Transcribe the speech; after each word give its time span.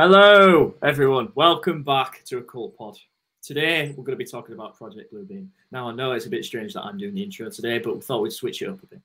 Hello, 0.00 0.76
everyone. 0.80 1.32
Welcome 1.34 1.82
back 1.82 2.22
to 2.26 2.36
a 2.36 2.38
Occult 2.38 2.78
Pod. 2.78 2.96
Today, 3.42 3.88
we're 3.96 4.04
going 4.04 4.16
to 4.16 4.24
be 4.24 4.30
talking 4.30 4.54
about 4.54 4.76
Project 4.76 5.12
Bluebeam. 5.12 5.48
Now, 5.72 5.88
I 5.88 5.92
know 5.92 6.12
it's 6.12 6.26
a 6.26 6.30
bit 6.30 6.44
strange 6.44 6.72
that 6.74 6.84
I'm 6.84 6.98
doing 6.98 7.16
the 7.16 7.22
intro 7.24 7.50
today, 7.50 7.80
but 7.80 7.96
we 7.96 8.00
thought 8.00 8.22
we'd 8.22 8.32
switch 8.32 8.62
it 8.62 8.68
up 8.68 8.80
a 8.80 8.86
bit. 8.86 9.00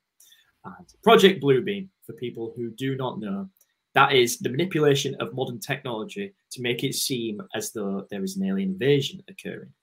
And 0.65 0.85
Project 1.01 1.41
Bluebeam, 1.41 1.87
for 2.05 2.13
people 2.13 2.53
who 2.55 2.69
do 2.69 2.95
not 2.95 3.19
know, 3.19 3.49
that 3.95 4.13
is 4.13 4.37
the 4.37 4.49
manipulation 4.49 5.15
of 5.15 5.33
modern 5.33 5.59
technology 5.59 6.31
to 6.51 6.61
make 6.61 6.83
it 6.83 6.93
seem 6.93 7.41
as 7.55 7.71
though 7.71 8.05
there 8.11 8.23
is 8.23 8.37
an 8.37 8.45
alien 8.45 8.69
invasion 8.69 9.23
occurring. 9.27 9.73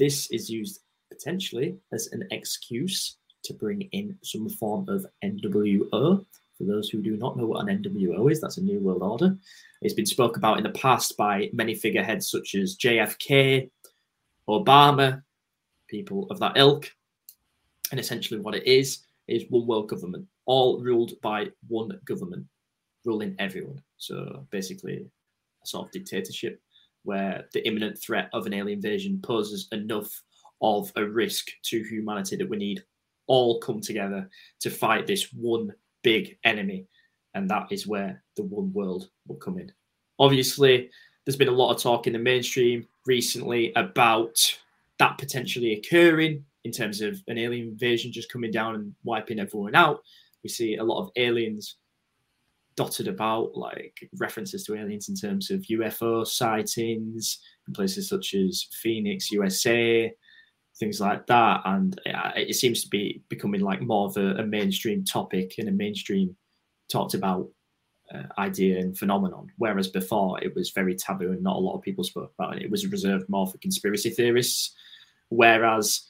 This 0.00 0.28
is 0.32 0.50
used 0.50 0.80
potentially 1.12 1.76
as 1.92 2.08
an 2.10 2.26
excuse 2.32 3.18
to 3.44 3.54
bring 3.54 3.82
in 3.92 4.18
some 4.24 4.48
form 4.48 4.88
of 4.88 5.06
NWO. 5.22 6.26
For 6.56 6.64
those 6.64 6.90
who 6.90 7.02
do 7.02 7.16
not 7.16 7.36
know 7.36 7.46
what 7.46 7.68
an 7.68 7.84
NWO 7.84 8.32
is, 8.32 8.40
that's 8.40 8.56
a 8.56 8.62
New 8.62 8.80
World 8.80 9.04
Order. 9.04 9.36
It's 9.80 9.94
been 9.94 10.06
spoke 10.06 10.36
about 10.36 10.58
in 10.58 10.64
the 10.64 10.70
past 10.70 11.16
by 11.16 11.50
many 11.52 11.74
figureheads 11.74 12.30
such 12.30 12.54
as 12.54 12.76
JFK, 12.76 13.70
Obama, 14.48 15.22
people 15.88 16.26
of 16.30 16.38
that 16.40 16.56
ilk. 16.56 16.90
And 17.90 18.00
essentially, 18.00 18.40
what 18.40 18.54
it 18.54 18.66
is 18.66 19.00
is 19.28 19.44
one 19.48 19.66
world 19.66 19.88
government, 19.88 20.26
all 20.46 20.80
ruled 20.80 21.12
by 21.22 21.48
one 21.68 21.98
government, 22.04 22.44
ruling 23.04 23.36
everyone. 23.38 23.80
So 23.96 24.46
basically, 24.50 25.06
a 25.62 25.66
sort 25.66 25.86
of 25.86 25.92
dictatorship 25.92 26.60
where 27.04 27.46
the 27.52 27.66
imminent 27.66 27.98
threat 27.98 28.28
of 28.32 28.46
an 28.46 28.54
alien 28.54 28.78
invasion 28.78 29.20
poses 29.22 29.68
enough 29.72 30.10
of 30.60 30.92
a 30.96 31.04
risk 31.04 31.48
to 31.62 31.82
humanity 31.84 32.36
that 32.36 32.48
we 32.48 32.56
need 32.56 32.82
all 33.28 33.60
come 33.60 33.80
together 33.80 34.28
to 34.60 34.70
fight 34.70 35.06
this 35.06 35.32
one 35.32 35.72
big 36.02 36.36
enemy. 36.44 36.86
And 37.38 37.48
that 37.50 37.68
is 37.70 37.86
where 37.86 38.20
the 38.36 38.42
one 38.42 38.72
world 38.72 39.10
will 39.28 39.36
come 39.36 39.58
in. 39.58 39.70
Obviously, 40.18 40.90
there's 41.24 41.36
been 41.36 41.46
a 41.46 41.52
lot 41.52 41.72
of 41.72 41.80
talk 41.80 42.08
in 42.08 42.12
the 42.12 42.18
mainstream 42.18 42.84
recently 43.06 43.72
about 43.76 44.36
that 44.98 45.18
potentially 45.18 45.74
occurring 45.74 46.44
in 46.64 46.72
terms 46.72 47.00
of 47.00 47.22
an 47.28 47.38
alien 47.38 47.68
invasion 47.68 48.10
just 48.10 48.32
coming 48.32 48.50
down 48.50 48.74
and 48.74 48.92
wiping 49.04 49.38
everyone 49.38 49.76
out. 49.76 50.02
We 50.42 50.50
see 50.50 50.76
a 50.76 50.84
lot 50.84 51.00
of 51.00 51.10
aliens 51.14 51.76
dotted 52.74 53.06
about, 53.06 53.56
like 53.56 54.08
references 54.18 54.64
to 54.64 54.74
aliens 54.74 55.08
in 55.08 55.14
terms 55.14 55.52
of 55.52 55.60
UFO 55.60 56.26
sightings 56.26 57.38
in 57.68 57.72
places 57.72 58.08
such 58.08 58.34
as 58.34 58.66
Phoenix, 58.82 59.30
USA, 59.30 60.12
things 60.76 61.00
like 61.00 61.24
that. 61.28 61.60
And 61.64 62.00
uh, 62.12 62.32
it 62.34 62.56
seems 62.56 62.82
to 62.82 62.88
be 62.88 63.22
becoming 63.28 63.60
like 63.60 63.80
more 63.80 64.06
of 64.06 64.16
a, 64.16 64.42
a 64.42 64.44
mainstream 64.44 65.04
topic 65.04 65.54
and 65.58 65.68
a 65.68 65.72
mainstream 65.72 66.36
talked 66.88 67.14
about 67.14 67.48
uh, 68.12 68.22
idea 68.38 68.78
and 68.78 68.96
phenomenon. 68.96 69.50
Whereas 69.56 69.88
before 69.88 70.42
it 70.42 70.54
was 70.54 70.70
very 70.70 70.94
taboo 70.94 71.32
and 71.32 71.42
not 71.42 71.56
a 71.56 71.60
lot 71.60 71.76
of 71.76 71.82
people 71.82 72.04
spoke 72.04 72.32
about 72.38 72.56
it. 72.56 72.62
It 72.62 72.70
was 72.70 72.86
reserved 72.86 73.28
more 73.28 73.46
for 73.46 73.58
conspiracy 73.58 74.10
theorists. 74.10 74.74
Whereas 75.28 76.08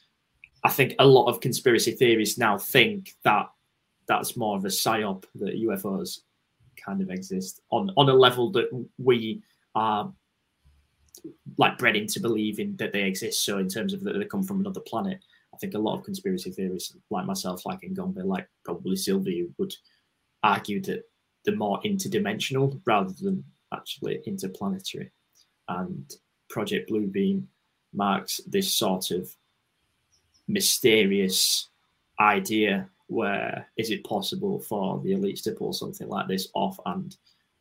I 0.63 0.69
think 0.69 0.95
a 0.99 1.05
lot 1.05 1.27
of 1.27 1.41
conspiracy 1.41 1.91
theorists 1.91 2.37
now 2.37 2.57
think 2.57 3.15
that 3.23 3.47
that's 4.07 4.37
more 4.37 4.57
of 4.57 4.65
a 4.65 4.69
psyop 4.69 5.25
that 5.35 5.55
UFOs 5.55 6.19
kind 6.83 7.01
of 7.01 7.09
exist 7.09 7.61
on 7.71 7.91
on 7.97 8.09
a 8.09 8.13
level 8.13 8.51
that 8.51 8.69
we 8.97 9.43
are 9.75 10.11
like 11.57 11.77
bred 11.77 11.95
into 11.95 12.19
believing 12.19 12.75
that 12.77 12.93
they 12.93 13.03
exist. 13.03 13.43
So 13.43 13.57
in 13.57 13.67
terms 13.67 13.93
of 13.93 14.01
that 14.03 14.17
they 14.17 14.25
come 14.25 14.43
from 14.43 14.59
another 14.59 14.79
planet, 14.81 15.19
I 15.53 15.57
think 15.57 15.73
a 15.73 15.79
lot 15.79 15.97
of 15.97 16.05
conspiracy 16.05 16.51
theorists, 16.51 16.95
like 17.09 17.25
myself, 17.25 17.65
like 17.65 17.81
Ngombe, 17.81 18.23
like 18.23 18.47
probably 18.63 18.95
Sylvia, 18.95 19.45
would 19.57 19.73
argue 20.43 20.81
that 20.81 21.03
they're 21.43 21.55
more 21.55 21.81
interdimensional 21.83 22.79
rather 22.85 23.13
than 23.21 23.43
actually 23.73 24.21
interplanetary. 24.25 25.11
And 25.67 26.11
Project 26.49 26.89
Bluebeam 26.89 27.45
marks 27.93 28.39
this 28.47 28.73
sort 28.73 29.11
of 29.11 29.29
mysterious 30.47 31.69
idea 32.19 32.89
where 33.07 33.67
is 33.77 33.89
it 33.89 34.03
possible 34.03 34.59
for 34.59 34.99
the 35.03 35.11
elites 35.11 35.43
to 35.43 35.51
pull 35.51 35.73
something 35.73 36.07
like 36.07 36.27
this 36.27 36.49
off 36.53 36.79
and 36.85 37.15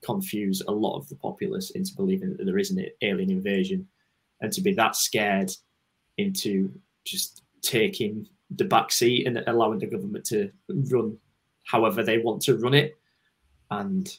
confuse 0.05 0.63
a 0.69 0.73
lot 0.73 0.97
of 0.97 1.09
the 1.09 1.17
populace 1.17 1.71
into 1.71 1.95
believing 1.95 2.37
that 2.37 2.45
there 2.45 2.59
is 2.59 2.71
an 2.71 2.85
alien 3.03 3.31
invasion 3.31 3.87
and 4.41 4.53
to 4.53 4.61
be 4.61 4.73
that 4.73 4.95
scared 4.95 5.51
into 6.19 6.71
just 7.05 7.43
taking 7.63 8.27
the 8.57 8.65
back 8.65 8.93
seat 8.93 9.27
and 9.27 9.43
allowing 9.47 9.79
the 9.79 9.87
government 9.87 10.25
to 10.25 10.51
run 10.69 11.17
however 11.69 12.03
they 12.03 12.19
want 12.19 12.41
to 12.43 12.57
run 12.57 12.75
it 12.75 12.99
and 13.71 14.19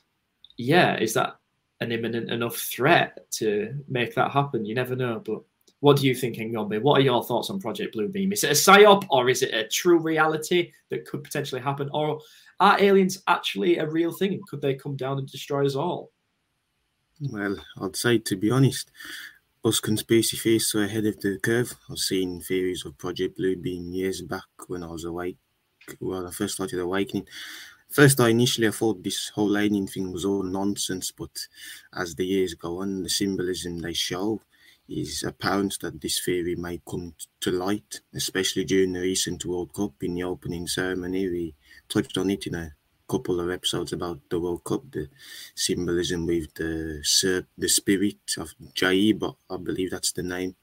yeah 0.57 0.97
is 0.97 1.13
that 1.13 1.37
an 1.81 1.91
imminent 1.91 2.29
enough 2.29 2.55
threat 2.55 3.29
to 3.31 3.73
make 3.87 4.13
that 4.15 4.31
happen 4.31 4.65
you 4.65 4.75
never 4.75 4.95
know 4.95 5.21
but 5.25 5.41
what 5.81 5.97
do 5.97 6.07
you 6.07 6.15
think, 6.15 6.37
Ngombe? 6.37 6.81
What 6.81 6.99
are 6.99 7.03
your 7.03 7.23
thoughts 7.23 7.49
on 7.49 7.59
Project 7.59 7.95
Bluebeam? 7.95 8.33
Is 8.33 8.43
it 8.43 8.51
a 8.51 8.53
psyop 8.53 9.05
or 9.09 9.29
is 9.29 9.41
it 9.41 9.53
a 9.53 9.67
true 9.67 9.97
reality 9.97 10.71
that 10.89 11.05
could 11.05 11.23
potentially 11.23 11.61
happen? 11.61 11.89
Or 11.93 12.19
are 12.59 12.81
aliens 12.81 13.23
actually 13.27 13.77
a 13.77 13.89
real 13.89 14.11
thing 14.11 14.41
could 14.47 14.61
they 14.61 14.75
come 14.75 14.97
down 14.97 15.19
and 15.19 15.27
destroy 15.29 15.65
us 15.65 15.75
all? 15.75 16.11
Well, 17.21 17.57
I'd 17.81 17.95
say 17.95 18.17
to 18.17 18.35
be 18.35 18.51
honest, 18.51 18.91
us 19.63 19.79
conspiracy 19.79 20.37
theorists 20.37 20.75
are 20.75 20.83
ahead 20.83 21.05
of 21.05 21.19
the 21.21 21.39
curve. 21.41 21.73
I've 21.89 21.97
seen 21.97 22.41
theories 22.41 22.85
of 22.85 22.97
Project 22.97 23.39
Bluebeam 23.39 23.93
years 23.93 24.21
back 24.21 24.47
when 24.67 24.83
I 24.83 24.87
was 24.87 25.05
awake. 25.05 25.37
Well, 25.99 26.27
I 26.27 26.31
first 26.31 26.55
started 26.55 26.79
awakening. 26.79 27.27
First, 27.89 28.19
I 28.19 28.29
initially 28.29 28.71
thought 28.71 29.03
this 29.03 29.29
whole 29.29 29.57
alien 29.57 29.87
thing 29.87 30.11
was 30.11 30.25
all 30.25 30.43
nonsense, 30.43 31.11
but 31.11 31.47
as 31.93 32.15
the 32.15 32.25
years 32.25 32.53
go 32.53 32.81
on, 32.81 33.03
the 33.03 33.09
symbolism 33.09 33.79
they 33.79 33.93
show 33.93 34.41
is 34.87 35.23
apparent 35.23 35.79
that 35.81 36.01
this 36.01 36.23
theory 36.23 36.55
may 36.55 36.81
come 36.87 37.13
to 37.41 37.51
light, 37.51 38.01
especially 38.13 38.65
during 38.65 38.93
the 38.93 39.01
recent 39.01 39.45
World 39.45 39.73
Cup 39.73 39.93
in 40.03 40.15
the 40.15 40.23
opening 40.23 40.67
ceremony. 40.67 41.27
We 41.29 41.55
touched 41.87 42.17
on 42.17 42.29
it 42.29 42.47
in 42.47 42.55
a 42.55 42.73
couple 43.07 43.39
of 43.39 43.49
episodes 43.49 43.93
about 43.93 44.19
the 44.29 44.39
World 44.39 44.63
Cup, 44.63 44.83
the 44.91 45.09
symbolism 45.55 46.25
with 46.27 46.53
the 46.55 47.01
the 47.57 47.69
spirit 47.69 48.35
of 48.37 48.53
Jai, 48.73 49.13
but 49.13 49.35
I 49.49 49.57
believe 49.57 49.91
that's 49.91 50.11
the 50.11 50.23
name, 50.23 50.55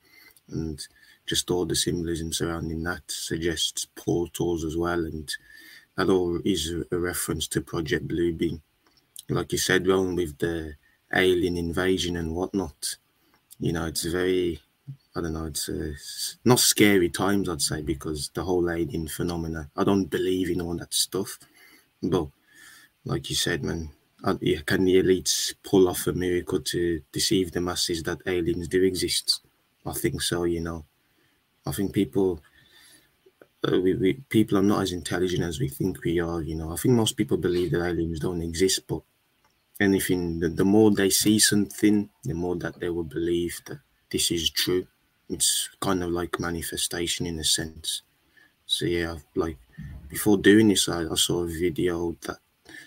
and 0.49 0.87
just 1.27 1.51
all 1.51 1.67
the 1.67 1.77
symbolism 1.77 2.33
surrounding 2.33 2.83
that 2.85 3.03
suggests 3.09 3.87
portals 3.97 4.65
as 4.65 4.77
well, 4.77 5.05
and 5.05 5.31
that 5.97 6.09
all 6.09 6.41
is 6.45 6.73
a 6.91 6.99
reference 6.99 7.49
to 7.49 7.61
Project 7.61 8.09
Bluebeam. 8.09 8.61
Like 9.29 9.53
you 9.53 9.59
said, 9.59 9.87
well, 9.87 10.15
with 10.15 10.39
the 10.39 10.75
alien 11.13 11.57
invasion 11.57 12.17
and 12.17 12.35
whatnot 12.35 12.97
you 13.59 13.73
know, 13.73 13.87
it's 13.87 14.05
very, 14.05 14.61
I 15.15 15.21
don't 15.21 15.33
know, 15.33 15.47
it's, 15.47 15.69
uh, 15.69 15.93
not 16.45 16.61
scary 16.61 17.09
times, 17.09 17.49
I'd 17.49 17.63
say, 17.63 17.83
because 17.83 18.31
the 18.35 18.45
whole 18.45 18.71
alien 18.71 19.09
phenomena, 19.09 19.71
I 19.77 19.85
don't 19.85 20.07
believe 20.07 20.51
in 20.51 20.61
all 20.61 20.77
that 20.77 20.93
stuff. 20.93 21.39
But 22.03 22.29
like 23.05 23.31
you 23.31 23.37
said, 23.37 23.65
man, 23.65 23.91
uh, 24.25 24.37
can 24.67 24.85
the 24.85 24.97
elites 24.97 25.55
pull 25.63 25.89
off 25.89 26.07
a 26.07 26.13
miracle 26.13 26.61
to 26.61 27.01
deceive 27.13 27.53
the 27.53 27.61
masses 27.61 28.03
that 28.05 28.19
aliens 28.27 28.69
do 28.69 28.83
exist? 28.83 29.41
I 29.85 29.93
think 29.93 30.21
so, 30.21 30.45
you 30.45 30.61
know. 30.61 30.85
I 31.67 31.73
think 31.73 31.93
people, 31.93 32.41
uh, 33.67 33.81
we, 33.81 33.95
we, 33.95 34.13
people 34.29 34.59
are 34.59 34.63
not 34.63 34.83
as 34.83 34.93
intelligent 34.93 35.43
as 35.43 35.59
we 35.59 35.69
think 35.69 36.05
we 36.05 36.21
are, 36.21 36.41
you 36.41 36.55
know. 36.55 36.73
I 36.73 36.77
think 36.77 36.95
most 36.95 37.17
people 37.17 37.37
believe 37.37 37.73
that 37.73 37.85
aliens 37.85 38.21
don't 38.21 38.43
exist, 38.43 38.87
but 38.87 39.03
anything, 39.81 40.39
the, 40.39 40.49
the 40.49 40.65
more 40.65 40.91
they 40.91 41.11
see 41.11 41.39
something, 41.39 42.09
the 42.25 42.35
more 42.35 42.57
that 42.57 42.79
they 42.81 42.89
will 42.91 43.05
believe 43.05 43.61
that 43.67 43.81
this 44.11 44.31
is 44.31 44.51
true. 44.51 44.87
It's 45.29 45.69
kind 45.81 46.03
of 46.05 46.11
like 46.11 46.39
manifestation 46.39 47.27
in 47.27 47.39
a 47.41 47.45
sense. 47.45 48.03
So 48.67 48.85
yeah, 48.85 49.17
like 49.35 49.59
before 50.09 50.39
doing 50.39 50.69
this, 50.69 50.89
I, 50.89 51.03
I 51.03 51.15
saw 51.17 51.43
a 51.43 51.47
video 51.47 52.17
that 52.23 52.39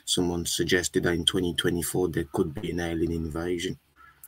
someone 0.05 0.45
suggested 0.45 1.03
that 1.03 1.13
in 1.13 1.25
2024 1.25 2.09
there 2.09 2.25
could 2.33 2.53
be 2.61 2.71
an 2.71 2.79
alien 2.79 3.11
invasion. 3.11 3.77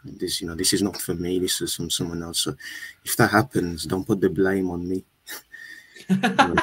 This, 0.03 0.42
you 0.42 0.48
know, 0.48 0.56
this 0.56 0.74
is 0.74 0.81
not 0.81 0.98
for 0.98 1.13
me. 1.13 1.39
This 1.39 1.62
is 1.62 1.75
from 1.75 1.89
someone 1.89 2.24
else. 2.24 2.42
So 2.42 2.56
if 3.03 3.15
that 3.18 3.31
happens, 3.31 3.86
don't 3.86 4.06
put 4.06 4.21
the 4.21 4.30
blame 4.30 4.69
on 4.69 4.88
me. 4.88 5.03
and 6.09 6.59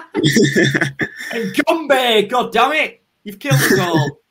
Gombe, 1.67 2.29
God 2.29 2.53
damn 2.53 2.73
it, 2.73 3.03
you've 3.25 3.39
killed 3.39 3.61
us 3.61 3.79
all. 3.79 4.21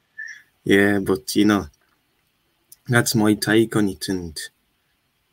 Yeah, 0.63 0.99
but 0.99 1.33
you 1.33 1.45
know, 1.45 1.67
that's 2.89 3.15
my 3.15 3.35
take 3.35 3.73
on 3.77 3.87
it. 3.87 4.09
And 4.09 4.37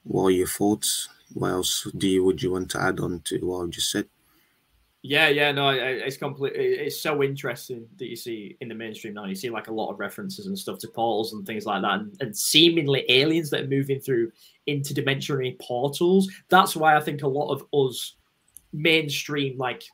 what 0.05 0.27
are 0.27 0.31
your 0.31 0.47
thoughts? 0.47 1.09
What 1.33 1.51
else 1.51 1.89
do 1.99 2.07
you 2.09 2.23
would 2.23 2.41
you 2.41 2.53
want 2.53 2.71
to 2.71 2.81
add 2.81 3.01
on 3.01 3.21
to 3.25 3.39
what 3.41 3.65
I 3.65 3.71
just 3.71 3.91
said? 3.91 4.07
Yeah, 5.07 5.29
yeah, 5.29 5.53
no, 5.53 5.69
it's 5.69 6.17
complete. 6.17 6.55
It's 6.57 6.99
so 6.99 7.23
interesting 7.23 7.87
that 7.99 8.09
you 8.09 8.17
see 8.17 8.57
in 8.63 8.69
the 8.69 8.75
mainstream 8.75 9.13
now. 9.13 9.27
You 9.27 9.35
see 9.35 9.51
like 9.51 9.69
a 9.69 9.73
lot 9.73 9.91
of 9.91 10.01
references 10.01 10.47
and 10.47 10.59
stuff 10.59 10.79
to 10.79 10.89
portals 10.89 11.35
and 11.35 11.47
things 11.47 11.67
like 11.67 11.83
that, 11.83 12.01
and, 12.01 12.17
and 12.21 12.35
seemingly 12.35 13.05
aliens 13.11 13.51
that 13.51 13.65
are 13.65 13.69
moving 13.69 14.01
through 14.01 14.33
interdimensional 14.67 15.59
portals. 15.61 16.33
That's 16.49 16.75
why 16.75 16.97
I 16.97 17.01
think 17.01 17.21
a 17.21 17.29
lot 17.29 17.53
of 17.53 17.67
us 17.75 18.17
mainstream 18.73 19.59
like 19.59 19.85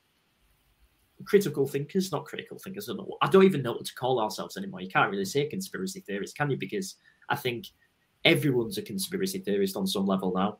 critical 1.24 1.66
thinkers, 1.66 2.12
not 2.12 2.24
critical 2.24 2.60
thinkers. 2.60 2.88
I 2.88 2.92
don't, 2.92 3.08
know, 3.08 3.16
I 3.20 3.28
don't 3.28 3.42
even 3.42 3.62
know 3.62 3.72
what 3.72 3.86
to 3.86 3.94
call 3.96 4.20
ourselves 4.20 4.56
anymore. 4.56 4.80
You 4.80 4.90
can't 4.90 5.10
really 5.10 5.24
say 5.24 5.44
conspiracy 5.46 6.04
theorists, 6.06 6.36
can 6.36 6.52
you? 6.52 6.56
Because 6.56 6.94
I 7.28 7.34
think 7.34 7.66
everyone's 8.24 8.78
a 8.78 8.82
conspiracy 8.82 9.40
theorist 9.40 9.76
on 9.76 9.88
some 9.88 10.06
level 10.06 10.32
now. 10.32 10.58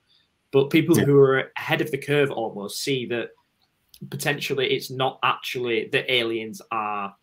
But 0.51 0.71
people 0.71 0.99
yeah. 0.99 1.05
who 1.05 1.21
are 1.21 1.53
ahead 1.57 1.81
of 1.81 1.93
the 1.93 1.99
curve 1.99 2.33
almost 2.33 2.81
see 2.81 3.07
that 3.07 3.29
potentially 4.09 4.73
it's 4.73 4.91
not 4.91 5.19
actually 5.23 5.89
that 5.93 6.11
aliens 6.11 6.63
are 6.71 7.15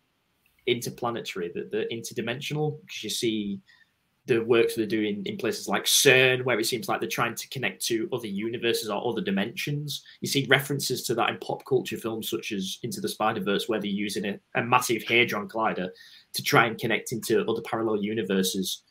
interplanetary, 0.66 1.50
that 1.54 1.72
they're 1.72 1.88
interdimensional, 1.88 2.80
because 2.82 3.02
you 3.02 3.10
see 3.10 3.60
the 4.26 4.44
work 4.44 4.68
they're 4.74 4.84
doing 4.84 5.22
in 5.24 5.38
places 5.38 5.66
like 5.66 5.84
CERN, 5.84 6.44
where 6.44 6.60
it 6.60 6.66
seems 6.66 6.86
like 6.86 7.00
they're 7.00 7.08
trying 7.08 7.34
to 7.34 7.48
connect 7.48 7.84
to 7.86 8.08
other 8.12 8.26
universes 8.26 8.90
or 8.90 9.08
other 9.08 9.22
dimensions. 9.22 10.04
You 10.20 10.28
see 10.28 10.46
references 10.50 11.02
to 11.04 11.14
that 11.14 11.30
in 11.30 11.38
pop 11.38 11.64
culture 11.64 11.96
films 11.96 12.28
such 12.28 12.52
as 12.52 12.78
Into 12.82 13.00
the 13.00 13.08
Spider 13.08 13.40
Verse, 13.40 13.68
where 13.68 13.80
they're 13.80 13.90
using 13.90 14.26
a, 14.26 14.38
a 14.54 14.62
massive 14.62 15.02
hadron 15.04 15.48
collider 15.48 15.88
to 16.34 16.42
try 16.42 16.66
and 16.66 16.78
connect 16.78 17.12
into 17.12 17.42
other 17.48 17.62
parallel 17.62 18.02
universes. 18.02 18.82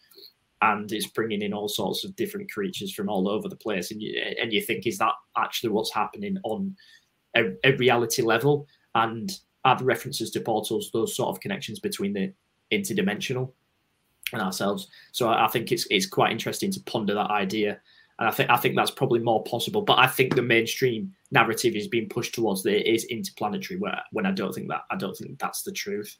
And 0.63 0.91
it's 0.91 1.05
bringing 1.05 1.43
in 1.43 1.53
all 1.53 1.67
sorts 1.67 2.03
of 2.03 2.15
different 2.15 2.51
creatures 2.51 2.91
from 2.91 3.07
all 3.07 3.29
over 3.29 3.47
the 3.47 3.55
place. 3.55 3.91
And 3.91 4.01
you, 4.01 4.19
and 4.41 4.51
you 4.51 4.59
think, 4.59 4.87
is 4.87 4.97
that 4.97 5.13
actually 5.37 5.69
what's 5.69 5.93
happening 5.93 6.37
on 6.43 6.75
a, 7.35 7.45
a 7.63 7.75
reality 7.77 8.21
level? 8.21 8.67
And 8.95 9.31
add 9.65 9.81
references 9.81 10.31
to 10.31 10.39
portals 10.39 10.89
those 10.91 11.15
sort 11.15 11.29
of 11.29 11.41
connections 11.41 11.79
between 11.79 12.13
the 12.13 12.33
interdimensional? 12.71 13.51
and 14.33 14.41
ourselves. 14.41 14.87
So 15.11 15.29
I, 15.29 15.45
I 15.45 15.47
think 15.47 15.71
it's 15.71 15.87
it's 15.89 16.05
quite 16.05 16.31
interesting 16.31 16.71
to 16.71 16.81
ponder 16.81 17.13
that 17.13 17.31
idea. 17.31 17.79
And 18.19 18.27
I 18.27 18.31
think 18.31 18.49
I 18.49 18.57
think 18.57 18.75
that's 18.75 18.91
probably 18.91 19.19
more 19.19 19.43
possible. 19.43 19.81
But 19.81 19.99
I 19.99 20.07
think 20.07 20.35
the 20.35 20.41
mainstream 20.41 21.13
narrative 21.31 21.75
is 21.75 21.87
being 21.87 22.09
pushed 22.09 22.33
towards 22.33 22.63
that 22.63 22.75
it 22.75 22.93
is 22.93 23.05
interplanetary, 23.05 23.79
where 23.79 24.01
when 24.11 24.25
I 24.25 24.31
don't 24.31 24.53
think 24.53 24.69
that 24.69 24.81
I 24.91 24.95
don't 24.95 25.15
think 25.15 25.39
that's 25.39 25.63
the 25.63 25.71
truth. 25.71 26.17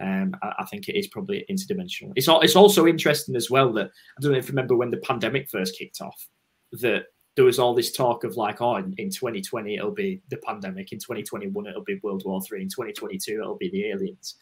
Um, 0.00 0.34
I, 0.42 0.52
I, 0.60 0.64
think 0.64 0.88
it 0.88 0.98
is 0.98 1.08
probably 1.08 1.44
interdimensional. 1.50 2.12
It's 2.16 2.26
it's 2.28 2.56
also 2.56 2.86
interesting 2.86 3.36
as 3.36 3.50
well 3.50 3.70
that 3.74 3.86
I 3.86 4.20
don't 4.20 4.32
know 4.32 4.38
if 4.38 4.46
you 4.46 4.52
remember 4.52 4.74
when 4.74 4.90
the 4.90 4.96
pandemic 4.98 5.50
first 5.50 5.76
kicked 5.76 6.00
off, 6.00 6.26
that 6.72 7.04
there 7.36 7.44
was 7.44 7.58
all 7.58 7.74
this 7.74 7.92
talk 7.92 8.24
of 8.24 8.36
like, 8.36 8.60
oh, 8.60 8.76
in, 8.76 8.94
in 8.98 9.10
2020 9.10 9.76
it'll 9.76 9.90
be 9.90 10.20
the 10.28 10.36
pandemic, 10.38 10.92
in 10.92 10.98
2021 10.98 11.66
it'll 11.66 11.84
be 11.84 12.00
World 12.02 12.22
War 12.24 12.40
Three, 12.42 12.62
in 12.62 12.68
2022 12.68 13.40
it'll 13.40 13.56
be 13.56 13.70
the 13.70 13.86
aliens 13.86 14.36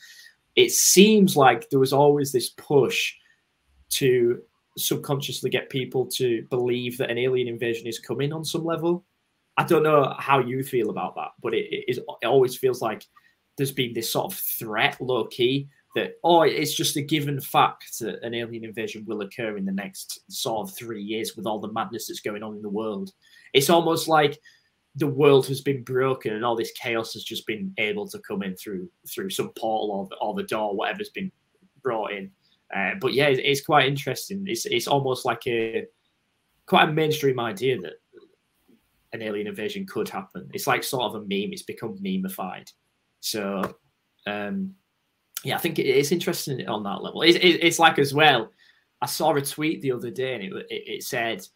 it 0.58 0.72
seems 0.72 1.36
like 1.36 1.70
there 1.70 1.78
was 1.78 1.92
always 1.92 2.32
this 2.32 2.48
push 2.48 3.14
to 3.90 4.42
subconsciously 4.76 5.50
get 5.50 5.70
people 5.70 6.04
to 6.04 6.44
believe 6.50 6.98
that 6.98 7.12
an 7.12 7.16
alien 7.16 7.46
invasion 7.46 7.86
is 7.86 8.00
coming 8.00 8.32
on 8.32 8.44
some 8.44 8.64
level. 8.64 9.04
I 9.56 9.62
don't 9.62 9.84
know 9.84 10.16
how 10.18 10.40
you 10.40 10.64
feel 10.64 10.90
about 10.90 11.14
that, 11.14 11.28
but 11.40 11.54
it, 11.54 11.66
it, 11.70 11.84
is, 11.86 11.98
it 11.98 12.26
always 12.26 12.56
feels 12.56 12.82
like 12.82 13.06
there's 13.56 13.70
been 13.70 13.92
this 13.92 14.10
sort 14.10 14.32
of 14.32 14.38
threat, 14.38 15.00
low 15.00 15.26
key, 15.26 15.68
that 15.94 16.14
oh, 16.22 16.42
it's 16.42 16.74
just 16.74 16.96
a 16.96 17.02
given 17.02 17.40
fact 17.40 17.98
that 18.00 18.22
an 18.22 18.34
alien 18.34 18.64
invasion 18.64 19.04
will 19.06 19.22
occur 19.22 19.56
in 19.56 19.64
the 19.64 19.72
next 19.72 20.20
sort 20.30 20.68
of 20.68 20.76
three 20.76 21.02
years 21.02 21.36
with 21.36 21.46
all 21.46 21.60
the 21.60 21.72
madness 21.72 22.08
that's 22.08 22.20
going 22.20 22.42
on 22.42 22.56
in 22.56 22.62
the 22.62 22.68
world. 22.68 23.10
It's 23.54 23.70
almost 23.70 24.08
like 24.08 24.38
the 24.96 25.06
world 25.06 25.46
has 25.46 25.60
been 25.60 25.82
broken 25.84 26.34
and 26.34 26.44
all 26.44 26.56
this 26.56 26.72
chaos 26.72 27.12
has 27.12 27.24
just 27.24 27.46
been 27.46 27.72
able 27.78 28.08
to 28.08 28.18
come 28.20 28.42
in 28.42 28.56
through 28.56 28.90
through 29.08 29.30
some 29.30 29.50
portal 29.50 29.90
or 29.90 30.06
the, 30.08 30.16
or 30.16 30.34
the 30.34 30.42
door, 30.42 30.74
whatever's 30.74 31.10
been 31.10 31.32
brought 31.82 32.12
in. 32.12 32.30
Uh, 32.74 32.92
but 33.00 33.14
yeah, 33.14 33.28
it's, 33.28 33.40
it's, 33.42 33.66
quite 33.66 33.86
interesting. 33.86 34.44
It's 34.46 34.66
it's 34.66 34.88
almost 34.88 35.24
like 35.24 35.46
a 35.46 35.86
quite 36.66 36.88
a 36.88 36.92
mainstream 36.92 37.40
idea 37.40 37.80
that 37.80 37.94
an 39.12 39.22
alien 39.22 39.46
invasion 39.46 39.86
could 39.86 40.08
happen. 40.08 40.50
It's 40.52 40.66
like 40.66 40.84
sort 40.84 41.04
of 41.04 41.14
a 41.14 41.20
meme. 41.20 41.52
It's 41.52 41.62
become 41.62 41.96
memeified. 41.96 42.70
So 43.20 43.62
um, 44.26 44.74
yeah, 45.44 45.56
I 45.56 45.58
think 45.58 45.78
it's 45.78 46.12
interesting 46.12 46.66
on 46.68 46.82
that 46.84 47.02
level. 47.02 47.22
It's, 47.22 47.38
it's 47.40 47.78
like 47.78 47.98
as 47.98 48.12
well. 48.12 48.52
I 49.00 49.06
saw 49.06 49.34
a 49.34 49.40
tweet 49.40 49.80
the 49.80 49.92
other 49.92 50.10
day 50.10 50.34
and 50.34 50.44
it, 50.44 50.66
it, 50.70 51.04
said 51.04 51.46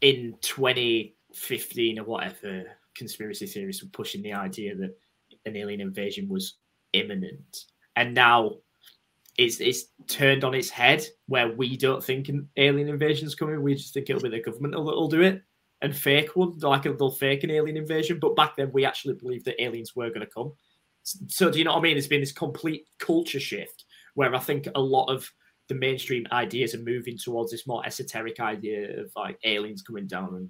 in 0.00 0.36
2015 0.42 1.98
or 1.98 2.04
whatever 2.04 2.64
conspiracy 2.94 3.46
theorists 3.46 3.82
were 3.82 3.88
pushing 3.90 4.22
the 4.22 4.32
idea 4.32 4.76
that 4.76 4.96
an 5.44 5.56
alien 5.56 5.80
invasion 5.80 6.28
was 6.28 6.54
imminent. 6.92 7.64
And 7.96 8.14
now 8.14 8.58
it's 9.36 9.58
it's 9.58 9.86
turned 10.06 10.44
on 10.44 10.54
its 10.54 10.70
head 10.70 11.04
where 11.26 11.50
we 11.50 11.76
don't 11.76 12.04
think 12.04 12.28
an 12.28 12.48
alien 12.56 12.88
invasion 12.88 13.26
is 13.26 13.34
coming. 13.34 13.60
We 13.60 13.74
just 13.74 13.92
think 13.92 14.08
it'll 14.08 14.22
be 14.22 14.28
the 14.28 14.40
government 14.40 14.74
that'll 14.74 15.08
do 15.08 15.22
it 15.22 15.42
and 15.82 15.94
fake 15.94 16.34
one, 16.34 16.58
like 16.60 16.84
they'll 16.84 17.10
fake 17.10 17.44
an 17.44 17.50
alien 17.50 17.76
invasion. 17.76 18.18
But 18.18 18.36
back 18.36 18.56
then, 18.56 18.72
we 18.72 18.86
actually 18.86 19.14
believed 19.14 19.44
that 19.44 19.62
aliens 19.62 19.94
were 19.94 20.08
going 20.08 20.20
to 20.20 20.26
come. 20.26 20.52
So, 21.04 21.50
do 21.50 21.58
you 21.58 21.64
know 21.64 21.72
what 21.72 21.80
I 21.80 21.82
mean? 21.82 21.96
It's 21.96 22.06
been 22.06 22.20
this 22.20 22.32
complete 22.32 22.86
culture 22.98 23.40
shift 23.40 23.84
where 24.14 24.34
I 24.34 24.38
think 24.38 24.68
a 24.74 24.80
lot 24.80 25.06
of 25.06 25.30
the 25.68 25.74
mainstream 25.74 26.26
ideas 26.32 26.74
are 26.74 26.82
moving 26.82 27.18
towards 27.18 27.50
this 27.50 27.66
more 27.66 27.84
esoteric 27.86 28.40
idea 28.40 29.00
of 29.00 29.10
like 29.16 29.38
aliens 29.44 29.82
coming 29.82 30.06
down 30.06 30.34
and 30.34 30.48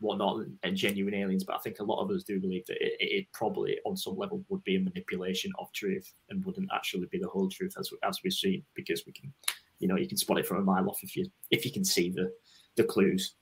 whatnot 0.00 0.44
and 0.62 0.76
genuine 0.76 1.14
aliens. 1.14 1.44
But 1.44 1.56
I 1.56 1.58
think 1.60 1.78
a 1.78 1.84
lot 1.84 2.02
of 2.02 2.10
us 2.10 2.24
do 2.24 2.40
believe 2.40 2.66
that 2.66 2.76
it, 2.80 2.96
it, 2.98 3.26
probably, 3.32 3.78
on 3.84 3.96
some 3.96 4.16
level, 4.16 4.44
would 4.48 4.62
be 4.64 4.76
a 4.76 4.80
manipulation 4.80 5.52
of 5.58 5.72
truth 5.72 6.12
and 6.30 6.44
wouldn't 6.44 6.70
actually 6.74 7.06
be 7.10 7.18
the 7.18 7.28
whole 7.28 7.48
truth 7.48 7.74
as 7.78 7.90
as 8.02 8.20
we've 8.22 8.32
seen 8.32 8.62
because 8.74 9.04
we 9.06 9.12
can, 9.12 9.32
you 9.78 9.88
know, 9.88 9.96
you 9.96 10.08
can 10.08 10.16
spot 10.16 10.38
it 10.38 10.46
from 10.46 10.58
a 10.58 10.62
mile 10.62 10.88
off 10.88 10.98
if 11.02 11.16
you 11.16 11.26
if 11.50 11.64
you 11.64 11.72
can 11.72 11.84
see 11.84 12.10
the 12.10 12.32
the 12.76 12.84
clues. 12.84 13.34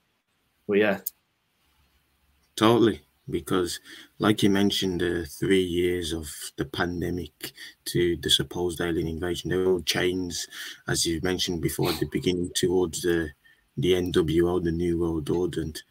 But 0.67 0.77
yeah, 0.77 0.99
totally. 2.55 3.04
Because, 3.29 3.79
like 4.19 4.43
you 4.43 4.51
mentioned, 4.51 5.01
the 5.01 5.25
three 5.25 5.63
years 5.63 6.13
of 6.13 6.29
the 6.57 6.65
pandemic 6.65 7.53
to 7.85 8.17
the 8.17 8.29
supposed 8.29 8.81
alien 8.81 9.07
invasion, 9.07 9.49
they 9.49 9.57
all 9.57 9.81
chains, 9.81 10.47
as 10.87 11.05
you 11.05 11.19
mentioned 11.23 11.61
before 11.61 11.89
at 11.89 11.99
the 11.99 12.07
beginning, 12.11 12.51
towards 12.55 13.01
the 13.01 13.29
the 13.77 13.93
NWO, 13.93 14.63
the 14.63 14.71
New 14.71 14.99
World 14.99 15.29
Order, 15.29 15.61
and 15.61 15.83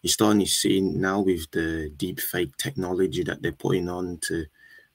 you're 0.00 0.10
starting 0.10 0.40
to 0.40 0.46
see 0.46 0.80
now 0.80 1.20
with 1.20 1.50
the 1.50 1.92
deep 1.96 2.20
fake 2.20 2.56
technology 2.56 3.22
that 3.24 3.42
they're 3.42 3.52
putting 3.52 3.88
on 3.88 4.18
to 4.22 4.46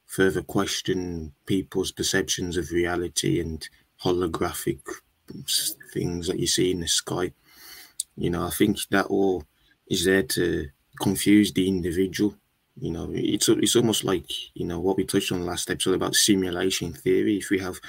further 0.06 0.42
question 0.42 1.34
people's 1.46 1.92
perceptions 1.92 2.58
of 2.58 2.72
reality 2.72 3.40
and 3.40 3.68
holographic 4.04 4.80
things 5.94 6.28
that 6.28 6.40
you 6.40 6.48
see 6.48 6.72
in 6.72 6.82
the 6.82 6.88
sky. 6.88 7.32
You 8.18 8.30
know, 8.30 8.46
I 8.46 8.50
think 8.50 8.78
that 8.90 9.06
all 9.06 9.44
is 9.88 10.06
there 10.06 10.24
to 10.24 10.70
confuse 11.02 11.52
the 11.52 11.68
individual. 11.68 12.36
You 12.80 12.92
know, 12.92 13.10
it's 13.14 13.50
it's 13.50 13.76
almost 13.76 14.04
like 14.04 14.30
you 14.54 14.66
know 14.66 14.80
what 14.80 14.98
we 14.98 15.06
touched 15.06 15.32
on 15.32 15.46
last 15.46 15.70
episode 15.70 15.96
about 15.96 16.16
simulation 16.16 16.94
theory. 16.94 17.38
If 17.38 17.50
we 17.50 17.60
have 17.60 17.80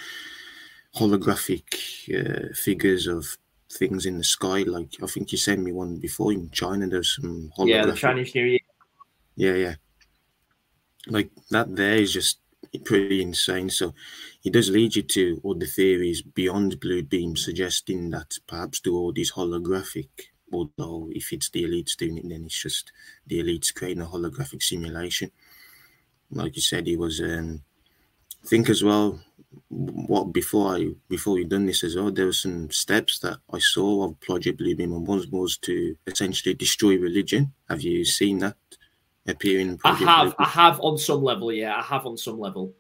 holographic 0.95 1.65
uh, 2.13 2.55
figures 2.55 3.07
of 3.07 3.39
things 3.73 4.07
in 4.07 4.19
the 4.19 4.25
sky. 4.25 4.63
Like 4.63 4.95
I 5.03 5.07
think 5.07 5.33
you 5.33 5.39
sent 5.39 5.63
me 5.63 5.73
one 5.73 5.97
before 5.97 6.33
in 6.33 6.51
China. 6.51 6.87
There's 6.87 7.17
some 7.17 7.51
yeah, 7.59 7.87
the 7.87 7.95
Chinese 7.95 8.35
New 8.35 8.45
Year. 8.45 8.61
Yeah, 9.37 9.55
yeah. 9.55 9.75
Like 11.07 11.31
that 11.51 11.75
there 11.75 11.97
is 11.97 12.13
just 12.13 12.39
pretty 12.85 13.23
insane. 13.23 13.71
So 13.71 13.95
it 14.45 14.53
does 14.53 14.71
lead 14.71 14.97
you 14.97 15.03
to 15.03 15.41
other 15.49 15.67
theories 15.67 16.23
beyond 16.23 16.81
blue 16.81 17.03
beam, 17.03 17.37
suggesting 17.37 18.11
that 18.11 18.39
perhaps 18.47 18.81
do 18.81 18.97
all 18.97 19.13
these 19.13 19.33
holographic. 19.33 20.09
Although 20.53 21.09
if 21.13 21.33
it's 21.33 21.51
the 21.51 21.65
elites 21.65 21.97
doing 21.97 22.19
it, 22.19 22.29
then 22.29 22.45
it's 22.45 22.61
just 22.61 22.93
the 23.27 23.43
elites 23.43 23.75
creating 23.75 24.03
a 24.03 24.07
holographic 24.07 24.63
simulation. 24.63 25.31
Like 26.31 26.57
you 26.57 26.63
said, 26.63 26.87
he 26.87 26.97
was. 26.97 27.21
Um, 27.21 27.63
I 28.45 28.49
think 28.49 28.69
as 28.69 28.83
well 28.83 29.21
what 29.69 30.33
before 30.33 30.77
I 30.77 30.91
before 31.09 31.35
we 31.35 31.45
done 31.45 31.67
this 31.67 31.85
as 31.85 31.97
well, 31.97 32.11
there 32.11 32.27
were 32.27 32.33
some 32.33 32.71
steps 32.71 33.19
that 33.21 33.39
I 33.53 33.59
saw 33.59 34.05
of 34.05 34.21
Project 34.21 34.61
Bluebeam, 34.61 34.95
and 34.95 35.07
one 35.07 35.25
was 35.31 35.57
to 35.59 35.97
essentially 36.07 36.55
destroy 36.55 36.97
religion. 36.97 37.53
Have 37.69 37.83
you 37.83 38.05
seen 38.05 38.39
that 38.39 38.57
appearing? 39.27 39.69
In 39.69 39.79
Project 39.79 40.09
I 40.09 40.19
have. 40.19 40.29
Bluebeam? 40.29 40.35
I 40.39 40.49
have 40.49 40.81
on 40.81 40.99
some 40.99 41.23
level. 41.23 41.53
Yeah, 41.53 41.77
I 41.77 41.83
have 41.83 42.07
on 42.07 42.17
some 42.17 42.39
level. 42.39 42.75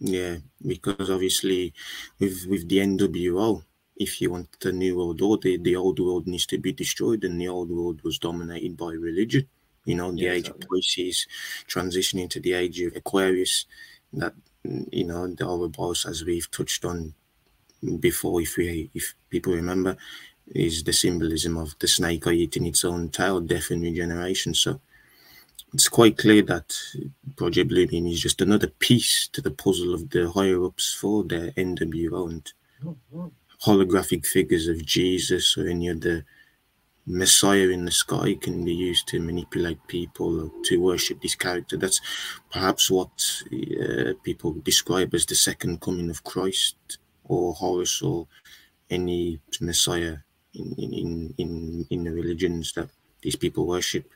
Yeah, 0.00 0.36
because 0.64 1.10
obviously, 1.10 1.74
with 2.18 2.46
with 2.48 2.68
the 2.68 2.78
NWO, 2.78 3.64
if 3.98 4.20
you 4.20 4.30
want 4.30 4.48
the 4.60 4.72
new 4.72 4.96
world 4.96 5.20
order, 5.20 5.58
the 5.58 5.76
old 5.76 5.98
world 5.98 6.26
needs 6.26 6.46
to 6.46 6.58
be 6.58 6.72
destroyed, 6.72 7.24
and 7.24 7.40
the 7.40 7.48
old 7.48 7.70
world 7.70 8.02
was 8.02 8.18
dominated 8.18 8.76
by 8.76 8.92
religion. 8.92 9.46
You 9.84 9.96
know, 9.96 10.12
the 10.12 10.22
yeah, 10.22 10.32
age 10.32 10.48
exactly. 10.48 10.64
of 10.64 10.70
Pisces, 10.70 11.26
transitioning 11.66 12.30
to 12.30 12.40
the 12.40 12.52
age 12.52 12.80
of 12.80 12.96
Aquarius. 12.96 13.66
That 14.12 14.34
you 14.90 15.04
know, 15.04 15.26
the 15.26 15.46
Ouroboros, 15.46 16.06
as 16.06 16.24
we've 16.24 16.50
touched 16.50 16.84
on 16.84 17.14
before, 17.98 18.40
if 18.40 18.56
we 18.56 18.90
if 18.94 19.14
people 19.30 19.52
remember, 19.52 19.96
is 20.46 20.84
the 20.84 20.92
symbolism 20.92 21.56
of 21.56 21.74
the 21.80 21.88
snake 21.88 22.26
eating 22.26 22.66
its 22.66 22.84
own 22.84 23.08
tail, 23.08 23.40
death 23.40 23.70
and 23.70 23.82
regeneration. 23.82 24.54
So 24.54 24.80
it's 25.74 25.88
quite 25.88 26.16
clear 26.16 26.42
that 26.42 26.74
Project 27.36 27.70
Bluebeam 27.70 28.10
is 28.10 28.20
just 28.20 28.40
another 28.40 28.68
piece 28.68 29.28
to 29.28 29.42
the 29.42 29.50
puzzle 29.50 29.94
of 29.94 30.10
the 30.10 30.30
higher 30.30 30.64
ups 30.64 30.94
for 30.94 31.24
the 31.24 31.52
NWO 31.56 32.30
and 32.30 32.52
oh, 32.86 33.32
holographic 33.64 34.26
figures 34.26 34.68
of 34.68 34.84
Jesus 34.84 35.56
or 35.56 35.66
any 35.66 35.90
other 35.90 36.24
Messiah 37.06 37.70
in 37.70 37.86
the 37.86 37.90
sky 37.90 38.34
can 38.34 38.64
be 38.64 38.74
used 38.74 39.08
to 39.08 39.20
manipulate 39.20 39.78
people 39.86 40.50
to 40.64 40.76
worship 40.80 41.22
this 41.22 41.34
character. 41.34 41.76
That's 41.76 42.00
perhaps 42.52 42.90
what 42.90 43.10
uh, 43.50 44.12
people 44.22 44.52
describe 44.62 45.14
as 45.14 45.24
the 45.24 45.34
second 45.34 45.80
coming 45.80 46.10
of 46.10 46.22
Christ 46.24 46.76
or 47.24 47.54
Horus 47.54 48.02
or 48.02 48.26
any 48.90 49.40
messiah 49.60 50.16
in 50.54 50.74
in 50.78 51.34
in 51.38 51.86
in 51.90 52.04
the 52.04 52.10
religions 52.10 52.72
that 52.72 52.88
these 53.22 53.36
people 53.36 53.66
worship. 53.66 54.10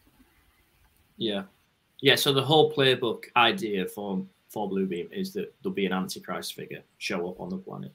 Yeah, 1.17 1.45
yeah. 2.01 2.17
So 2.17 2.33
the 2.33 2.43
whole 2.43 2.73
playbook 2.73 3.25
idea 3.37 3.87
for 3.87 4.25
for 4.49 4.69
Bluebeam 4.69 5.11
is 5.13 5.33
that 5.33 5.55
there'll 5.63 5.75
be 5.75 5.87
an 5.87 5.93
antichrist 5.93 6.55
figure 6.55 6.83
show 6.99 7.29
up 7.29 7.41
on 7.41 7.49
the 7.49 7.59
planet, 7.59 7.93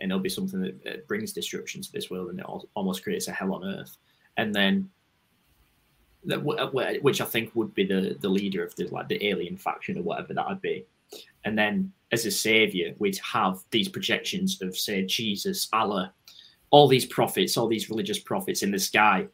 and 0.00 0.10
it'll 0.10 0.22
be 0.22 0.28
something 0.28 0.60
that, 0.60 0.84
that 0.84 1.08
brings 1.08 1.32
destruction 1.32 1.82
to 1.82 1.92
this 1.92 2.10
world, 2.10 2.30
and 2.30 2.40
it 2.40 2.46
almost 2.74 3.02
creates 3.02 3.28
a 3.28 3.32
hell 3.32 3.54
on 3.54 3.64
earth. 3.64 3.96
And 4.36 4.54
then, 4.54 4.90
uh, 6.30 6.38
which 6.38 7.20
I 7.20 7.24
think 7.24 7.54
would 7.54 7.74
be 7.74 7.84
the 7.84 8.16
the 8.20 8.28
leader 8.28 8.64
of 8.64 8.74
the 8.76 8.88
like 8.88 9.08
the 9.08 9.24
alien 9.26 9.56
faction 9.56 9.98
or 9.98 10.02
whatever 10.02 10.34
that 10.34 10.48
would 10.48 10.60
be. 10.60 10.84
And 11.44 11.56
then, 11.56 11.92
as 12.12 12.26
a 12.26 12.30
savior, 12.30 12.94
we'd 12.98 13.18
have 13.18 13.60
these 13.70 13.88
projections 13.88 14.60
of 14.60 14.76
say 14.76 15.04
Jesus, 15.04 15.68
Allah, 15.72 16.12
all 16.70 16.88
these 16.88 17.06
prophets, 17.06 17.56
all 17.56 17.68
these 17.68 17.88
religious 17.88 18.18
prophets 18.18 18.62
in 18.62 18.70
the 18.70 18.78
sky 18.78 19.28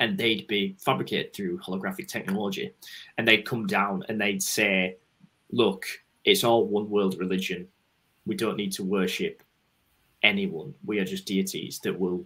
and 0.00 0.18
they'd 0.18 0.46
be 0.46 0.76
fabricated 0.78 1.32
through 1.32 1.58
holographic 1.58 2.08
technology 2.08 2.72
and 3.16 3.26
they'd 3.26 3.46
come 3.46 3.66
down 3.66 4.04
and 4.08 4.20
they'd 4.20 4.42
say 4.42 4.96
look 5.50 5.86
it's 6.24 6.44
all 6.44 6.66
one 6.66 6.88
world 6.90 7.18
religion 7.18 7.66
we 8.26 8.34
don't 8.34 8.56
need 8.56 8.72
to 8.72 8.84
worship 8.84 9.42
anyone 10.22 10.74
we 10.84 10.98
are 10.98 11.04
just 11.04 11.26
deities 11.26 11.78
that 11.80 11.98
will 11.98 12.24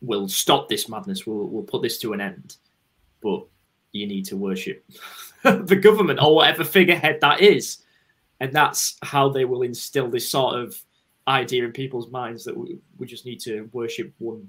will 0.00 0.28
stop 0.28 0.68
this 0.68 0.88
madness 0.88 1.26
we'll, 1.26 1.48
we'll 1.48 1.62
put 1.62 1.82
this 1.82 1.98
to 1.98 2.12
an 2.12 2.20
end 2.20 2.56
but 3.22 3.44
you 3.92 4.06
need 4.06 4.24
to 4.24 4.36
worship 4.36 4.84
the 5.42 5.76
government 5.76 6.20
or 6.22 6.34
whatever 6.34 6.64
figurehead 6.64 7.18
that 7.20 7.40
is 7.40 7.78
and 8.40 8.52
that's 8.52 8.96
how 9.02 9.28
they 9.28 9.44
will 9.44 9.62
instill 9.62 10.08
this 10.08 10.30
sort 10.30 10.56
of 10.56 10.80
idea 11.26 11.64
in 11.64 11.72
people's 11.72 12.10
minds 12.10 12.44
that 12.44 12.56
we, 12.56 12.78
we 12.96 13.06
just 13.06 13.26
need 13.26 13.40
to 13.40 13.68
worship 13.72 14.12
one 14.18 14.48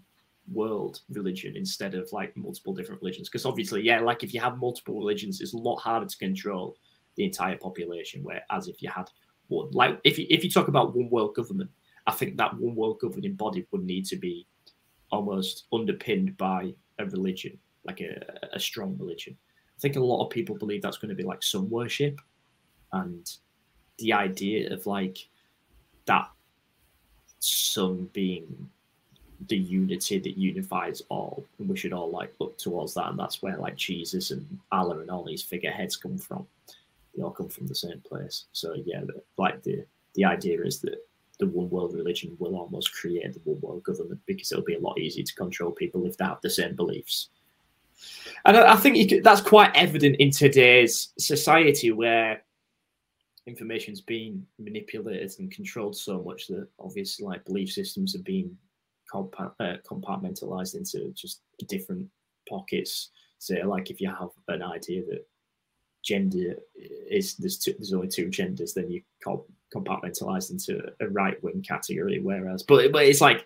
world 0.52 1.02
religion 1.10 1.56
instead 1.56 1.94
of 1.94 2.12
like 2.12 2.36
multiple 2.36 2.74
different 2.74 3.02
religions. 3.02 3.30
Because 3.30 3.46
obviously, 3.46 3.82
yeah, 3.82 4.00
like 4.00 4.24
if 4.24 4.34
you 4.34 4.40
have 4.40 4.58
multiple 4.58 4.98
religions, 4.98 5.42
it's 5.42 5.54
a 5.54 5.58
lot 5.58 5.78
harder 5.78 6.06
to 6.06 6.18
control 6.18 6.78
the 7.16 7.26
entire 7.26 7.58
population. 7.58 8.24
Whereas 8.24 8.68
if 8.68 8.82
you 8.82 8.90
had 8.90 9.10
one, 9.48 9.70
like 9.72 10.00
if 10.04 10.18
you 10.18 10.26
if 10.30 10.44
you 10.44 10.50
talk 10.50 10.68
about 10.68 10.96
one 10.96 11.10
world 11.10 11.36
government, 11.36 11.70
I 12.10 12.12
think 12.12 12.38
that 12.38 12.58
one 12.58 12.74
world 12.74 13.00
governing 13.00 13.36
body 13.36 13.68
would 13.70 13.84
need 13.84 14.04
to 14.08 14.16
be 14.16 14.48
almost 15.12 15.66
underpinned 15.72 16.36
by 16.38 16.74
a 16.98 17.06
religion, 17.06 17.56
like 17.84 18.02
a, 18.02 18.40
a 18.52 18.60
strong 18.60 18.98
religion. 18.98 19.38
I 19.78 19.80
think 19.80 19.96
a 19.96 20.00
lot 20.00 20.26
of 20.26 20.32
people 20.32 20.58
believe 20.58 20.82
that's 20.82 20.98
going 20.98 21.10
to 21.10 21.16
be 21.16 21.24
like 21.24 21.44
sun 21.44 21.70
worship, 21.70 22.20
and 22.94 23.32
the 24.00 24.12
idea 24.12 24.74
of 24.74 24.88
like 24.88 25.30
that 26.06 26.28
sun 27.38 28.10
being 28.12 28.70
the 29.48 29.58
unity 29.58 30.18
that 30.18 30.36
unifies 30.36 31.04
all, 31.10 31.46
and 31.60 31.70
we 31.70 31.78
should 31.78 31.94
all 31.94 32.10
like 32.10 32.34
look 32.40 32.58
towards 32.58 32.96
that, 32.96 33.10
and 33.10 33.20
that's 33.20 33.44
where 33.44 33.58
like 33.58 33.76
Jesus 33.76 34.32
and 34.32 34.60
Allah 34.72 34.98
and 34.98 35.12
all 35.12 35.24
these 35.24 35.44
figureheads 35.44 35.96
come 35.96 36.18
from. 36.18 36.48
They 37.16 37.22
all 37.22 37.30
come 37.30 37.50
from 37.50 37.68
the 37.68 37.76
same 37.76 38.02
place. 38.02 38.46
So 38.52 38.74
yeah, 38.84 39.04
like 39.38 39.62
the 39.62 39.86
the 40.16 40.26
idea 40.26 40.64
is 40.64 40.80
that 40.80 41.06
the 41.40 41.48
one 41.48 41.70
world 41.70 41.94
religion 41.94 42.36
will 42.40 42.56
almost 42.56 42.94
create 42.94 43.34
the 43.34 43.40
one 43.44 43.60
world 43.62 43.84
government 43.84 44.20
because 44.26 44.52
it'll 44.52 44.64
be 44.64 44.76
a 44.76 44.80
lot 44.80 45.00
easier 45.00 45.24
to 45.24 45.36
control 45.36 45.72
people 45.72 46.06
if 46.06 46.18
they 46.18 46.26
have 46.26 46.42
the 46.42 46.50
same 46.50 46.76
beliefs. 46.76 47.30
And 48.46 48.58
I, 48.58 48.74
I 48.74 48.76
think 48.76 49.10
could, 49.10 49.24
that's 49.24 49.42
quite 49.42 49.72
evident 49.76 50.18
in 50.18 50.32
today's 50.32 51.10
society 51.18 51.92
where 51.92 52.44
information's 53.48 54.02
been 54.02 54.46
manipulated 54.58 55.34
and 55.40 55.52
controlled 55.52 55.96
so 55.96 56.22
much 56.22 56.48
that 56.48 56.68
obviously 56.80 57.26
like 57.26 57.44
belief 57.46 57.72
systems 57.72 58.16
are 58.16 58.24
being 58.24 58.56
compa- 59.12 59.54
uh, 59.60 59.78
compartmentalized 59.90 60.76
into 60.76 61.12
just 61.14 61.42
different 61.68 62.08
pockets. 62.48 63.10
So, 63.40 63.56
like 63.66 63.90
if 63.90 64.02
you 64.02 64.10
have 64.10 64.30
an 64.50 64.62
idea 64.62 65.04
that 65.06 65.26
gender 66.04 66.56
is 67.10 67.36
there's 67.36 67.58
two, 67.58 67.74
there's 67.74 67.94
only 67.94 68.08
two 68.08 68.30
genders, 68.30 68.74
then 68.74 68.92
you 68.92 69.02
compartmentalize 69.74 70.52
into 70.52 70.82
a 71.00 71.08
right 71.10 71.42
wing 71.44 71.64
category. 71.68 72.20
Whereas, 72.20 72.64
but 72.64 72.92
but 72.92 73.06
it's 73.06 73.22
like 73.22 73.46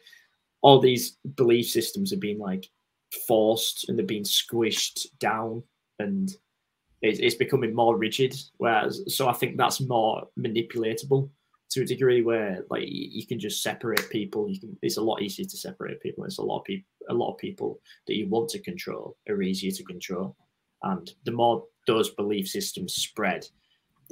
all 0.61 0.79
these 0.79 1.17
belief 1.35 1.69
systems 1.69 2.13
are 2.13 2.17
being 2.17 2.39
like 2.39 2.69
forced 3.27 3.87
and 3.87 3.97
they're 3.97 4.05
being 4.05 4.23
squished 4.23 5.07
down, 5.19 5.63
and 5.99 6.31
it's, 7.01 7.19
it's 7.19 7.35
becoming 7.35 7.75
more 7.75 7.97
rigid. 7.97 8.35
Whereas, 8.57 9.03
so 9.07 9.27
I 9.27 9.33
think 9.33 9.57
that's 9.57 9.81
more 9.81 10.27
manipulatable 10.39 11.29
to 11.71 11.81
a 11.81 11.85
degree 11.85 12.21
where 12.21 12.63
like 12.69 12.83
you 12.87 13.25
can 13.25 13.39
just 13.39 13.63
separate 13.63 14.09
people. 14.09 14.49
You 14.49 14.59
can. 14.59 14.77
It's 14.81 14.97
a 14.97 15.01
lot 15.01 15.21
easier 15.21 15.45
to 15.45 15.57
separate 15.57 16.01
people. 16.01 16.23
It's 16.23 16.37
a 16.37 16.43
lot 16.43 16.59
of 16.59 16.65
people. 16.65 16.87
A 17.09 17.13
lot 17.13 17.33
of 17.33 17.37
people 17.37 17.81
that 18.07 18.15
you 18.15 18.29
want 18.29 18.49
to 18.51 18.59
control 18.59 19.17
are 19.27 19.41
easier 19.41 19.71
to 19.71 19.83
control, 19.83 20.37
and 20.83 21.11
the 21.25 21.31
more 21.31 21.65
those 21.85 22.11
belief 22.11 22.47
systems 22.47 22.93
spread, 22.93 23.45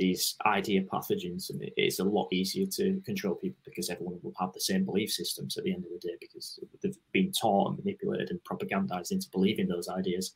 these 0.01 0.35
idea 0.47 0.81
pathogens, 0.81 1.51
and 1.51 1.61
it's 1.77 1.99
a 1.99 2.03
lot 2.03 2.27
easier 2.33 2.65
to 2.65 2.99
control 3.05 3.35
people 3.35 3.61
because 3.63 3.89
everyone 3.91 4.17
will 4.23 4.33
have 4.39 4.51
the 4.51 4.59
same 4.59 4.83
belief 4.83 5.11
systems 5.11 5.57
at 5.57 5.63
the 5.63 5.71
end 5.71 5.85
of 5.85 5.91
the 5.91 6.07
day 6.07 6.15
because 6.19 6.59
they've 6.81 6.97
been 7.11 7.31
taught 7.31 7.69
and 7.69 7.77
manipulated 7.77 8.31
and 8.31 8.43
propagandized 8.43 9.11
into 9.11 9.29
believing 9.29 9.67
those 9.67 9.87
ideas. 9.87 10.33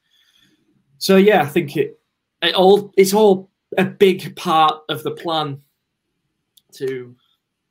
So 1.00 1.18
yeah, 1.18 1.42
I 1.42 1.48
think 1.48 1.76
it, 1.76 2.00
it 2.44 2.54
all 2.54 2.94
it's 2.96 3.14
all 3.14 3.50
a 3.78 3.86
big 3.86 4.36
part 4.36 4.84
of 4.88 5.02
the 5.02 5.12
plan 5.12 5.60
to 6.74 7.16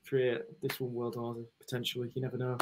create 0.04 0.42
this 0.62 0.80
one 0.80 0.92
world 0.92 1.16
order 1.16 1.42
potentially. 1.60 2.10
You 2.14 2.22
never 2.22 2.36
know. 2.36 2.58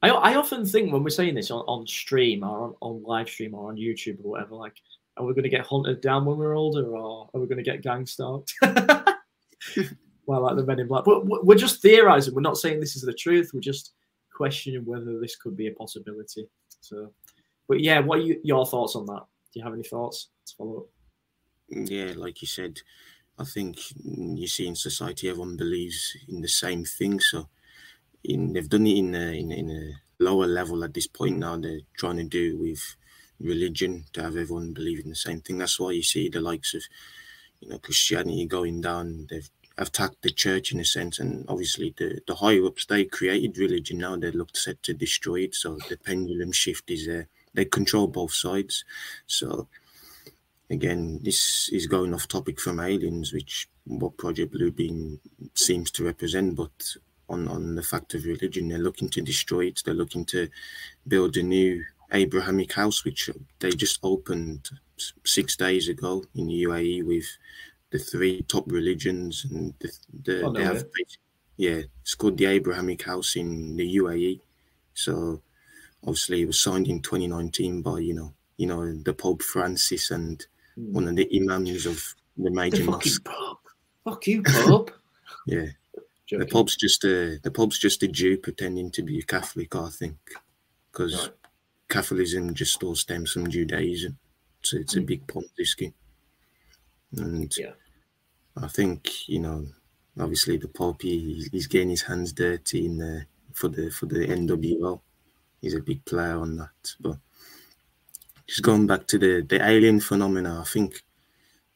I, 0.00 0.10
I 0.10 0.34
often 0.36 0.64
think 0.64 0.92
when 0.92 1.02
we're 1.02 1.10
saying 1.10 1.34
this 1.34 1.50
on, 1.50 1.64
on 1.66 1.86
stream 1.86 2.44
or 2.44 2.60
on, 2.66 2.74
on 2.80 3.02
live 3.02 3.28
stream 3.28 3.54
or 3.54 3.68
on 3.68 3.76
YouTube 3.76 4.18
or 4.24 4.30
whatever, 4.32 4.54
like, 4.54 4.76
are 5.16 5.24
we 5.24 5.34
going 5.34 5.44
to 5.44 5.48
get 5.48 5.66
hunted 5.66 6.00
down 6.00 6.24
when 6.24 6.38
we're 6.38 6.56
older 6.56 6.96
or 6.96 7.28
are 7.32 7.40
we 7.40 7.46
going 7.46 7.62
to 7.62 7.70
get 7.70 7.82
gang 7.82 8.06
stalked? 8.06 8.54
well, 10.26 10.42
like 10.42 10.56
the 10.56 10.64
Men 10.64 10.80
in 10.80 10.88
Black. 10.88 11.04
But 11.04 11.26
we're 11.26 11.54
just 11.54 11.82
theorizing. 11.82 12.34
We're 12.34 12.40
not 12.40 12.56
saying 12.56 12.80
this 12.80 12.96
is 12.96 13.02
the 13.02 13.12
truth. 13.12 13.50
We're 13.52 13.60
just 13.60 13.92
questioning 14.34 14.84
whether 14.84 15.20
this 15.20 15.36
could 15.36 15.56
be 15.56 15.68
a 15.68 15.72
possibility. 15.72 16.48
So, 16.80 17.12
but 17.68 17.80
yeah, 17.80 18.00
what 18.00 18.18
are 18.18 18.22
you, 18.22 18.40
your 18.42 18.66
thoughts 18.66 18.96
on 18.96 19.06
that? 19.06 19.24
Do 19.52 19.60
you 19.60 19.64
have 19.64 19.74
any 19.74 19.82
thoughts 19.82 20.28
to 20.46 20.54
follow 20.56 20.76
up? 20.78 20.86
Yeah, 21.68 22.12
like 22.16 22.40
you 22.40 22.48
said, 22.48 22.80
I 23.38 23.44
think 23.44 23.78
you 24.04 24.46
see 24.46 24.66
in 24.66 24.76
society 24.76 25.28
everyone 25.28 25.56
believes 25.56 26.16
in 26.28 26.40
the 26.40 26.48
same 26.48 26.84
thing. 26.84 27.20
So 27.20 27.48
in, 28.24 28.52
they've 28.52 28.68
done 28.68 28.86
it 28.86 28.96
in 28.96 29.14
a, 29.14 29.38
in, 29.38 29.52
in 29.52 29.70
a 29.70 30.22
lower 30.22 30.46
level 30.46 30.84
at 30.84 30.94
this 30.94 31.06
point 31.06 31.38
now. 31.38 31.56
They're 31.56 31.80
trying 31.98 32.16
to 32.16 32.24
do 32.24 32.58
with 32.58 32.96
religion 33.40 34.04
to 34.12 34.22
have 34.22 34.36
everyone 34.36 34.72
believe 34.72 35.00
in 35.00 35.10
the 35.10 35.16
same 35.16 35.40
thing. 35.40 35.58
That's 35.58 35.78
why 35.80 35.92
you 35.92 36.02
see 36.02 36.28
the 36.28 36.40
likes 36.40 36.74
of 36.74 36.82
you 37.60 37.68
know 37.68 37.78
Christianity 37.78 38.46
going 38.46 38.80
down. 38.80 39.26
They've 39.30 39.48
attacked 39.78 40.22
the 40.22 40.30
church 40.30 40.72
in 40.72 40.80
a 40.80 40.84
sense, 40.84 41.18
and 41.18 41.44
obviously 41.48 41.94
the 41.96 42.20
the 42.26 42.36
higher 42.36 42.64
ups 42.66 42.86
they 42.86 43.04
created 43.04 43.58
religion. 43.58 43.98
Now 43.98 44.16
they 44.16 44.30
look 44.30 44.56
set 44.56 44.82
to 44.84 44.94
destroy 44.94 45.40
it. 45.40 45.54
So 45.54 45.78
the 45.88 45.96
pendulum 45.96 46.52
shift 46.52 46.90
is 46.90 47.06
there. 47.06 47.28
They 47.54 47.64
control 47.64 48.06
both 48.06 48.32
sides. 48.32 48.84
So 49.26 49.68
again, 50.70 51.20
this 51.22 51.68
is 51.70 51.86
going 51.86 52.14
off 52.14 52.28
topic 52.28 52.60
from 52.60 52.80
aliens, 52.80 53.32
which 53.32 53.68
what 53.84 54.16
Project 54.16 54.54
Bluebeam 54.54 55.18
seems 55.54 55.90
to 55.92 56.04
represent, 56.04 56.56
but 56.56 56.70
on, 57.28 57.48
on 57.48 57.74
the 57.74 57.82
fact 57.82 58.14
of 58.14 58.24
religion, 58.24 58.68
they're 58.68 58.78
looking 58.78 59.08
to 59.10 59.20
destroy 59.20 59.66
it. 59.66 59.82
They're 59.84 59.94
looking 59.94 60.24
to 60.26 60.48
build 61.06 61.36
a 61.36 61.42
new 61.42 61.84
Abrahamic 62.12 62.72
house, 62.72 63.04
which 63.04 63.30
they 63.58 63.70
just 63.70 63.98
opened 64.02 64.70
six 65.24 65.56
days 65.56 65.88
ago 65.88 66.24
in 66.34 66.46
the 66.46 66.62
UAE 66.64 67.04
with 67.04 67.26
the 67.90 67.98
three 67.98 68.42
top 68.42 68.64
religions, 68.70 69.46
and 69.50 69.74
the, 69.80 69.92
the 70.24 70.42
oh, 70.42 70.50
no 70.50 70.58
they 70.58 70.64
have, 70.64 70.84
yeah, 71.56 71.82
it's 72.00 72.14
called 72.14 72.38
the 72.38 72.46
Abrahamic 72.46 73.02
House 73.02 73.36
in 73.36 73.76
the 73.76 73.96
UAE. 73.96 74.40
So 74.94 75.42
obviously, 76.02 76.42
it 76.42 76.46
was 76.46 76.60
signed 76.60 76.88
in 76.88 77.00
2019 77.00 77.82
by 77.82 77.98
you 77.98 78.14
know, 78.14 78.32
you 78.56 78.66
know, 78.66 78.92
the 79.02 79.14
Pope 79.14 79.42
Francis 79.42 80.10
and 80.10 80.46
Hmm. 80.76 80.92
one 80.92 81.08
of 81.08 81.16
the 81.16 81.28
imams 81.34 81.86
of 81.86 82.14
the 82.36 82.50
major 82.50 82.78
the 82.78 82.84
mosque. 82.84 83.24
Pope. 83.24 83.68
Fuck 84.04 84.26
you, 84.26 84.42
Pope. 84.42 84.90
yeah. 85.46 85.66
Joking. 86.26 86.38
The 86.38 86.46
Pope's 86.46 86.76
just 86.76 87.04
a 87.04 87.38
the 87.42 87.50
Pope's 87.50 87.78
just 87.78 88.02
a 88.02 88.08
Jew 88.08 88.38
pretending 88.38 88.90
to 88.92 89.02
be 89.02 89.18
a 89.18 89.22
Catholic, 89.22 89.74
I 89.76 89.90
think, 89.90 90.16
because 90.90 91.28
right. 91.28 91.36
Catholicism 91.92 92.54
just 92.54 92.82
all 92.82 92.94
stems 92.94 93.32
from 93.32 93.50
Judaism, 93.50 94.16
so 94.62 94.78
it's 94.78 94.94
mm. 94.94 94.98
a 94.98 95.00
hmm. 95.00 95.06
big 95.06 95.26
Ponzi 95.26 95.66
scheme. 95.66 95.94
And 97.16 97.54
yeah. 97.58 97.72
I 98.56 98.66
think 98.66 99.28
you 99.28 99.40
know, 99.40 99.66
obviously 100.18 100.56
the 100.56 100.68
Pope 100.68 101.02
he, 101.02 101.46
he's 101.52 101.66
getting 101.66 101.90
his 101.90 102.00
hands 102.00 102.32
dirty 102.32 102.86
in 102.86 102.96
the 102.96 103.26
for 103.52 103.68
the 103.68 103.90
for 103.90 104.06
the 104.06 104.26
NWO. 104.26 105.02
He's 105.60 105.74
a 105.74 105.80
big 105.80 106.02
player 106.06 106.38
on 106.38 106.56
that, 106.56 106.94
but 106.98 107.18
just 108.46 108.62
going 108.62 108.86
back 108.86 109.06
to 109.08 109.18
the 109.18 109.46
the 109.46 109.62
alien 109.62 110.00
phenomena, 110.00 110.62
I 110.62 110.64
think 110.64 111.02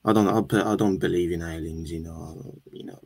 I 0.02 0.14
don't 0.14 0.28
I, 0.28 0.72
I 0.72 0.76
don't 0.76 0.96
believe 0.96 1.30
in 1.32 1.42
aliens. 1.42 1.92
You 1.92 2.00
know, 2.00 2.58
you 2.72 2.86
know, 2.86 3.00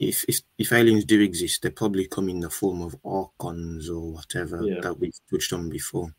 if, 0.00 0.24
if 0.26 0.40
if 0.58 0.72
aliens 0.72 1.04
do 1.04 1.20
exist, 1.20 1.62
they 1.62 1.70
probably 1.70 2.06
come 2.08 2.28
in 2.30 2.40
the 2.40 2.50
form 2.50 2.80
of 2.80 2.96
archons 3.04 3.88
or 3.90 4.12
whatever 4.12 4.62
Yeah. 4.64 4.80
that 4.80 4.98
we've 4.98 5.20
touched 5.30 5.52
on 5.52 5.68
before. 5.68 6.14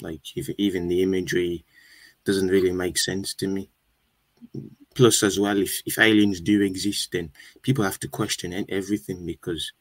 Like 0.00 0.22
if, 0.34 0.48
even 0.58 0.88
the 0.88 1.02
imagery 1.02 1.64
doesn't 2.24 2.48
really 2.48 2.72
make 2.72 2.98
sense 2.98 3.34
to 3.34 3.46
me. 3.46 3.70
Plus, 4.94 5.22
as 5.22 5.38
well, 5.38 5.58
if, 5.58 5.82
if 5.84 5.98
aliens 5.98 6.40
do 6.40 6.62
exist, 6.62 7.12
then 7.12 7.30
people 7.62 7.84
have 7.84 7.98
to 8.00 8.08
question 8.08 8.64
everything 8.68 9.26
because 9.26 9.72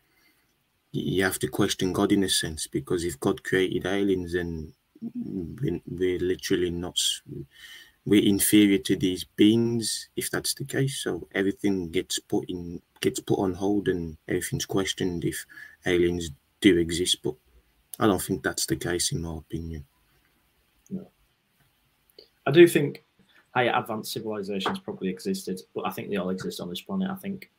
you 0.91 1.24
have 1.24 1.39
to 1.39 1.48
question 1.48 1.93
God 1.93 2.12
in 2.12 2.24
a 2.24 2.29
sense. 2.29 2.67
Because 2.67 3.05
if 3.05 3.19
God 3.19 3.43
created 3.43 3.86
aliens, 3.86 4.34
then 4.34 4.74
we're, 5.01 5.81
we're 5.88 6.19
literally 6.19 6.69
not 6.69 7.00
we're 8.05 8.24
inferior 8.24 8.77
to 8.77 8.95
these 8.95 9.24
beings 9.24 10.09
if 10.15 10.29
that's 10.29 10.53
the 10.53 10.65
case. 10.65 11.03
So 11.03 11.27
everything 11.33 11.89
gets 11.89 12.19
put 12.19 12.50
in 12.50 12.81
gets 13.01 13.19
put 13.19 13.39
on 13.39 13.53
hold 13.53 13.88
and 13.88 14.17
everything's 14.27 14.65
questioned 14.65 15.25
if 15.25 15.45
aliens 15.85 16.31
do 16.62 16.77
exist. 16.77 17.17
But 17.24 17.35
I 18.00 18.07
don't 18.07 18.21
think 18.21 18.43
that's 18.43 18.65
the 18.65 18.75
case 18.75 19.12
in 19.12 19.21
my 19.21 19.38
opinion. 19.38 19.85
I 22.47 22.51
do 22.51 22.67
think 22.67 23.03
higher 23.55 23.74
advanced 23.75 24.12
civilizations 24.12 24.79
probably 24.79 25.09
existed, 25.09 25.62
but 25.74 25.88
I 25.88 25.91
think 25.91 26.09
they 26.09 26.17
all 26.17 26.29
exist 26.29 26.59
on 26.59 26.69
this 26.69 26.81
planet. 26.81 27.09
I 27.09 27.15
think 27.15 27.50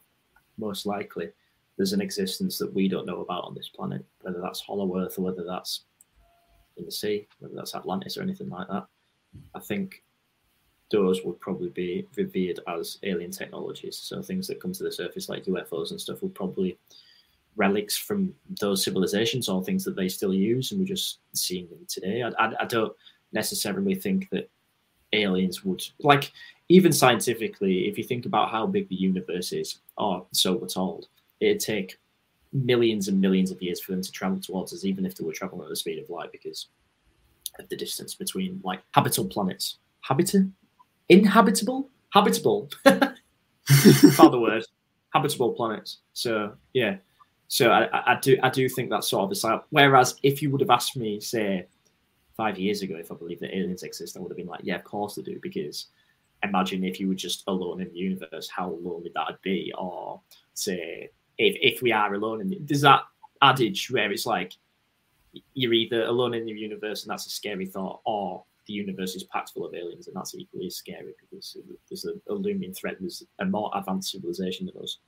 most 0.58 0.86
likely 0.86 1.30
there's 1.76 1.92
an 1.92 2.00
existence 2.00 2.56
that 2.58 2.72
we 2.72 2.88
don't 2.88 3.06
know 3.06 3.20
about 3.20 3.44
on 3.44 3.54
this 3.54 3.68
planet, 3.68 4.04
whether 4.20 4.40
that's 4.40 4.60
Hollow 4.60 4.98
Earth 4.98 5.18
or 5.18 5.22
whether 5.22 5.44
that's 5.44 5.84
in 6.76 6.84
the 6.84 6.92
sea, 6.92 7.26
whether 7.40 7.54
that's 7.54 7.74
Atlantis 7.74 8.16
or 8.16 8.22
anything 8.22 8.48
like 8.48 8.68
that. 8.68 8.86
I 9.54 9.60
think 9.60 10.02
those 10.90 11.24
would 11.24 11.40
probably 11.40 11.70
be 11.70 12.06
revered 12.16 12.60
as 12.68 12.98
alien 13.02 13.30
technologies. 13.30 13.96
So 13.96 14.22
things 14.22 14.46
that 14.46 14.60
come 14.60 14.72
to 14.72 14.84
the 14.84 14.92
surface 14.92 15.28
like 15.28 15.44
UFOs 15.44 15.90
and 15.90 16.00
stuff 16.00 16.22
would 16.22 16.34
probably 16.34 16.78
relics 17.56 17.96
from 17.96 18.34
those 18.60 18.84
civilizations 18.84 19.48
or 19.48 19.64
things 19.64 19.84
that 19.84 19.96
they 19.96 20.08
still 20.08 20.34
use, 20.34 20.70
and 20.70 20.80
we're 20.80 20.86
just 20.86 21.18
seeing 21.32 21.68
them 21.68 21.80
today. 21.88 22.22
I, 22.22 22.28
I, 22.38 22.52
I 22.60 22.64
don't 22.66 22.92
necessarily 23.32 23.94
think 23.94 24.28
that 24.30 24.48
aliens 25.12 25.64
would 25.64 25.82
like 26.00 26.32
even 26.68 26.92
scientifically 26.92 27.86
if 27.86 27.96
you 27.96 28.04
think 28.04 28.26
about 28.26 28.50
how 28.50 28.66
big 28.66 28.88
the 28.88 28.94
universe 28.94 29.52
is 29.52 29.78
or 29.96 30.26
so 30.32 30.54
we're 30.56 30.66
told 30.66 31.06
it'd 31.40 31.60
take 31.60 31.98
millions 32.52 33.08
and 33.08 33.20
millions 33.20 33.50
of 33.50 33.62
years 33.62 33.80
for 33.80 33.92
them 33.92 34.02
to 34.02 34.10
travel 34.10 34.40
towards 34.40 34.72
us 34.72 34.84
even 34.84 35.06
if 35.06 35.14
they 35.14 35.24
were 35.24 35.32
traveling 35.32 35.62
at 35.62 35.68
the 35.68 35.76
speed 35.76 36.02
of 36.02 36.10
light 36.10 36.32
because 36.32 36.66
of 37.58 37.68
the 37.68 37.76
distance 37.76 38.14
between 38.14 38.60
like 38.64 38.80
habitable 38.92 39.28
planets 39.28 39.78
habitat 40.00 40.42
inhabitable? 41.08 41.90
Habitable? 42.12 42.70
Found 42.84 44.40
word. 44.40 44.64
Habitable 45.14 45.52
planets. 45.52 45.98
So 46.12 46.54
yeah. 46.72 46.96
So 47.48 47.70
I, 47.70 48.12
I- 48.12 48.20
do 48.20 48.36
i 48.42 48.50
do 48.50 48.68
think 48.68 48.90
that's 48.90 49.08
sort 49.08 49.24
of 49.24 49.30
a 49.30 49.34
side. 49.34 49.60
Whereas 49.70 50.16
if 50.22 50.42
you 50.42 50.50
would 50.50 50.60
have 50.60 50.70
asked 50.70 50.96
me 50.96 51.20
say 51.20 51.66
five 52.36 52.58
years 52.58 52.82
ago, 52.82 52.96
if 52.96 53.10
I 53.10 53.14
believed 53.14 53.40
that 53.42 53.56
aliens 53.56 53.82
exist, 53.82 54.16
I 54.16 54.20
would 54.20 54.30
have 54.30 54.36
been 54.36 54.46
like, 54.46 54.60
yeah, 54.62 54.76
of 54.76 54.84
course 54.84 55.14
they 55.14 55.22
do. 55.22 55.38
Because 55.40 55.86
imagine 56.42 56.84
if 56.84 57.00
you 57.00 57.08
were 57.08 57.14
just 57.14 57.44
alone 57.46 57.80
in 57.80 57.88
the 57.88 57.98
universe, 57.98 58.48
how 58.48 58.70
lonely 58.82 59.10
that'd 59.14 59.40
be. 59.42 59.72
Or 59.78 60.20
say, 60.54 61.10
if, 61.38 61.56
if 61.60 61.82
we 61.82 61.92
are 61.92 62.14
alone 62.14 62.40
in 62.40 62.48
the, 62.48 62.58
there's 62.62 62.82
that 62.82 63.02
adage 63.42 63.90
where 63.90 64.10
it's 64.10 64.26
like 64.26 64.52
you're 65.54 65.72
either 65.72 66.02
alone 66.04 66.34
in 66.34 66.46
the 66.46 66.52
universe 66.52 67.02
and 67.02 67.10
that's 67.10 67.26
a 67.26 67.30
scary 67.30 67.66
thought, 67.66 68.00
or 68.04 68.44
the 68.66 68.72
universe 68.72 69.14
is 69.14 69.24
packed 69.24 69.50
full 69.50 69.66
of 69.66 69.74
aliens 69.74 70.06
and 70.06 70.16
that's 70.16 70.34
equally 70.34 70.66
as 70.66 70.76
scary 70.76 71.14
because 71.20 71.56
there's 71.88 72.04
a, 72.04 72.32
a 72.32 72.34
looming 72.34 72.74
threat. 72.74 72.96
There's 73.00 73.24
a 73.38 73.44
more 73.44 73.70
advanced 73.74 74.12
civilization 74.12 74.66
than 74.66 74.82
us. 74.82 74.98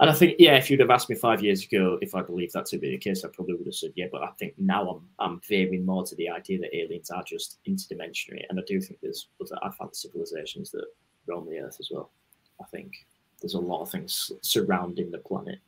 And 0.00 0.08
I 0.08 0.12
think, 0.12 0.36
yeah, 0.38 0.56
if 0.56 0.70
you'd 0.70 0.78
have 0.80 0.90
asked 0.90 1.10
me 1.10 1.16
five 1.16 1.42
years 1.42 1.64
ago 1.64 1.98
if 2.00 2.14
I 2.14 2.22
believed 2.22 2.52
that 2.52 2.66
to 2.66 2.78
be 2.78 2.90
the 2.90 2.98
case, 2.98 3.24
I 3.24 3.28
probably 3.32 3.54
would 3.54 3.66
have 3.66 3.74
said 3.74 3.92
yeah. 3.96 4.06
But 4.10 4.22
I 4.22 4.30
think 4.38 4.54
now 4.56 4.88
I'm 4.88 5.08
I'm 5.18 5.40
veering 5.48 5.84
more 5.84 6.04
to 6.04 6.14
the 6.14 6.28
idea 6.28 6.60
that 6.60 6.76
aliens 6.76 7.10
are 7.10 7.24
just 7.24 7.58
interdimensionary, 7.68 8.44
and 8.48 8.60
I 8.60 8.62
do 8.66 8.80
think 8.80 9.00
there's 9.00 9.28
other 9.40 9.58
advanced 9.64 10.02
civilizations 10.02 10.70
that 10.70 10.86
roam 11.26 11.50
the 11.50 11.58
Earth 11.58 11.78
as 11.80 11.88
well. 11.90 12.12
I 12.60 12.64
think 12.66 12.92
there's 13.40 13.54
a 13.54 13.60
lot 13.60 13.82
of 13.82 13.90
things 13.90 14.30
surrounding 14.42 15.10
the 15.10 15.18
planet. 15.18 15.58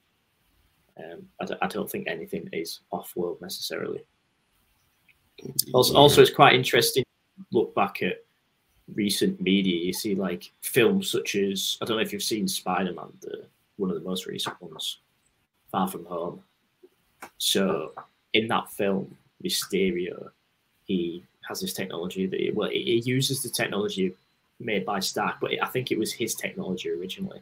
Um, 0.97 1.23
I, 1.41 1.45
don't, 1.47 1.63
I 1.63 1.67
don't 1.67 1.91
think 1.91 2.07
anything 2.07 2.49
is 2.53 2.81
off-world 2.91 3.41
necessarily. 3.41 4.05
Also, 5.73 5.95
also, 5.95 6.23
it's 6.23 6.31
quite 6.31 6.55
interesting. 6.55 7.03
to 7.03 7.45
Look 7.53 7.75
back 7.75 8.03
at 8.03 8.25
recent 8.95 9.40
media, 9.40 9.77
you 9.77 9.93
see 9.93 10.14
like 10.14 10.51
films 10.62 11.11
such 11.11 11.35
as 11.35 11.79
I 11.81 11.85
don't 11.85 11.97
know 11.97 12.03
if 12.03 12.12
you've 12.12 12.23
seen 12.23 12.47
Spider-Man, 12.49 13.12
the 13.21 13.45
one 13.77 13.90
of 13.90 13.97
the 13.97 14.09
most 14.09 14.27
recent 14.27 14.61
ones, 14.61 14.99
Far 15.73 15.88
From 15.88 16.05
Home. 16.05 16.43
So 17.38 17.93
in 18.35 18.49
that 18.49 18.71
film, 18.71 19.16
Mysterio, 19.43 20.31
he 20.85 21.25
has 21.49 21.61
this 21.61 21.73
technology 21.73 22.27
that 22.27 22.40
it, 22.40 22.55
well, 22.55 22.69
it, 22.69 22.79
it 22.79 23.07
uses 23.07 23.43
the 23.43 23.49
technology 23.49 24.14
made 24.59 24.85
by 24.85 25.01
Stark, 25.01 25.37
but 25.40 25.53
it, 25.53 25.62
I 25.62 25.66
think 25.66 25.90
it 25.90 25.99
was 25.99 26.12
his 26.12 26.35
technology 26.35 26.90
originally, 26.90 27.40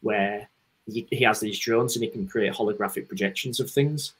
where 0.00 0.48
he, 0.86 1.06
he 1.10 1.24
has 1.24 1.40
these 1.40 1.58
drones 1.58 1.94
and 1.94 2.04
he 2.04 2.10
can 2.10 2.26
create 2.26 2.52
holographic 2.52 3.08
projections 3.08 3.60
of 3.60 3.70
things, 3.70 4.14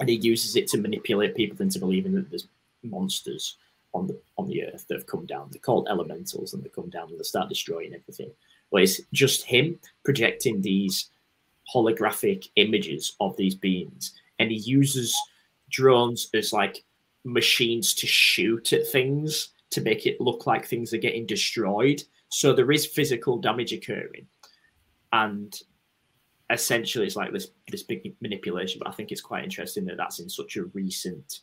and 0.00 0.08
he 0.08 0.16
uses 0.16 0.56
it 0.56 0.66
to 0.68 0.78
manipulate 0.78 1.34
people 1.34 1.62
into 1.62 1.78
believing 1.78 2.14
that 2.14 2.30
there's 2.30 2.48
monsters 2.82 3.56
on 3.94 4.06
the 4.06 4.20
on 4.36 4.48
the 4.48 4.64
earth 4.64 4.86
that 4.88 4.96
have 4.96 5.06
come 5.06 5.26
down. 5.26 5.48
They're 5.50 5.60
called 5.60 5.88
elementals, 5.88 6.52
and 6.52 6.62
they 6.62 6.68
come 6.68 6.90
down 6.90 7.08
and 7.10 7.18
they 7.18 7.24
start 7.24 7.48
destroying 7.48 7.94
everything. 7.94 8.30
But 8.70 8.82
it's 8.82 9.00
just 9.12 9.44
him 9.44 9.78
projecting 10.04 10.60
these 10.60 11.10
holographic 11.72 12.48
images 12.56 13.16
of 13.20 13.36
these 13.36 13.54
beings, 13.54 14.14
and 14.38 14.50
he 14.50 14.58
uses 14.58 15.16
drones 15.70 16.28
as 16.34 16.52
like 16.52 16.84
machines 17.24 17.94
to 17.94 18.06
shoot 18.06 18.72
at 18.72 18.86
things 18.86 19.48
to 19.70 19.80
make 19.80 20.06
it 20.06 20.20
look 20.20 20.46
like 20.46 20.66
things 20.66 20.92
are 20.92 20.98
getting 20.98 21.26
destroyed. 21.26 22.02
So 22.28 22.52
there 22.52 22.70
is 22.70 22.84
physical 22.86 23.38
damage 23.38 23.72
occurring, 23.72 24.26
and 25.12 25.54
essentially 26.50 27.06
it's 27.06 27.16
like 27.16 27.32
this 27.32 27.48
this 27.70 27.82
big 27.82 28.14
manipulation. 28.20 28.80
But 28.82 28.88
I 28.88 28.92
think 28.92 29.12
it's 29.12 29.20
quite 29.20 29.44
interesting 29.44 29.84
that 29.86 29.96
that's 29.96 30.20
in 30.20 30.28
such 30.28 30.56
a 30.56 30.64
recent 30.66 31.40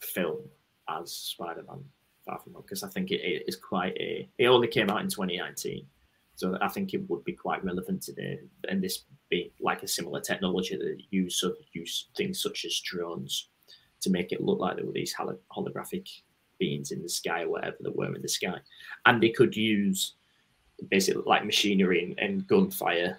film 0.00 0.40
as 0.88 1.12
Spider-Man 1.12 1.84
Far 2.24 2.38
From 2.40 2.54
Home 2.54 2.62
because 2.62 2.82
I 2.82 2.88
think 2.88 3.10
it, 3.10 3.44
is 3.46 3.56
quite 3.56 3.96
a. 3.98 4.28
It 4.38 4.46
only 4.46 4.68
came 4.68 4.90
out 4.90 5.02
in 5.02 5.08
2019, 5.08 5.86
so 6.34 6.58
I 6.60 6.68
think 6.68 6.94
it 6.94 7.08
would 7.08 7.24
be 7.24 7.32
quite 7.32 7.64
relevant 7.64 8.02
today. 8.02 8.40
And 8.68 8.82
this 8.82 9.04
be 9.28 9.52
like 9.60 9.82
a 9.82 9.88
similar 9.88 10.20
technology 10.20 10.76
that 10.76 10.98
use 11.10 11.42
of 11.42 11.56
use 11.72 12.08
things 12.16 12.40
such 12.40 12.64
as 12.64 12.80
drones 12.80 13.48
to 14.00 14.10
make 14.10 14.30
it 14.30 14.42
look 14.42 14.60
like 14.60 14.76
there 14.76 14.86
were 14.86 14.92
these 14.92 15.14
holographic 15.14 16.08
beings 16.58 16.92
in 16.92 17.02
the 17.02 17.08
sky 17.08 17.42
or 17.42 17.50
whatever 17.50 17.76
that 17.80 17.96
were 17.96 18.14
in 18.14 18.22
the 18.22 18.28
sky, 18.28 18.58
and 19.06 19.22
they 19.22 19.30
could 19.30 19.56
use 19.56 20.14
basically 20.90 21.22
like 21.24 21.44
machinery 21.44 22.04
and, 22.04 22.18
and 22.18 22.46
gunfire 22.46 23.16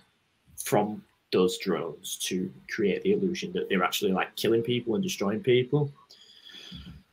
from 0.63 1.03
those 1.31 1.57
drones 1.57 2.17
to 2.23 2.51
create 2.73 3.03
the 3.03 3.13
illusion 3.13 3.51
that 3.53 3.67
they're 3.69 3.83
actually 3.83 4.11
like 4.11 4.35
killing 4.35 4.61
people 4.61 4.95
and 4.95 5.03
destroying 5.03 5.41
people. 5.41 5.91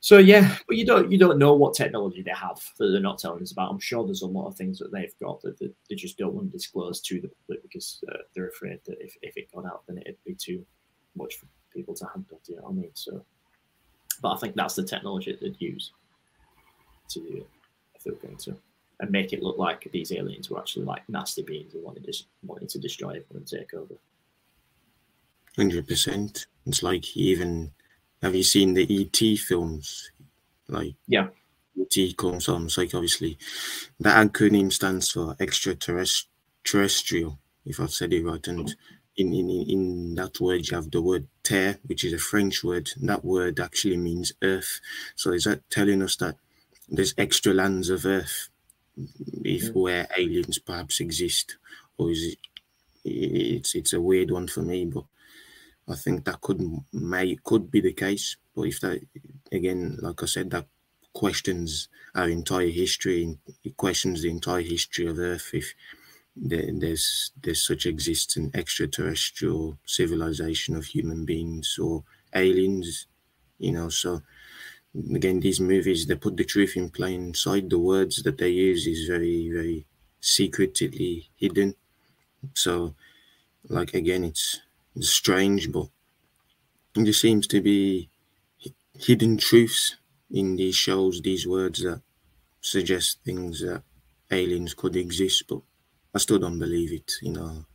So 0.00 0.18
yeah, 0.18 0.56
but 0.68 0.76
you 0.76 0.84
don't 0.84 1.10
you 1.10 1.16
don't 1.16 1.38
know 1.38 1.54
what 1.54 1.72
technology 1.72 2.20
they 2.20 2.30
have 2.32 2.60
that 2.78 2.88
they're 2.88 3.00
not 3.00 3.18
telling 3.18 3.42
us 3.42 3.52
about. 3.52 3.70
I'm 3.70 3.80
sure 3.80 4.04
there's 4.04 4.20
a 4.20 4.26
lot 4.26 4.46
of 4.46 4.54
things 4.54 4.78
that 4.80 4.92
they've 4.92 5.14
got 5.18 5.40
that, 5.40 5.58
they 5.58 5.96
just 5.96 6.18
don't 6.18 6.34
want 6.34 6.52
to 6.52 6.52
disclose 6.52 7.00
to 7.00 7.22
the 7.22 7.28
public 7.28 7.62
because 7.62 8.04
uh, 8.12 8.18
they're 8.34 8.48
afraid 8.48 8.80
that 8.84 9.00
if, 9.00 9.16
if 9.22 9.36
it 9.38 9.50
got 9.50 9.64
out, 9.64 9.82
then 9.86 9.96
it'd 9.98 10.22
be 10.26 10.34
too 10.34 10.62
much 11.16 11.36
for 11.36 11.46
people 11.72 11.94
to 11.94 12.06
handle. 12.12 12.38
Do 12.44 12.52
you 12.52 12.58
know 12.58 12.64
what 12.64 12.72
I 12.72 12.74
mean? 12.74 12.90
So, 12.92 13.24
but 14.20 14.32
I 14.32 14.36
think 14.36 14.54
that's 14.56 14.74
the 14.74 14.84
technology 14.84 15.32
that 15.32 15.40
they'd 15.40 15.56
use 15.58 15.92
to 17.08 17.20
do 17.20 17.38
it 17.38 17.48
if 17.94 18.04
they 18.04 18.10
were 18.10 18.18
going 18.18 18.36
to, 18.36 18.56
and 19.00 19.10
make 19.10 19.32
it 19.32 19.42
look 19.42 19.58
like 19.58 19.88
these 19.92 20.12
aliens 20.12 20.50
were 20.50 20.58
actually 20.58 20.84
like 20.84 21.08
nasty 21.08 21.42
beings 21.42 21.74
and 21.74 21.82
wanted 21.82 22.04
to 22.04 22.12
wanting 22.44 22.68
to 22.68 22.78
destroy 22.78 23.10
everyone 23.10 23.36
and 23.36 23.46
take 23.46 23.74
over. 23.74 23.94
Hundred 25.56 25.88
percent. 25.88 26.46
It's 26.66 26.82
like 26.82 27.16
even 27.16 27.72
have 28.22 28.34
you 28.34 28.42
seen 28.44 28.74
the 28.74 28.86
ET 28.90 29.38
films? 29.38 30.10
Like 30.68 30.94
Yeah. 31.08 31.28
ET 31.80 31.96
comes 32.16 32.48
on. 32.48 32.64
It's 32.66 32.78
like 32.78 32.94
obviously 32.94 33.38
the 34.00 34.10
acronym 34.10 34.72
stands 34.72 35.10
for 35.12 35.36
extraterrestrial, 35.40 37.38
if 37.66 37.80
I've 37.80 37.92
said 37.92 38.12
it 38.12 38.24
right. 38.24 38.46
And 38.48 38.74
in, 39.16 39.34
in 39.34 39.50
in 39.50 40.14
that 40.16 40.40
word 40.40 40.68
you 40.68 40.76
have 40.76 40.90
the 40.90 41.02
word 41.02 41.28
terre, 41.44 41.78
which 41.86 42.04
is 42.04 42.12
a 42.14 42.18
French 42.18 42.64
word. 42.64 42.90
That 43.02 43.24
word 43.24 43.60
actually 43.60 43.98
means 43.98 44.32
earth. 44.42 44.80
So 45.16 45.32
is 45.32 45.44
that 45.44 45.68
telling 45.70 46.02
us 46.02 46.16
that 46.16 46.36
there's 46.88 47.14
extra 47.18 47.54
lands 47.54 47.90
of 47.90 48.06
earth 48.06 48.48
if 49.44 49.74
where 49.74 50.08
aliens 50.16 50.58
perhaps 50.58 51.00
exist? 51.00 51.56
Or 51.98 52.10
is 52.10 52.22
it 52.24 52.38
it's 53.04 53.74
it's 53.74 53.92
a 53.92 54.00
weird 54.00 54.30
one 54.30 54.48
for 54.48 54.62
me, 54.62 54.86
but 54.86 55.04
I 55.88 55.94
think 55.96 56.24
that 56.24 56.40
could 56.40 56.60
may 56.92 57.36
could 57.44 57.70
be 57.70 57.80
the 57.80 57.92
case, 57.92 58.36
but 58.54 58.62
if 58.62 58.80
that 58.80 59.00
again, 59.52 59.98
like 60.00 60.22
I 60.22 60.26
said, 60.26 60.50
that 60.50 60.66
questions 61.12 61.88
our 62.14 62.28
entire 62.28 62.68
history, 62.68 63.38
it 63.62 63.76
questions 63.76 64.22
the 64.22 64.30
entire 64.30 64.62
history 64.62 65.06
of 65.06 65.18
Earth. 65.18 65.50
If 65.52 65.74
there, 66.36 66.70
there's 66.72 67.32
there's 67.42 67.66
such 67.66 67.86
exists 67.86 68.36
an 68.36 68.50
extraterrestrial 68.54 69.78
civilization 69.84 70.76
of 70.76 70.86
human 70.86 71.24
beings 71.24 71.78
or 71.80 72.04
aliens, 72.34 73.06
you 73.58 73.72
know. 73.72 73.88
So 73.90 74.22
again, 75.14 75.40
these 75.40 75.60
movies 75.60 76.06
they 76.06 76.14
put 76.16 76.36
the 76.36 76.44
truth 76.44 76.76
in 76.76 76.90
plain 76.90 77.34
sight. 77.34 77.70
The 77.70 77.78
words 77.78 78.22
that 78.24 78.38
they 78.38 78.50
use 78.50 78.86
is 78.86 79.06
very 79.08 79.50
very 79.50 79.86
secretly 80.20 81.30
hidden. 81.36 81.74
So, 82.54 82.94
like 83.68 83.94
again, 83.94 84.24
it's, 84.24 84.60
strange, 85.00 85.72
but 85.72 85.88
there 86.94 87.12
seems 87.12 87.46
to 87.48 87.60
be 87.60 88.08
hidden 88.98 89.36
truths 89.38 89.96
in 90.30 90.56
these 90.56 90.76
shows, 90.76 91.20
these 91.22 91.46
words 91.46 91.82
that 91.82 92.02
suggest 92.60 93.20
things 93.24 93.60
that 93.60 93.82
aliens 94.30 94.74
could 94.74 94.96
exist, 94.96 95.44
but 95.48 95.62
I 96.14 96.18
still 96.18 96.38
don't 96.40 96.58
believe 96.58 96.92
it. 96.92 97.12
You 97.22 97.32
know, 97.32 97.66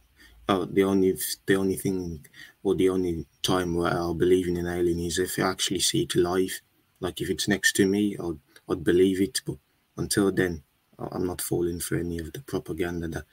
oh, 0.49 0.65
the 0.65 0.83
only 0.83 1.17
the 1.47 1.55
only 1.55 1.75
thing 1.77 2.25
or 2.63 2.75
the 2.75 2.89
only 2.89 3.25
time 3.43 3.75
where 3.75 3.93
I'll 3.93 4.15
believe 4.15 4.47
in 4.47 4.57
an 4.57 4.67
alien 4.67 4.99
is 4.99 5.19
if 5.19 5.39
I 5.39 5.43
actually 5.43 5.81
see 5.81 6.03
it 6.03 6.15
live. 6.15 6.61
Like 6.99 7.21
if 7.21 7.29
it's 7.29 7.47
next 7.47 7.73
to 7.77 7.85
me, 7.85 8.17
I'd 8.17 8.39
I'd 8.69 8.83
believe 8.83 9.21
it. 9.21 9.41
But 9.45 9.57
until 9.97 10.31
then, 10.31 10.63
I'm 10.97 11.25
not 11.25 11.41
falling 11.41 11.79
for 11.79 11.95
any 11.95 12.19
of 12.19 12.33
the 12.33 12.41
propaganda 12.41 13.07
that 13.07 13.25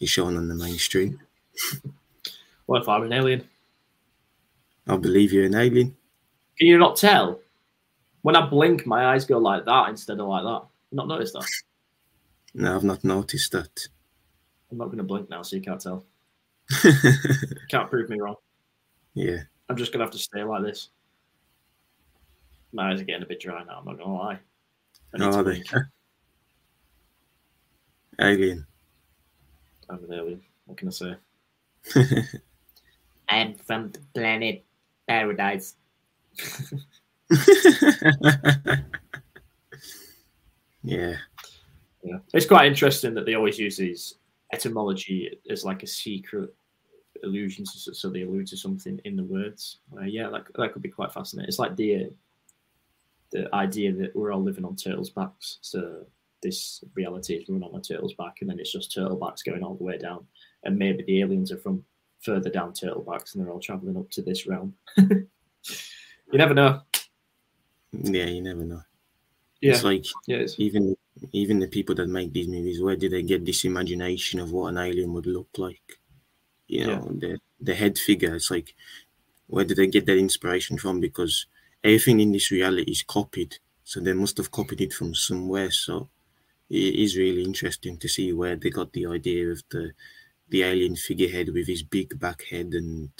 is 0.00 0.10
shown 0.10 0.36
on 0.36 0.48
the 0.48 0.54
mainstream. 0.54 1.20
What 2.66 2.82
if 2.82 2.88
I'm 2.88 3.02
an 3.02 3.12
alien? 3.12 3.48
I 4.86 4.96
believe 4.96 5.32
you're 5.32 5.44
an 5.44 5.54
alien. 5.54 5.96
Can 6.56 6.68
you 6.68 6.78
not 6.78 6.96
tell? 6.96 7.40
When 8.22 8.36
I 8.36 8.46
blink, 8.46 8.86
my 8.86 9.06
eyes 9.06 9.24
go 9.24 9.38
like 9.38 9.64
that 9.64 9.88
instead 9.88 10.20
of 10.20 10.28
like 10.28 10.44
that. 10.44 10.62
You 10.90 10.96
not 10.96 11.08
noticed 11.08 11.34
that? 11.34 11.46
No, 12.54 12.76
I've 12.76 12.84
not 12.84 13.02
noticed 13.04 13.52
that. 13.52 13.88
I'm 14.70 14.78
not 14.78 14.86
going 14.86 14.98
to 14.98 15.04
blink 15.04 15.28
now, 15.28 15.42
so 15.42 15.56
you 15.56 15.62
can't 15.62 15.80
tell. 15.80 16.04
can't 17.68 17.90
prove 17.90 18.08
me 18.08 18.20
wrong. 18.20 18.36
Yeah. 19.14 19.40
I'm 19.68 19.76
just 19.76 19.92
going 19.92 19.98
to 19.98 20.04
have 20.04 20.12
to 20.12 20.18
stay 20.18 20.44
like 20.44 20.62
this. 20.62 20.90
My 22.72 22.90
eyes 22.92 23.00
are 23.00 23.04
getting 23.04 23.22
a 23.22 23.26
bit 23.26 23.40
dry 23.40 23.62
now. 23.64 23.78
I'm 23.78 23.84
not 23.84 23.98
to 23.98 24.06
lie. 24.08 24.38
I 25.14 25.18
need 25.18 25.24
How 25.24 25.30
to 25.30 25.38
are 25.38 25.42
they? 25.42 25.62
Alien. 28.20 28.66
I'm 29.88 30.10
an. 30.10 30.40
What 30.64 30.78
can 30.78 30.88
I 30.88 30.90
say? 30.90 31.14
I'm 33.28 33.54
from 33.54 33.90
the 33.90 34.00
planet 34.14 34.64
Paradise. 35.06 35.74
yeah. 40.82 41.16
Yeah, 42.02 42.18
it's 42.34 42.46
quite 42.46 42.66
interesting 42.66 43.14
that 43.14 43.26
they 43.26 43.34
always 43.34 43.58
use 43.58 43.76
these 43.76 44.14
etymology 44.52 45.38
as 45.48 45.64
like 45.64 45.82
a 45.82 45.86
secret 45.86 46.54
allusion, 47.24 47.64
so, 47.64 47.92
so 47.92 48.10
they 48.10 48.22
allude 48.22 48.46
to 48.48 48.56
something 48.56 49.00
in 49.04 49.16
the 49.16 49.24
words. 49.24 49.78
Uh, 49.96 50.02
yeah, 50.02 50.28
that, 50.30 50.46
that 50.56 50.72
could 50.72 50.82
be 50.82 50.88
quite 50.88 51.12
fascinating. 51.12 51.48
It's 51.48 51.58
like 51.58 51.76
the 51.76 51.96
uh, 51.96 52.08
the 53.32 53.52
idea 53.54 53.92
that 53.92 54.14
we're 54.14 54.32
all 54.32 54.42
living 54.42 54.64
on 54.64 54.76
turtles' 54.76 55.10
backs. 55.10 55.58
So 55.62 56.04
this 56.42 56.84
reality 56.94 57.34
is 57.34 57.48
run 57.48 57.62
on 57.62 57.78
a 57.78 57.82
turtle's 57.82 58.14
back, 58.14 58.38
and 58.40 58.50
then 58.50 58.58
it's 58.60 58.72
just 58.72 58.92
turtle 58.92 59.16
backs 59.16 59.42
going 59.42 59.62
all 59.62 59.74
the 59.74 59.84
way 59.84 59.98
down, 59.98 60.26
and 60.64 60.78
maybe 60.78 61.02
the 61.04 61.20
aliens 61.20 61.52
are 61.52 61.58
from 61.58 61.84
further 62.20 62.50
down 62.50 62.72
turtle 62.72 63.02
backs, 63.02 63.34
and 63.34 63.44
they're 63.44 63.52
all 63.52 63.60
traveling 63.60 63.96
up 63.96 64.10
to 64.10 64.22
this 64.22 64.46
realm. 64.46 64.74
you 64.96 65.28
never 66.32 66.54
know. 66.54 66.80
Yeah, 67.92 68.26
you 68.26 68.42
never 68.42 68.64
know. 68.64 68.82
Yeah, 69.60 69.72
It's 69.72 69.84
like 69.84 70.04
yeah, 70.26 70.38
it's, 70.38 70.58
even 70.58 70.96
even 71.32 71.60
the 71.60 71.68
people 71.68 71.94
that 71.94 72.08
make 72.08 72.32
these 72.32 72.48
movies, 72.48 72.82
where 72.82 72.96
did 72.96 73.12
they 73.12 73.22
get 73.22 73.44
this 73.44 73.64
imagination 73.64 74.40
of 74.40 74.50
what 74.50 74.68
an 74.68 74.78
alien 74.78 75.12
would 75.12 75.26
look 75.26 75.48
like? 75.56 75.98
You 76.66 76.86
know, 76.86 77.08
the 77.18 77.38
the 77.60 77.74
head 77.74 77.98
figure. 77.98 78.34
It's 78.34 78.50
like 78.50 78.74
where 79.46 79.64
did 79.64 79.76
they 79.76 79.86
get 79.86 80.06
that 80.06 80.18
inspiration 80.18 80.78
from? 80.78 81.00
Because 81.00 81.46
everything 81.84 82.20
in 82.20 82.32
this 82.32 82.50
reality 82.50 82.90
is 82.90 83.02
copied, 83.02 83.56
so 83.84 84.00
they 84.00 84.12
must 84.12 84.36
have 84.38 84.50
copied 84.50 84.80
it 84.80 84.92
from 84.92 85.14
somewhere. 85.14 85.70
So 85.70 86.08
it 86.70 86.94
is 86.94 87.16
really 87.16 87.44
interesting 87.44 87.98
to 87.98 88.08
see 88.08 88.32
where 88.32 88.56
they 88.56 88.70
got 88.70 88.92
the 88.92 89.06
idea 89.06 89.50
of 89.50 89.62
the 89.70 89.92
the 90.48 90.62
alien 90.62 90.94
figurehead 90.96 91.48
with 91.52 91.66
his 91.66 91.82
big 91.82 92.18
back 92.18 92.44
head 92.44 92.74
and 92.74 93.10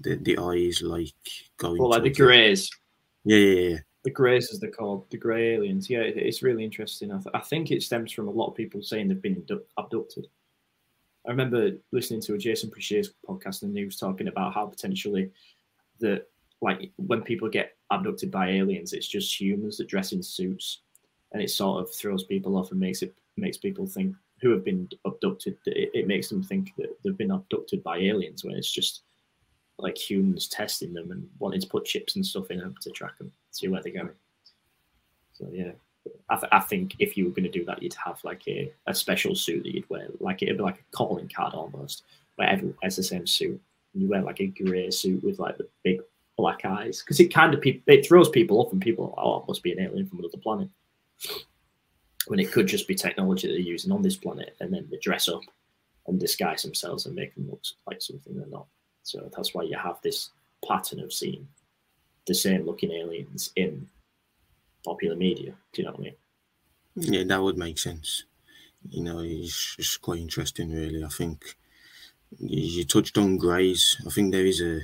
the 0.00 0.16
the 0.16 0.38
eyes 0.38 0.82
like 0.82 1.14
going. 1.56 1.78
well, 1.78 1.90
like 1.90 2.02
the 2.02 2.10
greys. 2.10 2.70
Yeah, 3.24 3.36
yeah, 3.38 3.68
yeah. 3.70 3.76
The 4.04 4.10
Greys, 4.12 4.50
as 4.52 4.60
they're 4.60 4.70
called, 4.70 5.10
the 5.10 5.18
Grey 5.18 5.54
aliens. 5.54 5.90
Yeah, 5.90 5.98
it- 6.00 6.16
it's 6.16 6.40
really 6.42 6.62
interesting. 6.64 7.10
I, 7.10 7.16
th- 7.16 7.34
I 7.34 7.40
think 7.40 7.70
it 7.72 7.82
stems 7.82 8.12
from 8.12 8.28
a 8.28 8.30
lot 8.30 8.46
of 8.48 8.54
people 8.54 8.80
saying 8.80 9.08
they've 9.08 9.20
been 9.20 9.36
abdu- 9.38 9.64
abducted. 9.76 10.28
I 11.26 11.30
remember 11.30 11.72
listening 11.90 12.22
to 12.22 12.34
a 12.34 12.38
Jason 12.38 12.70
Precious 12.70 13.10
podcast 13.28 13.62
and 13.64 13.76
he 13.76 13.84
was 13.84 13.96
talking 13.96 14.28
about 14.28 14.54
how 14.54 14.66
potentially 14.66 15.30
that, 15.98 16.26
like, 16.60 16.90
when 16.96 17.22
people 17.22 17.48
get 17.48 17.76
abducted 17.90 18.30
by 18.30 18.50
aliens, 18.50 18.92
it's 18.92 19.08
just 19.08 19.40
humans 19.40 19.76
that 19.78 19.88
dress 19.88 20.12
in 20.12 20.22
suits, 20.22 20.80
and 21.32 21.42
it 21.42 21.50
sort 21.50 21.82
of 21.82 21.94
throws 21.94 22.24
people 22.24 22.56
off 22.56 22.70
and 22.70 22.80
makes 22.80 23.02
it 23.02 23.14
makes 23.36 23.56
people 23.56 23.86
think 23.86 24.16
who 24.40 24.50
have 24.50 24.64
been 24.64 24.88
abducted. 25.04 25.56
It, 25.66 25.90
it 25.94 26.06
makes 26.06 26.28
them 26.28 26.42
think 26.42 26.72
that 26.76 26.96
they've 27.02 27.16
been 27.16 27.30
abducted 27.30 27.82
by 27.82 27.98
aliens 27.98 28.44
when 28.44 28.56
it's 28.56 28.70
just 28.70 29.02
like 29.78 29.96
humans 29.96 30.48
testing 30.48 30.92
them 30.92 31.12
and 31.12 31.28
wanting 31.38 31.60
to 31.60 31.68
put 31.68 31.84
chips 31.84 32.16
and 32.16 32.26
stuff 32.26 32.50
in 32.50 32.58
them 32.58 32.74
to 32.80 32.90
track 32.90 33.16
them, 33.18 33.30
see 33.52 33.68
where 33.68 33.82
they're 33.82 33.92
going. 33.92 34.10
So 35.34 35.46
yeah, 35.52 35.70
I, 36.28 36.36
th- 36.36 36.48
I 36.50 36.60
think 36.60 36.96
if 36.98 37.16
you 37.16 37.26
were 37.26 37.30
going 37.30 37.44
to 37.44 37.48
do 37.48 37.64
that, 37.66 37.80
you'd 37.80 37.94
have 38.04 38.18
like 38.24 38.42
a, 38.48 38.72
a 38.88 38.94
special 38.94 39.36
suit 39.36 39.62
that 39.62 39.74
you'd 39.74 39.88
wear, 39.88 40.08
like 40.18 40.42
it'd 40.42 40.56
be 40.56 40.62
like 40.64 40.80
a 40.80 40.96
calling 40.96 41.28
card 41.28 41.54
almost, 41.54 42.02
where 42.34 42.48
everyone 42.48 42.76
wears 42.82 42.96
the 42.96 43.04
same 43.04 43.26
suit. 43.26 43.60
And 43.94 44.02
you 44.02 44.08
wear 44.08 44.22
like 44.22 44.40
a 44.40 44.46
grey 44.46 44.90
suit 44.90 45.22
with 45.22 45.38
like 45.38 45.58
the 45.58 45.68
big 45.84 46.00
black 46.38 46.64
eyes, 46.64 47.02
because 47.02 47.20
it 47.20 47.34
kind 47.34 47.52
of 47.52 47.60
pe- 47.60 47.82
it 47.86 48.06
throws 48.06 48.30
people 48.30 48.58
off, 48.60 48.72
and 48.72 48.80
people 48.80 49.12
are, 49.16 49.24
oh, 49.24 49.40
it 49.40 49.48
must 49.48 49.62
be 49.62 49.72
an 49.72 49.80
alien 49.80 50.06
from 50.06 50.20
another 50.20 50.38
planet. 50.38 50.68
When 52.28 52.38
it 52.38 52.52
could 52.52 52.66
just 52.66 52.88
be 52.88 52.94
technology 52.94 53.46
that 53.46 53.54
they're 53.54 53.60
using 53.60 53.92
on 53.92 54.02
this 54.02 54.16
planet, 54.16 54.56
and 54.60 54.72
then 54.72 54.86
they 54.90 54.98
dress 54.98 55.28
up 55.28 55.42
and 56.06 56.18
disguise 56.18 56.62
themselves 56.62 57.04
and 57.04 57.14
make 57.14 57.34
them 57.34 57.50
look 57.50 57.62
like 57.86 58.00
something 58.00 58.34
they're 58.34 58.46
not. 58.46 58.66
So 59.02 59.28
that's 59.36 59.52
why 59.52 59.64
you 59.64 59.76
have 59.76 60.00
this 60.02 60.30
pattern 60.66 61.00
of 61.00 61.12
seeing 61.12 61.46
the 62.26 62.34
same 62.34 62.64
looking 62.64 62.92
aliens 62.92 63.52
in 63.56 63.88
popular 64.84 65.16
media. 65.16 65.54
Do 65.72 65.82
you 65.82 65.84
know 65.84 65.92
what 65.92 66.00
I 66.00 66.04
mean? 66.04 66.14
Yeah, 66.96 67.24
that 67.24 67.42
would 67.42 67.58
make 67.58 67.78
sense. 67.78 68.24
You 68.88 69.02
know, 69.02 69.20
it's 69.20 69.76
just 69.76 70.00
quite 70.00 70.20
interesting, 70.20 70.70
really. 70.70 71.02
I 71.02 71.08
think 71.08 71.56
you 72.38 72.84
touched 72.84 73.18
on 73.18 73.38
greys. 73.38 73.96
I 74.06 74.10
think 74.10 74.32
there 74.32 74.46
is 74.46 74.60
a 74.60 74.80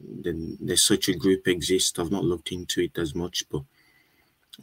then 0.00 0.58
there's 0.60 0.82
such 0.82 1.08
a 1.08 1.14
group 1.14 1.46
exists. 1.48 1.98
I've 1.98 2.10
not 2.10 2.24
looked 2.24 2.52
into 2.52 2.80
it 2.82 2.98
as 2.98 3.14
much, 3.14 3.44
but 3.50 3.62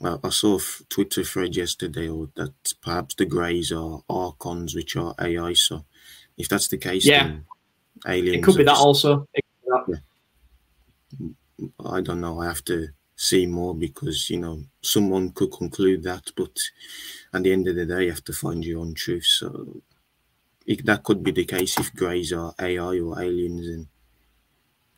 I, 0.03 0.17
I 0.23 0.29
saw 0.29 0.57
a 0.57 0.83
Twitter 0.89 1.23
thread 1.23 1.55
yesterday 1.55 2.07
or 2.09 2.29
that 2.35 2.53
perhaps 2.81 3.15
the 3.15 3.25
greys 3.25 3.71
are 3.71 4.03
archons, 4.09 4.75
which 4.75 4.95
are 4.95 5.15
AI. 5.19 5.53
So 5.53 5.85
if 6.37 6.47
that's 6.49 6.67
the 6.69 6.77
case, 6.77 7.05
Yeah. 7.05 7.23
then 7.27 7.45
aliens. 8.07 8.37
It 8.37 8.43
could 8.43 8.57
be 8.57 8.63
that 8.63 8.71
just- 8.73 8.85
also. 8.85 9.27
Could. 9.85 10.01
I 11.85 12.01
don't 12.01 12.21
know. 12.21 12.39
I 12.41 12.45
have 12.47 12.63
to 12.65 12.89
see 13.15 13.45
more 13.45 13.75
because 13.75 14.29
you 14.29 14.37
know 14.39 14.63
someone 14.81 15.31
could 15.31 15.51
conclude 15.51 16.03
that, 16.03 16.31
but 16.35 16.57
at 17.33 17.43
the 17.43 17.51
end 17.53 17.67
of 17.67 17.75
the 17.75 17.85
day, 17.85 18.05
you 18.05 18.09
have 18.11 18.23
to 18.25 18.33
find 18.33 18.65
your 18.65 18.79
own 18.81 18.93
truth. 18.95 19.25
So 19.25 19.81
it, 20.65 20.85
that 20.85 21.03
could 21.03 21.23
be 21.23 21.31
the 21.31 21.45
case 21.45 21.77
if 21.79 21.93
greys 21.93 22.33
are 22.33 22.53
AI 22.59 22.99
or 22.99 23.21
aliens, 23.21 23.67
and 23.67 23.87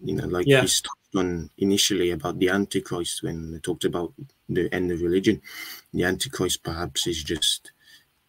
you 0.04 0.16
know, 0.16 0.28
like 0.28 0.46
Yeah. 0.48 0.62
he's 0.62 0.82
touched 0.82 1.16
on 1.16 1.50
initially 1.58 2.12
about 2.12 2.38
the 2.40 2.50
Antichrist 2.50 3.24
when 3.24 3.52
they 3.52 3.60
talked 3.60 3.86
about 3.86 4.14
the 4.50 4.72
end 4.74 4.92
of 4.92 5.02
religion. 5.02 5.42
The 5.94 6.04
Antichrist 6.04 6.62
perhaps 6.64 7.08
is 7.08 7.24
just 7.24 7.72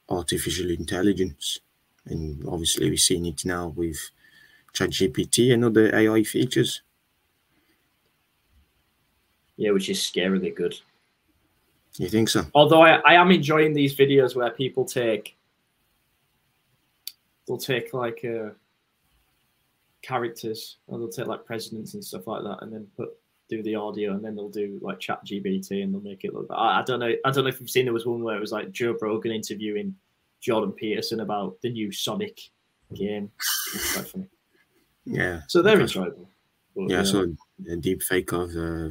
artificial 0.08 0.70
intelligence, 0.70 1.60
and 2.06 2.46
obviously 2.46 2.88
we're 2.88 2.96
seeing 2.96 3.26
it 3.26 3.44
now 3.44 3.68
with 3.68 3.98
ChatGPT 4.72 5.52
and 5.52 5.64
other 5.64 5.94
AI 5.94 6.22
features. 6.22 6.82
Yeah, 9.56 9.70
which 9.72 9.88
is 9.88 9.98
scarily 9.98 10.54
good. 10.54 10.74
You 11.96 12.08
think 12.08 12.28
so? 12.28 12.46
Although 12.54 12.82
I, 12.82 12.96
I 13.06 13.14
am 13.14 13.30
enjoying 13.30 13.72
these 13.72 13.94
videos 13.94 14.34
where 14.34 14.50
people 14.50 14.84
take 14.84 15.36
they'll 17.46 17.56
take 17.58 17.92
like 17.94 18.24
uh, 18.24 18.50
characters 20.04 20.78
or 20.86 20.98
they'll 20.98 21.08
take 21.08 21.26
like 21.26 21.44
presidents 21.44 21.94
and 21.94 22.04
stuff 22.04 22.26
like 22.26 22.42
that 22.42 22.58
and 22.62 22.72
then 22.72 22.86
put 22.96 23.10
do 23.48 23.62
the 23.62 23.74
audio 23.74 24.12
and 24.12 24.24
then 24.24 24.34
they'll 24.34 24.48
do 24.48 24.78
like 24.82 25.00
chat 25.00 25.24
GBT 25.24 25.82
and 25.82 25.92
they'll 25.92 26.00
make 26.00 26.24
it 26.24 26.34
look 26.34 26.46
I, 26.50 26.80
I 26.80 26.82
don't 26.82 27.00
know 27.00 27.12
I 27.24 27.30
don't 27.30 27.44
know 27.44 27.50
if 27.50 27.60
you've 27.60 27.70
seen 27.70 27.84
there 27.84 27.92
was 27.92 28.06
one 28.06 28.22
where 28.22 28.36
it 28.36 28.40
was 28.40 28.52
like 28.52 28.72
Joe 28.72 28.96
Rogan 29.00 29.32
interviewing 29.32 29.94
Jordan 30.40 30.72
Peterson 30.72 31.20
about 31.20 31.60
the 31.62 31.70
new 31.70 31.90
Sonic 31.90 32.38
game. 32.94 33.30
It's 33.74 33.94
quite 33.94 34.08
funny. 34.08 34.26
Yeah. 35.06 35.40
So 35.48 35.62
they're 35.62 35.80
enjoyable. 35.80 36.28
But, 36.76 36.90
Yeah, 36.90 37.00
I 37.00 37.04
saw 37.04 37.24
a 37.70 37.76
deep 37.76 38.02
fake 38.02 38.32
of 38.32 38.50
uh, 38.50 38.90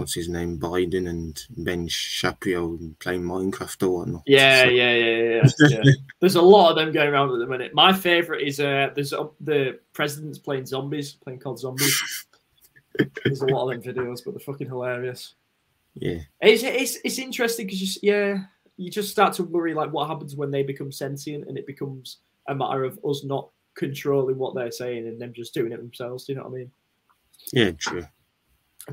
what's 0.00 0.14
his 0.14 0.28
name, 0.28 0.58
Biden 0.58 1.08
and 1.08 1.40
Ben 1.58 1.86
Shapiro 1.86 2.78
playing 2.98 3.22
Minecraft 3.22 3.82
or 3.84 3.90
whatnot. 3.90 4.22
Yeah, 4.26 4.62
so. 4.64 4.70
yeah, 4.70 4.94
yeah, 4.94 5.14
yeah, 5.14 5.50
yeah. 5.68 5.92
there's 6.20 6.34
a 6.34 6.42
lot 6.42 6.70
of 6.70 6.76
them 6.76 6.92
going 6.92 7.08
around 7.08 7.32
at 7.32 7.38
the 7.38 7.46
minute. 7.46 7.74
My 7.74 7.92
favorite 7.92 8.42
is 8.42 8.58
uh, 8.58 8.90
there's 8.94 9.12
uh, 9.12 9.28
the 9.40 9.78
president's 9.92 10.38
playing 10.38 10.66
zombies, 10.66 11.12
playing 11.12 11.38
CoD 11.38 11.58
Zombies. 11.58 12.26
there's 13.24 13.42
a 13.42 13.46
lot 13.46 13.70
of 13.70 13.82
them 13.82 13.94
videos, 13.94 14.24
but 14.24 14.32
they're 14.32 14.40
fucking 14.40 14.68
hilarious. 14.68 15.34
Yeah, 15.94 16.18
it's 16.40 16.62
it's 16.62 16.98
it's 17.04 17.18
interesting 17.18 17.66
because 17.66 18.02
you 18.02 18.12
yeah 18.12 18.38
you 18.76 18.90
just 18.90 19.10
start 19.10 19.34
to 19.34 19.44
worry 19.44 19.74
like 19.74 19.92
what 19.92 20.08
happens 20.08 20.34
when 20.34 20.50
they 20.50 20.62
become 20.62 20.90
sentient 20.90 21.46
and 21.46 21.58
it 21.58 21.66
becomes 21.66 22.18
a 22.48 22.54
matter 22.54 22.84
of 22.84 22.98
us 23.04 23.24
not 23.24 23.50
controlling 23.74 24.38
what 24.38 24.54
they're 24.54 24.70
saying 24.70 25.06
and 25.06 25.20
them 25.20 25.32
just 25.34 25.52
doing 25.52 25.72
it 25.72 25.76
themselves. 25.76 26.24
Do 26.24 26.32
you 26.32 26.38
know 26.38 26.44
what 26.44 26.52
I 26.52 26.58
mean? 26.58 26.70
Yeah, 27.52 27.70
true. 27.72 28.06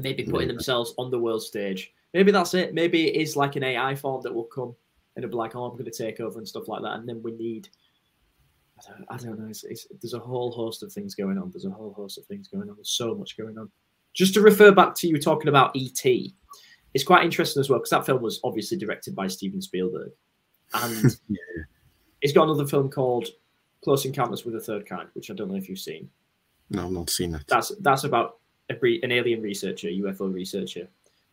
Maybe 0.01 0.23
putting 0.23 0.47
themselves 0.47 0.93
on 0.97 1.11
the 1.11 1.19
world 1.19 1.43
stage. 1.43 1.93
Maybe 2.13 2.31
that's 2.31 2.53
it. 2.53 2.73
Maybe 2.73 3.07
it 3.07 3.21
is 3.21 3.35
like 3.35 3.55
an 3.55 3.63
AI 3.63 3.95
form 3.95 4.21
that 4.23 4.33
will 4.33 4.45
come 4.45 4.75
and 5.15 5.23
it'll 5.23 5.31
be 5.31 5.37
like, 5.37 5.55
oh, 5.55 5.65
I'm 5.65 5.73
going 5.73 5.85
to 5.85 5.91
take 5.91 6.19
over 6.19 6.37
and 6.37 6.47
stuff 6.47 6.67
like 6.67 6.83
that. 6.83 6.99
And 6.99 7.09
then 7.09 7.21
we 7.23 7.31
need, 7.31 7.69
I 8.77 8.91
don't, 8.91 9.05
I 9.09 9.17
don't 9.17 9.39
know. 9.39 9.49
It's, 9.49 9.63
it's, 9.63 9.87
there's 10.01 10.13
a 10.13 10.19
whole 10.19 10.51
host 10.51 10.83
of 10.83 10.93
things 10.93 11.15
going 11.15 11.37
on. 11.37 11.49
There's 11.51 11.65
a 11.65 11.71
whole 11.71 11.93
host 11.93 12.17
of 12.17 12.25
things 12.25 12.47
going 12.47 12.69
on. 12.69 12.75
There's 12.75 12.91
so 12.91 13.15
much 13.15 13.35
going 13.35 13.57
on. 13.57 13.69
Just 14.13 14.35
to 14.35 14.41
refer 14.41 14.71
back 14.71 14.95
to 14.95 15.07
you 15.07 15.19
talking 15.19 15.49
about 15.49 15.75
ET, 15.75 16.05
it's 16.93 17.03
quite 17.03 17.25
interesting 17.25 17.59
as 17.59 17.69
well 17.69 17.79
because 17.79 17.89
that 17.89 18.05
film 18.05 18.21
was 18.21 18.39
obviously 18.43 18.77
directed 18.77 19.15
by 19.15 19.27
Steven 19.27 19.61
Spielberg. 19.61 20.11
And 20.73 21.03
yeah. 21.29 21.63
it's 22.21 22.33
got 22.33 22.43
another 22.43 22.67
film 22.67 22.89
called 22.89 23.27
Close 23.83 24.05
Encounters 24.05 24.45
with 24.45 24.53
the 24.53 24.61
Third 24.61 24.87
Kind, 24.87 25.09
which 25.13 25.31
I 25.31 25.33
don't 25.33 25.49
know 25.49 25.57
if 25.57 25.67
you've 25.67 25.79
seen. 25.79 26.09
No, 26.69 26.85
I've 26.85 26.91
not 26.91 27.09
seen 27.09 27.31
that. 27.31 27.47
That's 27.47 27.71
that's 27.81 28.03
about 28.03 28.37
a, 28.69 28.99
an 29.03 29.11
alien 29.11 29.41
researcher, 29.41 29.87
UFO 29.87 30.33
researcher, 30.33 30.87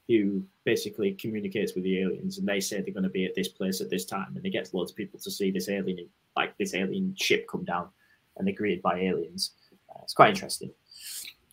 who 0.08 0.42
basically 0.64 1.12
communicates 1.12 1.74
with 1.74 1.84
the 1.84 2.00
aliens, 2.00 2.38
and 2.38 2.46
they 2.46 2.60
say 2.60 2.80
they're 2.80 2.92
going 2.92 3.04
to 3.04 3.10
be 3.10 3.24
at 3.24 3.34
this 3.34 3.48
place 3.48 3.80
at 3.80 3.90
this 3.90 4.04
time, 4.04 4.32
and 4.34 4.44
he 4.44 4.50
gets 4.50 4.74
loads 4.74 4.90
of 4.90 4.96
people 4.96 5.18
to 5.20 5.30
see 5.30 5.50
this 5.50 5.68
alien, 5.68 6.08
like 6.36 6.56
this 6.58 6.74
alien 6.74 7.14
ship, 7.16 7.46
come 7.48 7.64
down, 7.64 7.88
and 8.36 8.46
they're 8.46 8.54
greeted 8.54 8.82
by 8.82 8.98
aliens. 9.00 9.52
Uh, 9.90 10.00
it's 10.02 10.14
quite 10.14 10.30
interesting. 10.30 10.70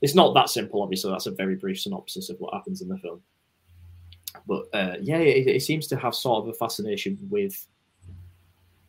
It's 0.02 0.16
not 0.16 0.34
that 0.34 0.50
simple, 0.50 0.82
obviously. 0.82 1.12
That's 1.12 1.28
a 1.28 1.32
very 1.32 1.56
brief 1.56 1.80
synopsis 1.80 2.30
of 2.30 2.40
what 2.40 2.54
happens 2.54 2.82
in 2.82 2.90
the 2.90 2.98
film. 2.98 3.22
But 4.48 4.66
uh, 4.74 4.96
yeah, 5.02 5.18
it, 5.18 5.48
it, 5.48 5.62
seems 5.62 5.88
to 5.88 5.98
have 5.98 6.16
sort 6.16 6.44
of 6.44 6.50
a 6.50 6.54
fascination 6.54 7.18
with 7.30 7.68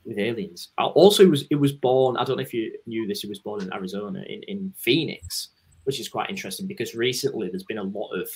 with 0.04 0.18
aliens. 0.18 0.68
Also, 0.78 1.22
it 1.22 1.30
was 1.30 1.44
it 1.50 1.56
was 1.56 1.72
born. 1.72 2.16
I 2.16 2.24
don't 2.24 2.36
know 2.36 2.42
if 2.42 2.54
you 2.54 2.76
knew 2.86 3.06
this. 3.06 3.24
It 3.24 3.28
was 3.28 3.40
born 3.40 3.62
in 3.62 3.72
Arizona, 3.72 4.22
in 4.22 4.42
in 4.44 4.72
Phoenix, 4.76 5.48
which 5.84 6.00
is 6.00 6.08
quite 6.08 6.30
interesting 6.30 6.66
because 6.66 6.94
recently 6.94 7.48
there's 7.48 7.64
been 7.64 7.78
a 7.78 7.82
lot 7.82 8.10
of 8.12 8.28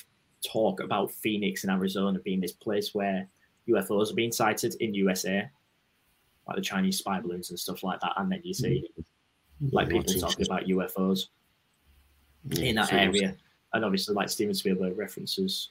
talk 0.45 0.81
about 0.81 1.11
Phoenix 1.11 1.63
and 1.63 1.71
Arizona 1.71 2.19
being 2.19 2.39
this 2.39 2.51
place 2.51 2.93
where 2.93 3.27
UFOs 3.67 4.11
are 4.11 4.15
being 4.15 4.31
sighted 4.31 4.75
in 4.79 4.93
USA, 4.93 5.49
like 6.47 6.55
the 6.55 6.61
Chinese 6.61 6.99
spy 6.99 7.19
balloons 7.19 7.49
and 7.49 7.59
stuff 7.59 7.83
like 7.83 7.99
that. 8.01 8.13
And 8.17 8.31
then 8.31 8.41
you 8.43 8.53
see 8.53 8.89
mm-hmm. 9.61 9.75
like 9.75 9.89
people 9.89 10.13
talking 10.13 10.45
about 10.45 10.65
UFOs 10.65 11.27
yeah, 12.49 12.65
in 12.65 12.75
that 12.75 12.93
area. 12.93 13.35
And 13.73 13.83
obviously, 13.83 14.15
like 14.15 14.29
Steven 14.29 14.53
Spielberg 14.53 14.97
references 14.97 15.69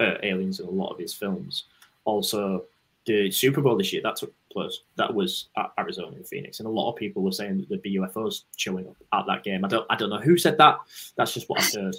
uh, 0.00 0.14
aliens 0.22 0.60
in 0.60 0.66
a 0.66 0.70
lot 0.70 0.90
of 0.90 0.98
his 0.98 1.12
films. 1.12 1.64
Also, 2.04 2.64
the 3.06 3.30
Super 3.30 3.60
Bowl 3.60 3.76
this 3.76 3.92
year 3.92 4.02
that 4.02 4.16
took 4.16 4.32
place. 4.52 4.80
That 4.96 5.12
was 5.12 5.48
at 5.56 5.72
Arizona 5.78 6.16
and 6.16 6.26
Phoenix, 6.26 6.60
and 6.60 6.66
a 6.66 6.70
lot 6.70 6.90
of 6.90 6.96
people 6.96 7.22
were 7.22 7.32
saying 7.32 7.58
that 7.58 7.68
there'd 7.68 7.82
be 7.82 7.96
UFOs 7.96 8.44
showing 8.56 8.88
up 8.88 8.96
at 9.12 9.26
that 9.26 9.44
game. 9.44 9.64
I 9.64 9.68
don't, 9.68 9.86
I 9.90 9.96
don't 9.96 10.10
know 10.10 10.20
who 10.20 10.36
said 10.36 10.58
that. 10.58 10.78
That's 11.16 11.34
just 11.34 11.48
what 11.48 11.60
I've 11.60 11.72
heard 11.72 11.96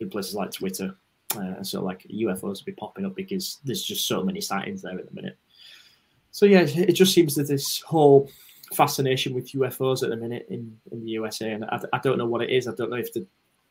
in 0.00 0.10
places 0.10 0.34
like 0.34 0.52
Twitter. 0.52 0.94
Uh, 1.36 1.62
so 1.62 1.82
like 1.82 2.06
UFOs 2.12 2.42
will 2.42 2.66
be 2.66 2.72
popping 2.72 3.06
up 3.06 3.14
because 3.14 3.58
there's 3.64 3.82
just 3.82 4.06
so 4.06 4.22
many 4.22 4.40
sightings 4.40 4.82
there 4.82 4.98
at 4.98 5.08
the 5.08 5.14
minute. 5.14 5.36
So 6.30 6.46
yeah, 6.46 6.60
it 6.60 6.92
just 6.92 7.14
seems 7.14 7.34
that 7.36 7.48
this 7.48 7.80
whole 7.80 8.30
fascination 8.74 9.34
with 9.34 9.52
UFOs 9.52 10.02
at 10.02 10.10
the 10.10 10.16
minute 10.16 10.46
in, 10.48 10.78
in 10.90 11.04
the 11.04 11.10
USA, 11.12 11.52
and 11.52 11.64
I, 11.66 11.80
I 11.92 11.98
don't 11.98 12.18
know 12.18 12.26
what 12.26 12.42
it 12.42 12.50
is. 12.50 12.68
I 12.68 12.74
don't 12.74 12.90
know 12.90 12.96
if 12.96 13.12
the 13.12 13.26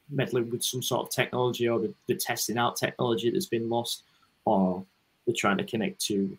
meddling 0.09 0.49
with 0.49 0.63
some 0.63 0.81
sort 0.81 1.07
of 1.07 1.09
technology 1.09 1.67
or 1.67 1.79
the, 1.79 1.93
the 2.07 2.15
testing 2.15 2.57
out 2.57 2.75
technology 2.75 3.29
that's 3.29 3.45
been 3.45 3.69
lost, 3.69 4.03
or 4.45 4.83
they're 5.25 5.35
trying 5.35 5.57
to 5.57 5.63
connect 5.63 5.99
to 6.05 6.37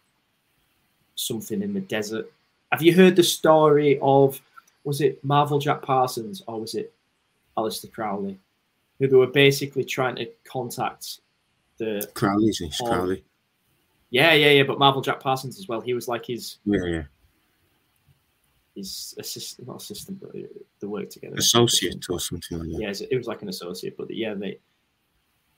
something 1.14 1.62
in 1.62 1.75
the 1.75 1.81
desert. 1.81 2.31
Have 2.70 2.83
you 2.83 2.94
heard 2.94 3.16
the 3.16 3.22
story 3.22 3.98
of 4.01 4.40
was 4.85 5.01
it 5.01 5.22
Marvel 5.25 5.59
Jack 5.59 5.83
Parsons 5.83 6.42
or 6.46 6.61
was 6.61 6.75
it 6.75 6.92
Aleister 7.57 7.90
Crowley? 7.92 8.38
Who 8.98 9.09
they 9.09 9.16
were 9.16 9.27
basically 9.27 9.85
trying 9.85 10.16
to 10.16 10.29
contact 10.44 11.20
the 11.79 12.09
Crowley's 12.14 12.62
Crowley. 12.81 13.25
Yeah, 14.11 14.33
yeah, 14.35 14.51
yeah. 14.51 14.62
But 14.62 14.79
Marvel 14.79 15.03
Jack 15.03 15.20
Parsons 15.20 15.59
as 15.59 15.68
well. 15.68 15.81
He 15.81 15.94
was 15.94 16.09
like 16.09 16.27
his 16.27 16.59
yeah, 16.64 16.85
yeah 16.85 17.03
his 18.75 19.14
assistant, 19.18 19.68
not 19.68 19.83
assistant, 19.83 20.20
but 20.20 20.33
they 20.33 20.87
work 20.87 21.11
together. 21.11 21.35
Associate 21.37 22.05
or 22.09 22.20
something 22.20 22.59
like 22.59 22.68
that. 22.68 22.81
Yeah, 22.81 23.07
it 23.11 23.16
was 23.16 23.27
like 23.27 23.42
an 23.42 23.48
associate, 23.48 23.96
but 23.96 24.11
yeah, 24.11 24.35
they. 24.35 24.59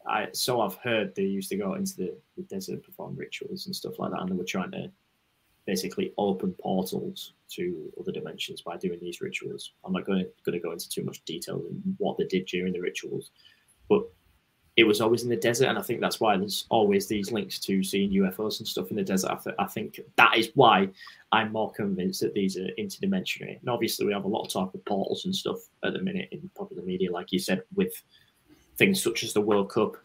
I 0.06 0.28
so 0.32 0.60
I've 0.60 0.74
heard 0.76 1.14
they 1.14 1.22
used 1.22 1.48
to 1.50 1.56
go 1.56 1.74
into 1.74 1.96
the, 1.96 2.14
the 2.36 2.42
desert 2.42 2.82
perform 2.84 3.16
rituals 3.16 3.66
and 3.66 3.74
stuff 3.74 3.98
like 3.98 4.10
that, 4.10 4.20
and 4.20 4.30
they 4.30 4.34
were 4.34 4.44
trying 4.44 4.70
to 4.72 4.90
basically 5.66 6.12
open 6.18 6.54
portals 6.60 7.32
to 7.50 7.92
other 7.98 8.12
dimensions 8.12 8.62
by 8.62 8.76
doing 8.76 8.98
these 9.00 9.20
rituals. 9.20 9.72
I'm 9.84 9.92
not 9.92 10.04
going 10.04 10.18
to, 10.18 10.30
going 10.44 10.58
to 10.58 10.62
go 10.62 10.72
into 10.72 10.88
too 10.88 11.04
much 11.04 11.24
detail 11.24 11.62
in 11.70 11.96
what 11.98 12.18
they 12.18 12.24
did 12.24 12.46
during 12.46 12.72
the 12.72 12.80
rituals, 12.80 13.30
but 13.88 14.04
it 14.76 14.84
was 14.84 15.00
always 15.00 15.22
in 15.22 15.28
the 15.28 15.36
desert, 15.36 15.68
and 15.68 15.78
I 15.78 15.82
think 15.82 16.00
that's 16.00 16.18
why 16.18 16.36
there's 16.36 16.66
always 16.68 17.06
these 17.06 17.30
links 17.30 17.60
to 17.60 17.84
seeing 17.84 18.10
UFOs 18.10 18.58
and 18.58 18.66
stuff 18.66 18.90
in 18.90 18.96
the 18.96 19.04
desert. 19.04 19.30
I, 19.30 19.36
th- 19.36 19.56
I 19.56 19.66
think 19.66 20.00
that 20.16 20.36
is 20.36 20.50
why 20.54 20.88
I'm 21.30 21.52
more 21.52 21.70
convinced 21.72 22.20
that 22.22 22.34
these 22.34 22.56
are 22.56 22.68
interdimensional. 22.76 23.60
And 23.60 23.68
obviously, 23.68 24.04
we 24.04 24.12
have 24.12 24.24
a 24.24 24.28
lot 24.28 24.44
of 24.44 24.52
talk 24.52 24.74
of 24.74 24.84
portals 24.84 25.26
and 25.26 25.34
stuff 25.34 25.58
at 25.84 25.92
the 25.92 26.00
minute 26.00 26.28
in 26.32 26.50
popular 26.56 26.82
media, 26.82 27.12
like 27.12 27.30
you 27.30 27.38
said, 27.38 27.62
with 27.76 27.92
things 28.76 29.00
such 29.00 29.22
as 29.22 29.32
the 29.32 29.40
World 29.40 29.70
Cup, 29.70 29.96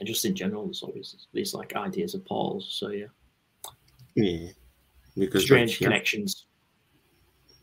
and 0.00 0.08
just 0.08 0.24
in 0.24 0.34
general, 0.34 0.64
there's 0.64 0.82
always 0.82 1.28
these 1.32 1.54
like 1.54 1.76
ideas 1.76 2.14
of 2.14 2.24
portals. 2.24 2.66
So 2.68 2.88
yeah, 2.88 3.06
yeah, 4.14 4.48
because 5.16 5.44
strange 5.44 5.72
like, 5.72 5.88
connections. 5.88 6.46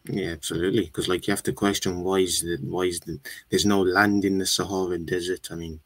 Yeah, 0.05 0.29
absolutely. 0.29 0.85
Because 0.85 1.07
like 1.07 1.27
you 1.27 1.31
have 1.31 1.43
to 1.43 1.53
question 1.53 2.01
why 2.03 2.17
is 2.19 2.41
the 2.41 2.57
why 2.61 2.83
is 2.83 2.99
the, 3.01 3.19
there's 3.49 3.65
no 3.65 3.81
land 3.81 4.25
in 4.25 4.39
the 4.39 4.45
Sahara 4.45 4.97
Desert. 4.97 5.49
I 5.51 5.55
mean, 5.55 5.79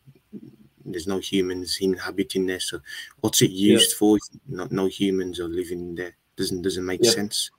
there's 0.85 1.07
no 1.07 1.19
humans 1.19 1.79
inhabiting 1.81 2.45
there. 2.45 2.59
So 2.59 2.79
what's 3.19 3.41
it 3.41 3.51
used 3.51 3.91
yeah. 3.91 3.97
for? 3.97 4.19
No, 4.47 4.67
no 4.71 4.85
humans 4.85 5.39
are 5.39 5.47
living 5.47 5.95
there. 5.95 6.15
Doesn't 6.37 6.61
doesn't 6.61 6.85
make 6.85 7.03
yeah. 7.03 7.11
sense. 7.11 7.51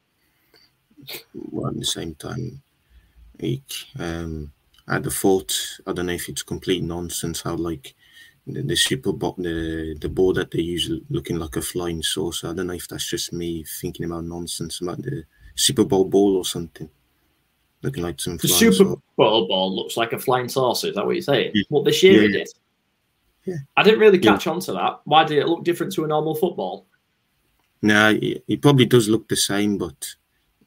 Well, 1.35 1.69
at 1.69 1.79
the 1.79 1.85
same 1.85 2.15
time, 2.15 2.63
like 3.41 3.73
um, 3.99 4.53
at 4.89 5.03
the 5.03 5.11
fort, 5.11 5.55
I 5.87 5.93
don't 5.93 6.07
know 6.07 6.13
if 6.13 6.29
it's 6.29 6.43
complete 6.43 6.83
nonsense. 6.83 7.43
How 7.43 7.55
like 7.55 7.95
the, 8.47 8.63
the 8.63 8.77
super 8.77 9.13
bo- 9.13 9.35
the 9.39 9.97
the 10.01 10.09
board 10.09 10.37
that 10.37 10.51
they 10.51 10.61
use 10.61 10.91
looking 11.11 11.39
like 11.39 11.57
a 11.57 11.63
flying 11.63 12.03
saucer. 12.03 12.49
I 12.49 12.55
don't 12.55 12.69
know 12.69 12.75
if 12.75 12.89
that's 12.89 13.09
just 13.09 13.33
me 13.33 13.65
thinking 13.81 14.07
about 14.07 14.25
nonsense 14.25 14.81
about 14.81 15.03
the 15.03 15.25
Super 15.55 15.85
Bowl 15.85 16.05
ball 16.05 16.37
or 16.37 16.45
something. 16.45 16.89
Looking 17.83 18.03
like 18.03 18.21
some 18.21 18.37
the 18.37 18.49
Super 18.49 18.73
saucer. 18.73 18.97
Bowl 19.17 19.49
ball 19.49 19.75
looks 19.75 19.97
like 19.97 20.13
a 20.13 20.19
flying 20.19 20.49
saucer. 20.49 20.89
Is 20.89 20.95
that 20.95 21.05
what 21.05 21.17
you're 21.17 21.23
saying? 21.23 21.53
Yeah. 21.55 21.63
What 21.69 21.85
this 21.85 22.03
year 22.03 22.23
yeah, 22.23 22.29
it 22.29 22.33
did? 22.33 22.49
Yeah. 23.45 23.57
I 23.77 23.83
didn't 23.83 24.01
really 24.01 24.19
catch 24.19 24.47
yeah. 24.47 24.53
on 24.53 24.61
to 24.61 24.73
that. 24.73 25.01
Why 25.05 25.25
did 25.25 25.39
it 25.39 25.47
look 25.47 25.65
different 25.65 25.93
to 25.95 26.05
a 26.05 26.09
normal 26.09 26.35
football? 26.35 26.87
No, 27.83 28.13
nah, 28.13 28.19
it 28.21 28.63
probably 28.63 28.87
does 28.87 29.09
look 29.09 29.29
the 29.29 29.37
same, 29.37 29.77
but 29.77 30.15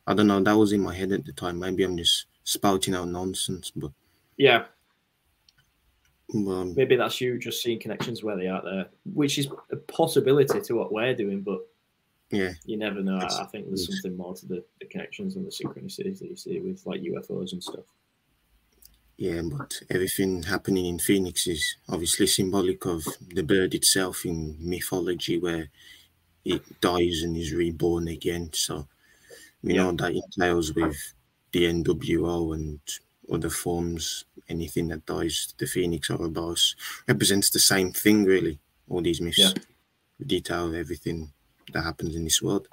I 0.05 0.13
don't 0.13 0.27
know. 0.27 0.41
That 0.41 0.55
was 0.55 0.71
in 0.71 0.81
my 0.81 0.95
head 0.95 1.11
at 1.11 1.25
the 1.25 1.33
time. 1.33 1.59
Maybe 1.59 1.83
I'm 1.83 1.97
just 1.97 2.27
spouting 2.43 2.95
out 2.95 3.07
nonsense, 3.07 3.71
but 3.75 3.91
yeah. 4.37 4.65
Um, 6.33 6.75
Maybe 6.75 6.95
that's 6.95 7.19
you 7.19 7.39
just 7.39 7.63
seeing 7.63 7.79
connections 7.79 8.23
where 8.23 8.37
they 8.37 8.47
are 8.47 8.61
there, 8.63 8.87
which 9.13 9.37
is 9.39 9.47
a 9.71 9.75
possibility 9.75 10.61
to 10.61 10.73
what 10.73 10.91
we're 10.91 11.15
doing, 11.15 11.41
but 11.41 11.59
yeah, 12.29 12.51
you 12.65 12.77
never 12.77 13.01
know. 13.01 13.17
I 13.17 13.45
think 13.45 13.67
there's 13.67 13.87
something 13.87 14.15
more 14.15 14.35
to 14.35 14.45
the, 14.45 14.63
the 14.79 14.85
connections 14.85 15.35
and 15.35 15.45
the 15.45 15.49
synchronicities 15.49 16.19
that 16.19 16.29
you 16.29 16.35
see 16.35 16.59
with 16.59 16.85
like 16.85 17.01
UFOs 17.01 17.53
and 17.53 17.63
stuff. 17.63 17.85
Yeah, 19.17 19.41
but 19.51 19.73
everything 19.89 20.43
happening 20.43 20.85
in 20.85 20.99
Phoenix 20.99 21.47
is 21.47 21.75
obviously 21.89 22.27
symbolic 22.27 22.85
of 22.85 23.03
the 23.33 23.43
bird 23.43 23.73
itself 23.73 24.23
in 24.25 24.55
mythology, 24.59 25.39
where 25.39 25.69
it 26.45 26.61
dies 26.79 27.23
and 27.23 27.35
is 27.35 27.51
reborn 27.51 28.07
again. 28.07 28.51
So 28.53 28.87
we 29.63 29.73
yeah. 29.73 29.83
know 29.83 29.91
that 29.93 30.13
entails 30.13 30.73
with 30.73 30.95
the 31.51 31.65
NWO 31.65 32.53
and 32.53 32.79
other 33.31 33.49
forms. 33.49 34.25
Anything 34.47 34.87
that 34.87 35.05
dies, 35.05 35.53
the 35.57 35.67
Phoenix 35.67 36.09
Ouroboros 36.09 36.75
represents 37.07 37.49
the 37.49 37.59
same 37.59 37.91
thing, 37.91 38.23
really. 38.23 38.59
All 38.89 39.01
these 39.01 39.21
myths 39.21 39.37
yeah. 39.37 39.51
detail 40.25 40.73
everything 40.75 41.31
that 41.73 41.83
happens 41.83 42.15
in 42.15 42.23
this 42.23 42.41
world 42.41 42.67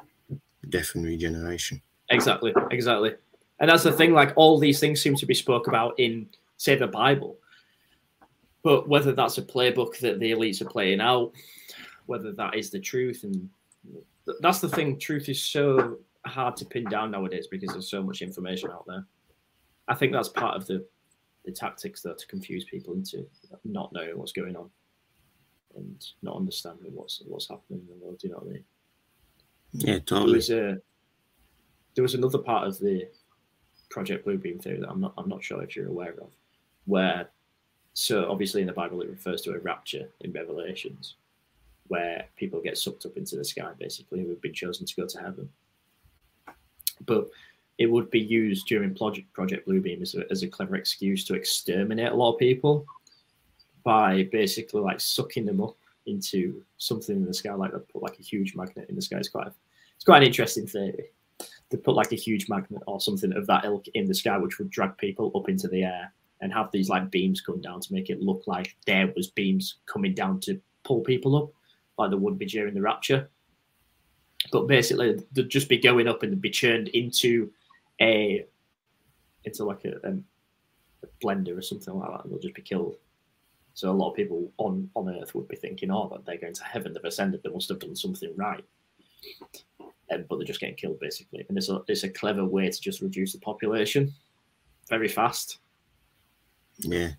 death 0.71 0.95
and 0.95 1.05
regeneration 1.05 1.81
exactly 2.09 2.55
exactly 2.71 3.14
and 3.61 3.69
that's 3.71 3.83
the 3.83 3.92
thing 3.92 4.14
like 4.14 4.33
all 4.35 4.59
these 4.59 4.81
things 4.81 5.01
seem 5.01 5.14
to 5.14 5.27
be 5.27 5.35
spoke 5.35 5.69
about 5.69 5.95
in 5.99 6.27
say 6.57 6.75
the 6.75 6.87
bible 6.87 7.37
but 8.66 8.88
whether 8.88 9.12
that's 9.12 9.38
a 9.38 9.42
playbook 9.42 9.97
that 10.01 10.19
the 10.19 10.33
elites 10.33 10.61
are 10.61 10.69
playing 10.69 11.01
out, 11.01 11.31
whether 12.07 12.33
that 12.33 12.57
is 12.57 12.69
the 12.69 12.81
truth, 12.81 13.23
and 13.23 13.49
that's 14.40 14.59
the 14.59 14.69
thing. 14.69 14.99
Truth 14.99 15.29
is 15.29 15.40
so 15.40 15.99
hard 16.25 16.57
to 16.57 16.64
pin 16.64 16.83
down 16.83 17.12
nowadays 17.12 17.47
because 17.47 17.69
there's 17.69 17.88
so 17.88 18.03
much 18.03 18.23
information 18.23 18.73
out 18.73 18.85
there. 18.88 19.07
I 19.88 19.94
think 19.94 20.12
that's 20.12 20.29
part 20.29 20.57
of 20.57 20.66
the 20.66 20.85
the 21.44 21.53
tactics 21.53 22.03
though 22.03 22.14
to 22.14 22.27
confuse 22.27 22.64
people 22.64 22.92
into 22.94 23.25
not 23.64 23.92
knowing 23.92 24.18
what's 24.18 24.33
going 24.33 24.57
on 24.57 24.68
and 25.77 26.05
not 26.22 26.37
understanding 26.37 26.92
what's 26.92 27.22
what's 27.27 27.49
happening 27.49 27.81
in 27.81 27.87
the 27.87 28.05
world. 28.05 28.18
Do 28.18 28.29
you 28.29 28.35
know 28.35 28.40
what 28.40 28.51
I 28.51 28.53
mean? 28.53 28.64
Yeah, 29.72 29.99
totally. 30.01 30.27
There 30.27 30.37
was 30.37 30.51
a 30.51 30.79
there 31.94 32.03
was 32.03 32.14
another 32.14 32.38
part 32.38 32.66
of 32.66 32.79
the 32.79 33.09
Project 33.88 34.27
Bluebeam 34.27 34.61
theory 34.61 34.81
that 34.81 34.90
I'm 34.90 35.01
not 35.01 35.14
I'm 35.16 35.29
not 35.29 35.42
sure 35.42 35.62
if 35.62 35.77
you're 35.77 35.88
aware 35.88 36.14
of, 36.20 36.33
where 36.85 37.29
so 37.94 38.31
obviously 38.31 38.61
in 38.61 38.66
the 38.66 38.72
Bible 38.72 39.01
it 39.03 39.09
refers 39.09 39.40
to 39.42 39.53
a 39.53 39.59
rapture 39.59 40.09
in 40.20 40.33
Revelations, 40.33 41.16
where 41.87 42.27
people 42.37 42.61
get 42.61 42.77
sucked 42.77 43.07
up 43.07 43.16
into 43.16 43.37
the 43.37 43.44
sky 43.44 43.70
basically 43.79 44.22
who 44.22 44.31
have 44.31 44.42
been 44.42 44.53
chosen 44.53 44.87
to 44.87 44.96
go 44.96 45.07
to 45.07 45.18
heaven. 45.18 45.49
But 47.05 47.29
it 47.79 47.87
would 47.87 48.11
be 48.11 48.21
used 48.21 48.67
during 48.67 48.95
Project 48.95 49.33
Project 49.33 49.69
Bluebeam 49.69 50.03
as 50.03 50.15
a, 50.15 50.25
as 50.31 50.43
a 50.43 50.49
clever 50.49 50.77
excuse 50.77 51.25
to 51.25 51.35
exterminate 51.35 52.12
a 52.12 52.15
lot 52.15 52.33
of 52.33 52.39
people 52.39 52.87
by 53.85 54.29
basically 54.33 54.81
like 54.81 55.01
sucking 55.01 55.47
them 55.47 55.61
up 55.61 55.77
into 56.07 56.62
something 56.79 57.17
in 57.17 57.25
the 57.25 57.35
sky, 57.35 57.53
like 57.53 57.73
they 57.73 57.79
put 57.79 58.03
like 58.03 58.19
a 58.19 58.23
huge 58.23 58.55
magnet 58.55 58.89
in 58.89 58.97
the 58.97 59.03
sky. 59.03 59.19
It's 59.19 59.29
quite 59.29 59.49
it's 59.95 60.05
quite 60.05 60.23
an 60.23 60.29
interesting 60.29 60.67
theory. 60.67 61.11
To 61.71 61.77
put 61.77 61.97
like 61.97 62.12
a 62.12 62.17
huge 62.17 62.49
magnet 62.49 62.83
or 62.87 63.01
something 63.01 63.33
of 63.33 63.47
that 63.49 63.65
ilk 63.65 63.87
in 63.95 64.07
the 64.07 64.15
sky, 64.15 64.39
which 64.39 64.59
would 64.59 64.71
drag 64.71 64.97
people 64.97 65.33
up 65.35 65.49
into 65.49 65.69
the 65.69 65.83
air 65.83 66.12
and 66.41 66.53
have 66.53 66.71
these 66.71 66.89
like 66.89 67.11
beams 67.11 67.41
come 67.41 67.61
down 67.61 67.81
to 67.81 67.93
make 67.93 68.09
it 68.09 68.23
look 68.23 68.43
like 68.47 68.77
there 68.87 69.12
was 69.17 69.31
beams 69.31 69.79
coming 69.87 70.15
down 70.15 70.39
to 70.41 70.61
pull 70.85 71.01
people 71.01 71.37
up, 71.37 71.51
like 71.99 72.11
there 72.11 72.19
would 72.19 72.39
be 72.39 72.47
during 72.47 72.75
the 72.75 72.81
rapture. 72.81 73.29
But 74.53 74.69
basically, 74.69 75.19
they'd 75.33 75.49
just 75.49 75.69
be 75.69 75.79
going 75.79 76.07
up 76.07 76.23
and 76.23 76.41
be 76.41 76.51
churned 76.51 76.89
into 76.89 77.51
a 78.01 78.47
into 79.45 79.65
like 79.65 79.85
a, 79.85 79.97
a 80.05 81.07
blender 81.25 81.57
or 81.57 81.63
something 81.63 81.95
like 81.95 82.11
that, 82.11 82.25
and 82.25 82.33
they'll 82.33 82.41
just 82.41 82.55
be 82.55 82.63
killed. 82.63 82.97
So 83.75 83.91
a 83.91 83.93
lot 83.93 84.11
of 84.11 84.17
people 84.17 84.51
on 84.59 84.91
on 84.95 85.09
Earth 85.09 85.35
would 85.35 85.49
be 85.49 85.57
thinking, 85.57 85.91
"Oh, 85.91 86.09
that 86.13 86.25
they're 86.25 86.39
going 86.39 86.55
to 86.55 86.65
heaven. 86.65 86.93
They've 86.93 87.05
ascended. 87.05 87.43
They 87.43 87.51
must 87.51 87.69
have 87.69 87.79
done 87.79 87.97
something 87.97 88.33
right." 88.37 88.65
Um, 90.13 90.25
but 90.29 90.37
they're 90.37 90.47
just 90.47 90.61
getting 90.61 90.77
killed 90.77 91.01
basically, 91.01 91.45
and 91.49 91.59
it's 91.59 91.69
a 91.69 91.83
it's 91.89 92.05
a 92.05 92.09
clever 92.09 92.45
way 92.45 92.71
to 92.71 92.81
just 92.81 93.01
reduce 93.01 93.33
the 93.33 93.39
population 93.41 94.13
very 94.89 95.09
fast. 95.09 95.59
Yeah, 96.79 97.11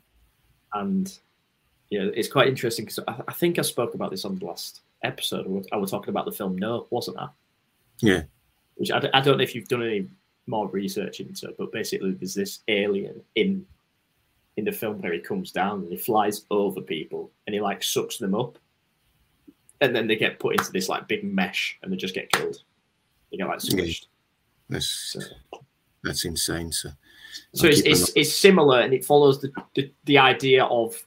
and 0.74 1.18
yeah, 1.90 2.08
it's 2.14 2.32
quite 2.32 2.48
interesting 2.48 2.86
because 2.86 3.00
I, 3.08 3.22
I, 3.28 3.34
think 3.34 3.60
I 3.60 3.62
spoke 3.62 3.94
about 3.94 4.12
this 4.12 4.26
on 4.26 4.38
the 4.38 4.46
last 4.46 4.82
episode. 5.04 5.66
I 5.72 5.78
was 5.78 5.92
talking 5.92 6.10
about 6.10 6.26
the 6.26 6.32
film 6.32 6.58
Nope, 6.58 6.88
wasn't 6.90 7.20
I? 7.20 7.30
Yeah. 8.02 8.24
Which 8.76 8.92
I, 8.92 9.02
I 9.14 9.22
don't 9.22 9.38
know 9.38 9.44
if 9.44 9.56
you've 9.56 9.68
done 9.68 9.84
any 9.84 10.08
more 10.48 10.68
research 10.70 11.20
into, 11.20 11.54
but 11.58 11.72
basically 11.72 12.12
there's 12.12 12.34
this 12.34 12.60
alien 12.68 13.22
in 13.36 13.66
in 14.56 14.66
the 14.66 14.72
film 14.72 15.00
where 15.02 15.14
he 15.14 15.20
comes 15.20 15.52
down 15.52 15.82
and 15.82 15.92
he 15.92 15.98
flies 15.98 16.46
over 16.50 16.82
people 16.82 17.32
and 17.46 17.54
he 17.54 17.62
like 17.62 17.84
sucks 17.84 18.18
them 18.18 18.34
up, 18.34 18.58
and 19.82 19.96
then 19.96 20.08
they 20.08 20.16
get 20.16 20.40
put 20.40 20.58
into 20.60 20.72
this 20.72 20.90
like 20.90 21.08
big 21.08 21.24
mesh 21.24 21.78
and 21.82 21.92
they 21.92 21.98
just 21.98 22.16
get 22.16 22.32
killed. 22.32 22.58
They 23.32 23.38
get 23.38 23.48
like 23.48 23.60
squished. 23.60 24.04
Yeah. 24.04 24.70
That's 24.70 24.90
so, 24.90 25.20
that's 26.04 26.26
insane. 26.26 26.72
So, 26.72 26.90
so 27.54 27.68
it's, 27.68 27.82
it's, 27.82 28.12
it's, 28.16 28.34
similar 28.34 28.82
and 28.82 28.94
it 28.94 29.06
follows 29.06 29.40
the, 29.40 29.52
the, 29.76 29.92
the 30.06 30.18
idea 30.18 30.66
of 30.66 31.06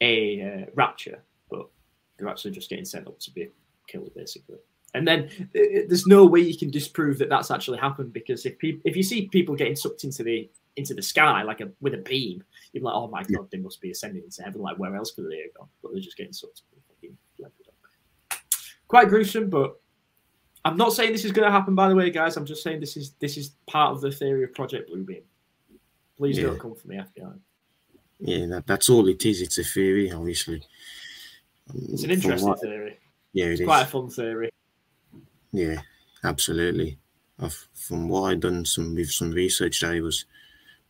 a 0.00 0.42
uh, 0.42 0.70
rapture, 0.74 1.22
but 1.50 1.66
they're 2.16 2.28
actually 2.28 2.52
just 2.52 2.70
getting 2.70 2.84
sent 2.84 3.06
up 3.06 3.18
to 3.20 3.30
be 3.30 3.48
killed 3.86 4.12
basically. 4.14 4.58
And 4.96 5.06
then 5.06 5.28
uh, 5.54 5.84
there's 5.88 6.06
no 6.06 6.24
way 6.24 6.40
you 6.40 6.56
can 6.56 6.70
disprove 6.70 7.18
that 7.18 7.28
that's 7.28 7.50
actually 7.50 7.78
happened 7.78 8.12
because 8.12 8.46
if 8.46 8.58
people, 8.58 8.80
if 8.84 8.96
you 8.96 9.02
see 9.02 9.28
people 9.28 9.54
getting 9.54 9.76
sucked 9.76 10.04
into 10.04 10.22
the 10.22 10.50
into 10.76 10.92
the 10.94 11.02
sky 11.02 11.42
like 11.42 11.60
a 11.60 11.68
with 11.80 11.94
a 11.94 11.98
beam, 11.98 12.42
you're 12.72 12.82
like, 12.82 12.94
oh 12.94 13.08
my 13.08 13.22
god, 13.22 13.30
yeah. 13.30 13.38
they 13.52 13.58
must 13.58 13.80
be 13.80 13.90
ascending 13.90 14.24
into 14.24 14.42
heaven. 14.42 14.62
Like 14.62 14.78
where 14.78 14.96
else 14.96 15.12
could 15.12 15.30
they 15.30 15.42
have 15.42 15.54
gone? 15.54 15.68
But 15.82 15.92
they're 15.92 16.00
just 16.00 16.16
getting 16.16 16.32
sucked. 16.32 16.62
Quite 18.88 19.08
gruesome, 19.08 19.50
but 19.50 19.80
I'm 20.64 20.76
not 20.76 20.92
saying 20.92 21.12
this 21.12 21.24
is 21.24 21.32
going 21.32 21.46
to 21.46 21.50
happen. 21.50 21.74
By 21.74 21.88
the 21.88 21.94
way, 21.94 22.08
guys, 22.10 22.36
I'm 22.36 22.46
just 22.46 22.62
saying 22.62 22.80
this 22.80 22.96
is 22.96 23.12
this 23.20 23.36
is 23.36 23.50
part 23.66 23.92
of 23.92 24.00
the 24.00 24.10
theory 24.10 24.44
of 24.44 24.54
Project 24.54 24.90
Bluebeam. 24.90 25.22
Please 26.16 26.38
yeah. 26.38 26.44
don't 26.44 26.60
come 26.60 26.74
for 26.74 26.88
me, 26.88 26.96
FBI. 26.96 27.38
Yeah, 28.20 28.46
that, 28.46 28.66
that's 28.66 28.88
all 28.88 29.06
it 29.08 29.26
is. 29.26 29.42
It's 29.42 29.58
a 29.58 29.64
theory, 29.64 30.10
obviously. 30.10 30.62
It's 31.74 32.04
an 32.04 32.10
interesting 32.10 32.48
what, 32.48 32.60
theory. 32.60 32.98
Yeah, 33.32 33.46
it's 33.46 33.62
quite 33.62 33.82
a 33.82 33.86
fun 33.86 34.08
theory. 34.08 34.50
Yeah, 35.62 35.80
absolutely. 36.22 36.90
I've, 37.38 37.68
from 37.74 38.08
what 38.08 38.22
I've 38.30 38.40
done 38.40 38.64
some 38.64 38.94
with 38.94 39.10
some 39.10 39.30
research 39.30 39.76
that 39.80 40.02
was 40.02 40.18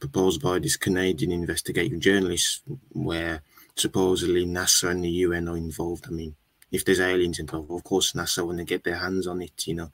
proposed 0.01 0.43
by 0.43 0.57
this 0.61 0.77
Canadian 0.87 1.33
investigative 1.33 2.01
journalist, 2.01 2.63
where 2.93 3.43
supposedly 3.77 4.45
NASA 4.47 4.91
and 4.93 5.05
the 5.05 5.11
UN 5.27 5.49
are 5.49 5.57
involved. 5.59 6.07
I 6.09 6.13
mean, 6.13 6.37
if 6.73 6.85
there's 6.85 7.01
aliens 7.13 7.41
involved, 7.41 7.71
of 7.73 7.85
course 7.85 8.13
NASA 8.15 8.47
want 8.47 8.59
to 8.61 8.65
get 8.73 8.85
their 8.85 8.99
hands 9.07 9.27
on 9.27 9.43
it. 9.43 9.67
You 9.69 9.77
know, 9.77 9.93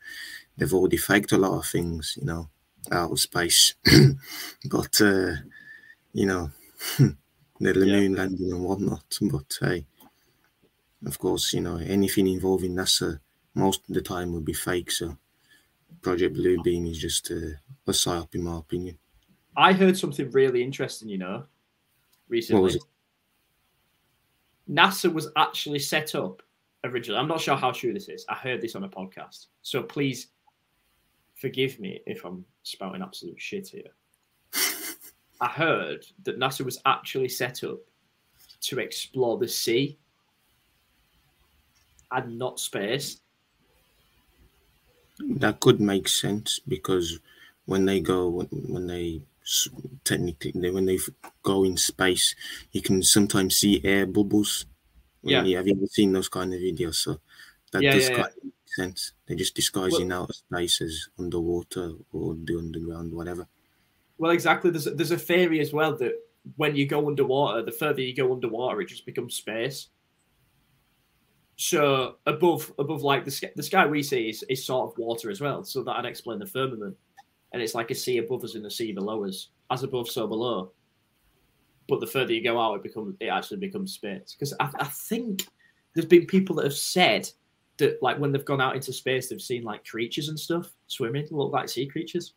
they've 0.56 0.74
already 0.74 0.98
faked 0.98 1.32
a 1.32 1.38
lot 1.38 1.58
of 1.58 1.66
things. 1.66 2.16
You 2.20 2.26
know, 2.26 2.50
out 2.92 3.12
of 3.12 3.20
space, 3.20 3.74
but 4.70 4.94
uh, 5.02 5.34
you 6.14 6.26
know, 6.26 6.50
the 6.98 7.16
yeah. 7.60 7.72
moon 7.96 8.14
landing 8.16 8.52
and 8.52 8.64
whatnot. 8.64 9.18
But 9.22 9.50
hey, 9.60 9.86
of 11.06 11.18
course, 11.18 11.52
you 11.52 11.60
know, 11.60 11.76
anything 11.76 12.26
involving 12.26 12.74
NASA 12.74 13.20
most 13.54 13.88
of 13.88 13.94
the 13.94 14.02
time 14.02 14.32
would 14.32 14.44
be 14.44 14.52
fake. 14.52 14.90
So 14.90 15.16
Project 16.00 16.36
Bluebeam 16.36 16.90
is 16.90 16.98
just 16.98 17.30
a, 17.30 17.54
a 17.86 17.92
psyop, 17.92 18.34
in 18.34 18.44
my 18.44 18.58
opinion. 18.58 18.98
I 19.56 19.72
heard 19.72 19.96
something 19.96 20.30
really 20.30 20.62
interesting, 20.62 21.08
you 21.08 21.18
know, 21.18 21.44
recently. 22.28 22.78
NASA 24.70 25.12
was 25.12 25.28
actually 25.36 25.80
set 25.80 26.14
up 26.14 26.42
originally. 26.84 27.20
I'm 27.20 27.28
not 27.28 27.40
sure 27.40 27.56
how 27.56 27.72
true 27.72 27.92
this 27.92 28.08
is. 28.08 28.24
I 28.28 28.34
heard 28.34 28.60
this 28.60 28.74
on 28.74 28.84
a 28.84 28.88
podcast. 28.88 29.46
So 29.60 29.82
please 29.82 30.28
forgive 31.34 31.78
me 31.80 32.00
if 32.06 32.24
I'm 32.24 32.44
spouting 32.62 33.02
absolute 33.02 33.40
shit 33.40 33.68
here. 33.68 33.90
I 35.40 35.48
heard 35.48 36.06
that 36.22 36.38
NASA 36.38 36.64
was 36.64 36.80
actually 36.86 37.28
set 37.28 37.64
up 37.64 37.78
to 38.62 38.78
explore 38.78 39.38
the 39.38 39.48
sea 39.48 39.98
and 42.12 42.38
not 42.38 42.60
space. 42.60 43.20
That 45.18 45.60
could 45.60 45.80
make 45.80 46.08
sense 46.08 46.60
because 46.66 47.18
when 47.66 47.84
they 47.84 48.00
go, 48.00 48.28
when, 48.28 48.46
when 48.46 48.86
they 48.86 49.22
technically, 50.04 50.70
when 50.70 50.86
they 50.86 50.98
go 51.42 51.64
in 51.64 51.76
space, 51.76 52.34
you 52.72 52.82
can 52.82 53.02
sometimes 53.02 53.56
see 53.56 53.80
air 53.84 54.06
bubbles 54.06 54.66
yeah. 55.22 55.44
you, 55.44 55.56
have 55.56 55.66
you 55.66 55.76
ever 55.76 55.86
seen 55.86 56.12
those 56.12 56.28
kind 56.28 56.52
of 56.52 56.60
videos? 56.60 56.96
So 56.96 57.20
that 57.72 57.82
yeah, 57.82 57.92
does 57.92 58.08
yeah, 58.08 58.16
kind 58.16 58.28
of 58.28 58.44
make 58.44 58.54
sense. 58.66 59.12
They're 59.26 59.36
just 59.36 59.54
disguising 59.54 60.08
well, 60.08 60.24
out 60.24 60.34
space 60.34 60.80
as 60.80 61.08
underwater 61.18 61.92
or 62.12 62.34
the 62.34 62.58
underground, 62.58 63.12
whatever. 63.12 63.46
Well, 64.18 64.32
exactly. 64.32 64.70
There's 64.70 64.84
there's 64.84 65.10
a 65.10 65.18
theory 65.18 65.60
as 65.60 65.72
well 65.72 65.96
that 65.96 66.12
when 66.56 66.74
you 66.74 66.86
go 66.86 67.06
underwater, 67.06 67.62
the 67.62 67.72
further 67.72 68.00
you 68.00 68.14
go 68.14 68.32
underwater, 68.32 68.80
it 68.80 68.88
just 68.88 69.06
becomes 69.06 69.34
space. 69.34 69.88
So 71.56 72.16
above 72.26 72.72
above 72.78 73.02
like 73.02 73.24
the 73.24 73.30
sky, 73.30 73.50
the 73.54 73.62
sky 73.62 73.86
we 73.86 74.02
see 74.02 74.30
is, 74.30 74.42
is 74.48 74.64
sort 74.64 74.90
of 74.90 74.98
water 74.98 75.30
as 75.30 75.40
well. 75.40 75.64
So 75.64 75.82
that'd 75.82 76.04
explain 76.04 76.38
the 76.38 76.46
firmament, 76.46 76.96
and 77.52 77.62
it's 77.62 77.74
like 77.74 77.90
a 77.90 77.94
sea 77.94 78.18
above 78.18 78.44
us 78.44 78.54
and 78.54 78.66
a 78.66 78.70
sea 78.70 78.92
below 78.92 79.24
us, 79.24 79.48
as 79.70 79.82
above 79.82 80.08
so 80.08 80.26
below 80.26 80.72
but 81.88 82.00
the 82.00 82.06
further 82.06 82.32
you 82.32 82.42
go 82.42 82.60
out, 82.60 82.76
it 82.76 82.82
becomes 82.82 83.16
it 83.20 83.26
actually 83.26 83.58
becomes 83.58 83.92
space. 83.92 84.34
Because 84.34 84.54
I, 84.60 84.70
I 84.76 84.84
think 84.86 85.46
there's 85.94 86.06
been 86.06 86.26
people 86.26 86.56
that 86.56 86.64
have 86.64 86.74
said 86.74 87.28
that 87.78 88.02
like 88.02 88.18
when 88.18 88.32
they've 88.32 88.44
gone 88.44 88.60
out 88.60 88.76
into 88.76 88.92
space, 88.92 89.28
they've 89.28 89.42
seen 89.42 89.62
like 89.62 89.84
creatures 89.84 90.28
and 90.28 90.38
stuff 90.38 90.72
swimming, 90.86 91.26
look 91.30 91.52
like 91.52 91.68
sea 91.68 91.86
creatures. 91.86 92.34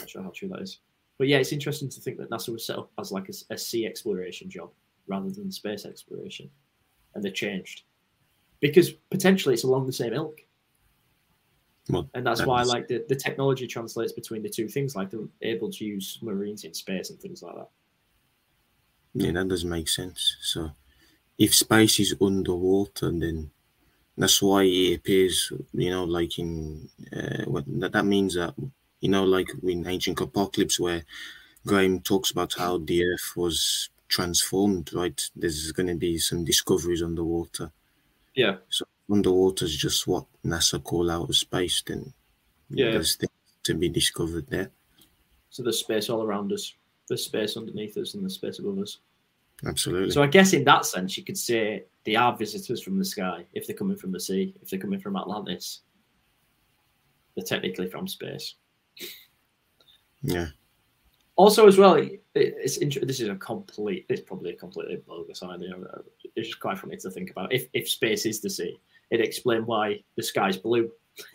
Not 0.00 0.10
sure 0.10 0.22
how 0.22 0.30
true 0.34 0.48
that 0.48 0.62
is, 0.62 0.80
but 1.18 1.28
yeah, 1.28 1.38
it's 1.38 1.52
interesting 1.52 1.88
to 1.88 2.00
think 2.00 2.18
that 2.18 2.30
NASA 2.30 2.50
was 2.50 2.66
set 2.66 2.78
up 2.78 2.90
as 2.98 3.12
like 3.12 3.28
a, 3.28 3.54
a 3.54 3.58
sea 3.58 3.86
exploration 3.86 4.50
job 4.50 4.70
rather 5.08 5.30
than 5.30 5.50
space 5.50 5.84
exploration, 5.84 6.50
and 7.16 7.24
they 7.24 7.30
changed 7.30 7.82
because 8.60 8.90
potentially 9.10 9.54
it's 9.54 9.64
along 9.64 9.86
the 9.86 9.92
same 9.92 10.12
ilk. 10.12 10.40
Well, 11.88 12.08
and 12.14 12.26
that's 12.26 12.44
why, 12.44 12.62
like 12.62 12.88
the, 12.88 13.04
the 13.08 13.14
technology 13.14 13.66
translates 13.66 14.12
between 14.12 14.42
the 14.42 14.48
two 14.48 14.68
things. 14.68 14.96
Like 14.96 15.10
they're 15.10 15.28
able 15.42 15.70
to 15.70 15.84
use 15.84 16.18
marines 16.20 16.64
in 16.64 16.74
space 16.74 17.10
and 17.10 17.20
things 17.20 17.42
like 17.42 17.54
that. 17.54 17.68
Yeah, 19.14 19.32
that 19.32 19.48
doesn't 19.48 19.70
make 19.70 19.88
sense. 19.88 20.36
So, 20.42 20.72
if 21.38 21.54
space 21.54 22.00
is 22.00 22.16
underwater, 22.20 23.12
then 23.12 23.50
that's 24.18 24.42
why 24.42 24.64
it 24.64 24.96
appears, 24.96 25.52
you 25.72 25.90
know, 25.90 26.04
like 26.04 26.38
in 26.38 26.88
uh, 27.12 27.44
what, 27.44 27.64
that, 27.80 27.92
that 27.92 28.04
means 28.04 28.34
that, 28.34 28.54
you 29.00 29.08
know, 29.08 29.24
like 29.24 29.48
in 29.62 29.86
ancient 29.86 30.20
apocalypse, 30.20 30.80
where 30.80 31.04
Graham 31.64 32.00
talks 32.00 32.32
about 32.32 32.54
how 32.54 32.78
the 32.78 33.04
earth 33.04 33.32
was 33.36 33.90
transformed, 34.08 34.92
right? 34.94 35.20
There's 35.34 35.72
going 35.72 35.88
to 35.88 35.94
be 35.94 36.18
some 36.18 36.44
discoveries 36.44 37.02
underwater. 37.02 37.72
Yeah. 38.34 38.56
So 38.68 38.84
underwater 39.10 39.64
is 39.64 39.76
just 39.76 40.06
what 40.06 40.26
NASA 40.44 40.82
call 40.82 41.10
outer 41.10 41.32
space. 41.32 41.82
Then 41.86 42.12
Yeah. 42.70 42.92
there's 42.92 43.16
things 43.16 43.30
to 43.64 43.74
be 43.74 43.88
discovered 43.88 44.46
there. 44.48 44.70
So 45.50 45.62
there's 45.62 45.78
space 45.80 46.10
all 46.10 46.22
around 46.22 46.52
us. 46.52 46.74
There's 47.08 47.24
space 47.24 47.56
underneath 47.56 47.96
us 47.96 48.14
and 48.14 48.22
there's 48.22 48.34
space 48.34 48.58
above 48.58 48.78
us. 48.78 48.98
Absolutely. 49.64 50.10
So 50.10 50.22
I 50.22 50.26
guess 50.26 50.52
in 50.52 50.64
that 50.64 50.84
sense, 50.84 51.16
you 51.16 51.24
could 51.24 51.38
say 51.38 51.84
they 52.04 52.14
are 52.14 52.36
visitors 52.36 52.82
from 52.82 52.98
the 52.98 53.04
sky 53.04 53.46
if 53.54 53.66
they're 53.66 53.76
coming 53.76 53.96
from 53.96 54.12
the 54.12 54.20
sea. 54.20 54.54
If 54.60 54.68
they're 54.68 54.78
coming 54.80 55.00
from 55.00 55.16
Atlantis, 55.16 55.80
they're 57.34 57.44
technically 57.44 57.88
from 57.88 58.06
space. 58.06 58.54
yeah. 60.22 60.48
Also, 61.36 61.66
as 61.66 61.76
well, 61.76 62.00
it's 62.34 62.78
inter- 62.78 63.04
this 63.04 63.20
is 63.20 63.28
a 63.28 63.36
complete. 63.36 64.06
It's 64.08 64.22
probably 64.22 64.52
a 64.52 64.56
completely 64.56 64.96
bogus 65.06 65.42
idea. 65.42 65.74
Uh, 65.76 66.00
it's 66.34 66.48
just 66.48 66.60
quite 66.60 66.78
funny 66.78 66.96
to 66.96 67.10
think 67.10 67.30
about. 67.30 67.52
If 67.52 67.68
if 67.74 67.88
space 67.88 68.24
is 68.26 68.40
the 68.40 68.48
sea, 68.50 68.80
it 69.10 69.20
explain 69.20 69.66
why 69.66 70.02
the 70.16 70.22
sky's 70.22 70.56
blue. 70.56 70.90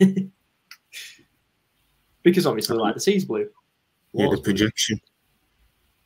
because 2.22 2.46
obviously, 2.46 2.76
like 2.76 2.94
the 2.94 3.00
sea's 3.00 3.24
blue. 3.24 3.48
Yeah, 4.12 4.24
the 4.24 4.28
Water's 4.28 4.40
blue. 4.40 4.52
projection. 4.52 5.00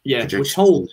Yeah, 0.05 0.27
we're 0.33 0.45
told. 0.45 0.91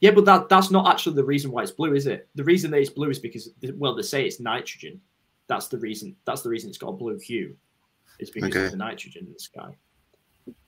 Yeah, 0.00 0.12
but 0.12 0.24
that 0.26 0.48
that's 0.48 0.70
not 0.70 0.88
actually 0.88 1.16
the 1.16 1.24
reason 1.24 1.50
why 1.50 1.62
it's 1.62 1.72
blue, 1.72 1.94
is 1.94 2.06
it? 2.06 2.28
The 2.34 2.44
reason 2.44 2.70
that 2.70 2.78
it's 2.80 2.90
blue 2.90 3.10
is 3.10 3.18
because 3.18 3.50
well, 3.74 3.94
they 3.94 4.02
say 4.02 4.24
it's 4.24 4.40
nitrogen. 4.40 5.00
That's 5.48 5.68
the 5.68 5.78
reason. 5.78 6.16
That's 6.24 6.42
the 6.42 6.48
reason 6.48 6.68
it's 6.68 6.78
got 6.78 6.88
a 6.90 6.92
blue 6.92 7.18
hue. 7.18 7.56
It's 8.18 8.30
because 8.30 8.50
Okay. 8.50 8.64
of 8.66 8.70
the 8.70 8.76
nitrogen 8.76 9.26
in 9.26 9.32
the 9.32 9.38
sky. 9.38 9.76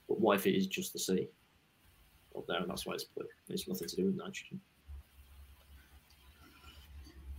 But 0.09 0.21
what 0.21 0.39
if 0.39 0.47
it 0.47 0.57
is 0.57 0.67
just 0.67 0.93
the 0.93 0.99
sea? 0.99 1.29
Up 2.37 2.47
there, 2.47 2.61
and 2.61 2.71
that's 2.71 2.87
why 2.87 2.95
it's 2.95 3.05
blue. 3.05 3.27
It's 3.49 3.69
nothing 3.69 3.89
to 3.89 3.97
do 3.97 4.07
with 4.07 4.17
nitrogen. 4.17 4.61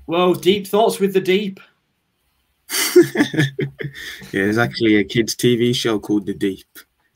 Whoa, 0.05 0.33
deep 0.33 0.67
thoughts 0.67 0.99
with 0.99 1.13
the 1.13 1.21
deep. 1.21 1.59
yeah, 2.95 3.43
there's 4.31 4.57
actually 4.57 4.95
a 4.95 5.03
kids' 5.03 5.35
TV 5.35 5.73
show 5.73 5.99
called 5.99 6.25
The 6.25 6.33
Deep. 6.33 6.67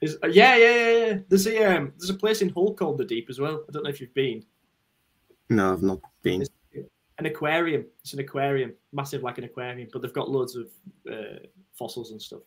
Is, 0.00 0.16
uh, 0.24 0.28
yeah, 0.28 0.56
yeah, 0.56 0.74
yeah, 0.74 1.06
yeah. 1.06 1.18
There's 1.28 1.46
a 1.46 1.76
um, 1.76 1.92
there's 1.96 2.10
a 2.10 2.14
place 2.14 2.42
in 2.42 2.48
Hull 2.48 2.74
called 2.74 2.98
the 2.98 3.04
Deep 3.04 3.28
as 3.30 3.38
well. 3.38 3.64
I 3.68 3.72
don't 3.72 3.84
know 3.84 3.90
if 3.90 4.00
you've 4.00 4.14
been. 4.14 4.44
No, 5.48 5.72
I've 5.72 5.82
not 5.82 6.00
been. 6.22 6.44
an 7.18 7.26
aquarium. 7.26 7.84
It's 8.00 8.12
an 8.12 8.18
aquarium, 8.18 8.72
massive 8.92 9.22
like 9.22 9.38
an 9.38 9.44
aquarium, 9.44 9.88
but 9.92 10.02
they've 10.02 10.12
got 10.12 10.28
loads 10.28 10.56
of 10.56 10.68
uh, 11.10 11.38
fossils 11.72 12.10
and 12.10 12.20
stuff 12.20 12.40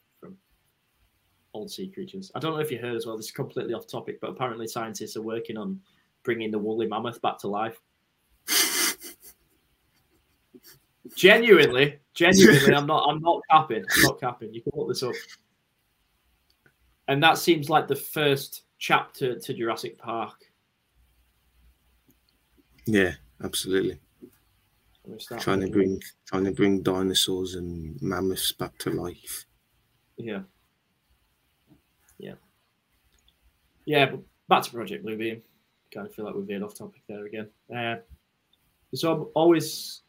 old 1.56 1.72
sea 1.72 1.88
creatures. 1.88 2.32
I 2.36 2.40
don't 2.40 2.54
know 2.54 2.60
if 2.60 2.72
you 2.72 2.78
heard 2.78 2.96
as 2.96 3.06
well. 3.06 3.18
This 3.18 3.28
is 3.28 3.32
completely 3.32 3.74
off 3.74 3.88
topic, 3.88 4.20
but 4.20 4.30
apparently 4.30 4.68
scientists 4.68 5.16
are 5.16 5.22
working 5.22 5.58
on 5.58 5.80
bringing 6.24 6.52
the 6.52 6.60
woolly 6.60 6.88
mammoth 6.88 7.22
back 7.22 7.38
to 7.40 7.48
life. 7.48 7.80
Genuinely, 11.16 12.00
genuinely, 12.14 12.74
I'm 12.74 12.88
not. 12.88 13.08
I'm 13.08 13.22
not 13.22 13.42
capping. 13.50 13.86
I'm 13.96 14.02
not 14.02 14.20
capping. 14.20 14.54
You 14.54 14.62
can 14.62 14.74
look 14.76 14.90
this 14.90 15.04
up. 15.04 15.14
And 17.08 17.22
that 17.24 17.38
seems 17.38 17.70
like 17.70 17.88
the 17.88 17.96
first 17.96 18.64
chapter 18.80 19.40
to 19.40 19.54
Jurassic 19.54 19.98
Park. 19.98 20.36
Yeah, 22.88 23.14
absolutely. 23.44 24.00
Let 25.06 25.14
me 25.14 25.20
start 25.20 25.42
Trying 25.42 25.62
to 25.62 25.70
bring 25.70 26.02
trying 26.26 26.46
to 26.46 26.52
bring 26.52 26.82
dinosaurs 26.82 27.54
and 27.56 28.02
mammoths 28.02 28.52
back 28.52 28.78
to 28.80 28.90
life. 28.90 29.46
Yeah. 30.18 30.26
Yeah. 30.26 30.42
Yeah, 33.86 34.08
but 34.08 34.20
back 34.50 34.64
to 34.64 34.72
Project 34.72 35.06
Bluebeam. 35.06 35.42
Kind 35.94 36.08
of 36.08 36.14
feel 36.14 36.26
like 36.26 36.36
we've 36.36 36.46
veered 36.46 36.64
off 36.64 36.76
topic 36.76 37.02
there 37.08 37.26
again. 37.26 37.48
Uh, 37.74 37.98
so 38.94 39.32
always 39.36 40.02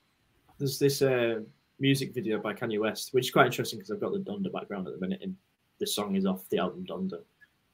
there's 0.58 0.78
this 0.78 1.02
uh, 1.02 1.40
music 1.78 2.14
video 2.14 2.38
by 2.38 2.54
Kanye 2.54 2.80
West, 2.80 3.12
which 3.12 3.26
is 3.26 3.30
quite 3.30 3.46
interesting 3.46 3.78
because 3.78 3.90
I've 3.90 4.00
got 4.00 4.12
the 4.12 4.18
Donda 4.18 4.52
background 4.52 4.86
at 4.86 4.94
the 4.94 5.00
minute, 5.00 5.20
and 5.22 5.36
the 5.78 5.86
song 5.86 6.16
is 6.16 6.26
off 6.26 6.48
the 6.48 6.58
album 6.58 6.86
Donda. 6.86 7.20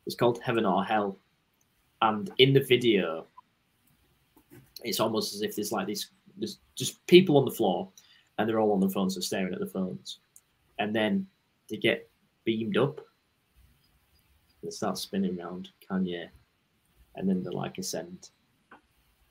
It's 0.07 0.17
called 0.17 0.43
Heaven 0.43 0.65
or 0.65 0.85
Hell, 0.85 1.19
and 2.01 2.31
in 2.39 2.53
the 2.53 2.61
video, 2.61 3.27
it's 4.83 5.01
almost 5.01 5.35
as 5.35 5.43
if 5.43 5.55
there's 5.55 5.73
like 5.73 5.87
these 5.87 6.11
there's 6.37 6.59
just 6.75 7.07
people 7.07 7.37
on 7.37 7.45
the 7.45 7.51
floor, 7.51 7.89
and 8.39 8.49
they're 8.49 8.61
all 8.61 8.73
on 8.73 8.81
the 8.81 8.91
phones, 8.91 9.15
and 9.15 9.25
staring 9.25 9.55
at 9.55 9.61
the 9.61 9.67
phones, 9.67 10.19
and 10.79 10.95
then 10.95 11.27
they 11.69 11.77
get 11.77 12.11
beamed 12.45 12.77
up. 12.77 13.01
They 14.63 14.71
start 14.71 14.99
spinning 14.99 15.41
around 15.41 15.71
Kanye, 15.89 16.29
and 17.17 17.29
then 17.29 17.43
they 17.43 17.51
like 17.51 17.79
ascend. 17.79 18.31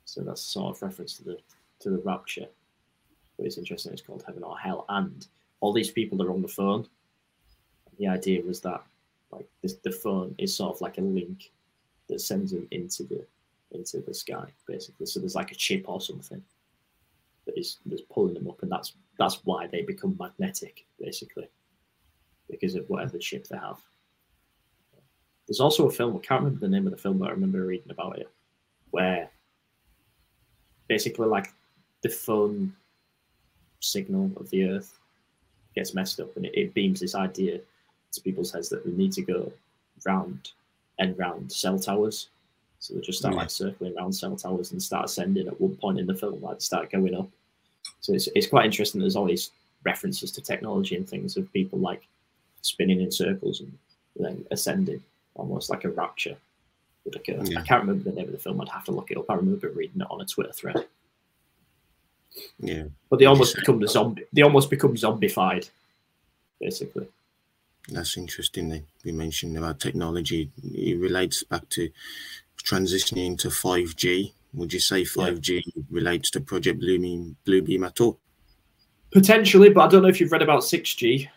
So 0.05 0.21
that's 0.21 0.41
sort 0.41 0.75
of 0.75 0.81
reference 0.81 1.17
to 1.17 1.23
the 1.23 1.37
to 1.79 1.89
the 1.89 1.99
rapture. 1.99 2.47
But 3.37 3.45
it's 3.45 3.57
interesting. 3.57 3.93
It's 3.93 4.01
called 4.01 4.23
heaven 4.25 4.43
or 4.43 4.57
hell, 4.57 4.85
and 4.89 5.25
all 5.61 5.73
these 5.73 5.91
people 5.91 6.21
are 6.21 6.31
on 6.31 6.41
the 6.41 6.47
phone. 6.47 6.87
The 7.97 8.07
idea 8.07 8.43
was 8.43 8.61
that 8.61 8.83
like 9.31 9.47
this, 9.61 9.75
the 9.75 9.91
phone 9.91 10.35
is 10.37 10.55
sort 10.55 10.75
of 10.75 10.81
like 10.81 10.97
a 10.97 11.01
link 11.01 11.51
that 12.09 12.19
sends 12.19 12.51
them 12.51 12.67
into 12.71 13.03
the 13.03 13.25
into 13.71 14.01
the 14.01 14.13
sky, 14.13 14.45
basically. 14.67 15.05
So 15.05 15.19
there's 15.19 15.35
like 15.35 15.51
a 15.51 15.55
chip 15.55 15.85
or 15.87 16.01
something 16.01 16.43
that 17.45 17.57
is 17.57 17.77
that's 17.85 18.01
pulling 18.01 18.33
them 18.33 18.49
up, 18.49 18.61
and 18.61 18.71
that's 18.71 18.93
that's 19.17 19.45
why 19.45 19.67
they 19.67 19.81
become 19.81 20.17
magnetic, 20.19 20.85
basically, 20.99 21.49
because 22.49 22.75
of 22.75 22.89
whatever 22.89 23.17
chip 23.17 23.47
they 23.47 23.57
have. 23.57 23.79
There's 25.51 25.59
also 25.59 25.85
a 25.85 25.91
film, 25.91 26.15
I 26.15 26.19
can't 26.19 26.43
remember 26.43 26.61
the 26.65 26.71
name 26.71 26.87
of 26.87 26.91
the 26.91 26.97
film, 26.97 27.17
but 27.17 27.27
I 27.27 27.31
remember 27.31 27.65
reading 27.65 27.91
about 27.91 28.17
it, 28.17 28.29
where 28.91 29.29
basically 30.87 31.27
like 31.27 31.51
the 32.03 32.07
phone 32.07 32.73
signal 33.81 34.31
of 34.37 34.49
the 34.49 34.63
earth 34.69 34.97
gets 35.75 35.93
messed 35.93 36.21
up 36.21 36.33
and 36.37 36.45
it, 36.45 36.53
it 36.55 36.73
beams 36.73 37.01
this 37.01 37.15
idea 37.15 37.59
to 38.13 38.21
people's 38.21 38.53
heads 38.53 38.69
that 38.69 38.85
they 38.85 38.91
need 38.93 39.11
to 39.11 39.23
go 39.23 39.51
round 40.05 40.51
and 40.99 41.19
round 41.19 41.51
cell 41.51 41.77
towers. 41.77 42.29
So 42.79 42.93
they 42.93 43.01
just 43.01 43.19
start 43.19 43.33
Yeah. 43.33 43.41
like 43.41 43.49
circling 43.49 43.97
around 43.97 44.13
cell 44.13 44.37
towers 44.37 44.71
and 44.71 44.81
start 44.81 45.03
ascending 45.03 45.49
at 45.49 45.59
one 45.59 45.75
point 45.75 45.99
in 45.99 46.07
the 46.07 46.15
film, 46.15 46.41
like 46.41 46.61
start 46.61 46.89
going 46.93 47.13
up. 47.13 47.27
So 47.99 48.13
it's, 48.13 48.29
it's 48.35 48.47
quite 48.47 48.63
interesting. 48.63 49.01
There's 49.01 49.17
always 49.17 49.51
references 49.83 50.31
to 50.31 50.39
technology 50.41 50.95
and 50.95 51.09
things 51.09 51.35
of 51.35 51.51
people 51.51 51.77
like 51.77 52.07
spinning 52.61 53.01
in 53.01 53.11
circles 53.11 53.59
and 53.59 53.77
then 54.15 54.45
ascending, 54.51 55.03
almost 55.35 55.69
like 55.69 55.83
a 55.85 55.89
rapture 55.89 56.37
would 57.05 57.15
occur. 57.15 57.41
Yeah. 57.43 57.59
I 57.59 57.63
can't 57.63 57.81
remember 57.81 58.09
the 58.09 58.15
name 58.15 58.25
of 58.27 58.31
the 58.33 58.37
film. 58.39 58.61
I'd 58.61 58.69
have 58.69 58.85
to 58.85 58.91
look 58.91 59.11
it 59.11 59.17
up. 59.17 59.29
I 59.29 59.35
remember 59.35 59.69
reading 59.69 60.01
it 60.01 60.07
on 60.09 60.21
a 60.21 60.25
Twitter 60.25 60.51
thread. 60.53 60.85
Yeah, 62.59 62.83
But 63.09 63.19
they 63.19 63.25
almost 63.25 63.55
become 63.55 63.79
the 63.79 63.87
zombie. 63.89 64.23
They 64.31 64.41
almost 64.41 64.69
become 64.69 64.95
zombified, 64.95 65.69
basically. 66.61 67.07
that's 67.89 68.15
interesting. 68.15 68.69
Then 68.69 68.85
we 69.03 69.11
mentioned 69.11 69.57
about 69.57 69.81
technology. 69.81 70.49
It 70.63 70.97
relates 70.99 71.43
back 71.43 71.67
to 71.69 71.89
transitioning 72.63 73.37
to 73.39 73.49
five 73.51 73.95
G. 73.97 74.33
Would 74.53 74.71
you 74.71 74.79
say 74.79 75.03
five 75.03 75.41
G 75.41 75.61
relates 75.89 76.29
to 76.31 76.39
Project 76.41 76.79
Bluebeam 76.81 77.35
Bluebeam 77.45 77.85
at 77.85 77.99
all? 77.99 78.17
Potentially, 79.11 79.69
but 79.69 79.81
I 79.81 79.87
don't 79.89 80.03
know 80.03 80.07
if 80.07 80.21
you've 80.21 80.31
read 80.31 80.41
about 80.41 80.61
6G. 80.63 81.27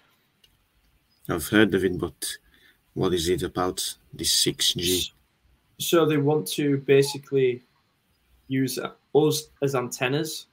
I've 1.29 1.49
heard 1.49 1.75
of 1.75 1.85
it, 1.85 1.99
but 1.99 2.25
what 2.95 3.13
is 3.13 3.29
it 3.29 3.43
about? 3.43 3.97
the 4.17 4.25
six 4.25 4.73
G. 4.73 5.13
So 5.79 6.07
they 6.07 6.17
want 6.17 6.47
to 6.53 6.79
basically 6.79 7.63
use 8.49 8.79
us 9.15 9.49
as 9.63 9.75
antennas. 9.75 10.47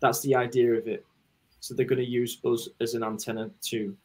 That's 0.00 0.20
the 0.22 0.34
idea 0.34 0.74
of 0.74 0.88
it. 0.88 1.04
So 1.60 1.74
they're 1.74 1.86
going 1.86 2.04
to 2.04 2.08
use 2.08 2.38
us 2.44 2.68
as 2.80 2.94
an 2.94 3.02
antenna 3.02 3.50
to 3.66 3.96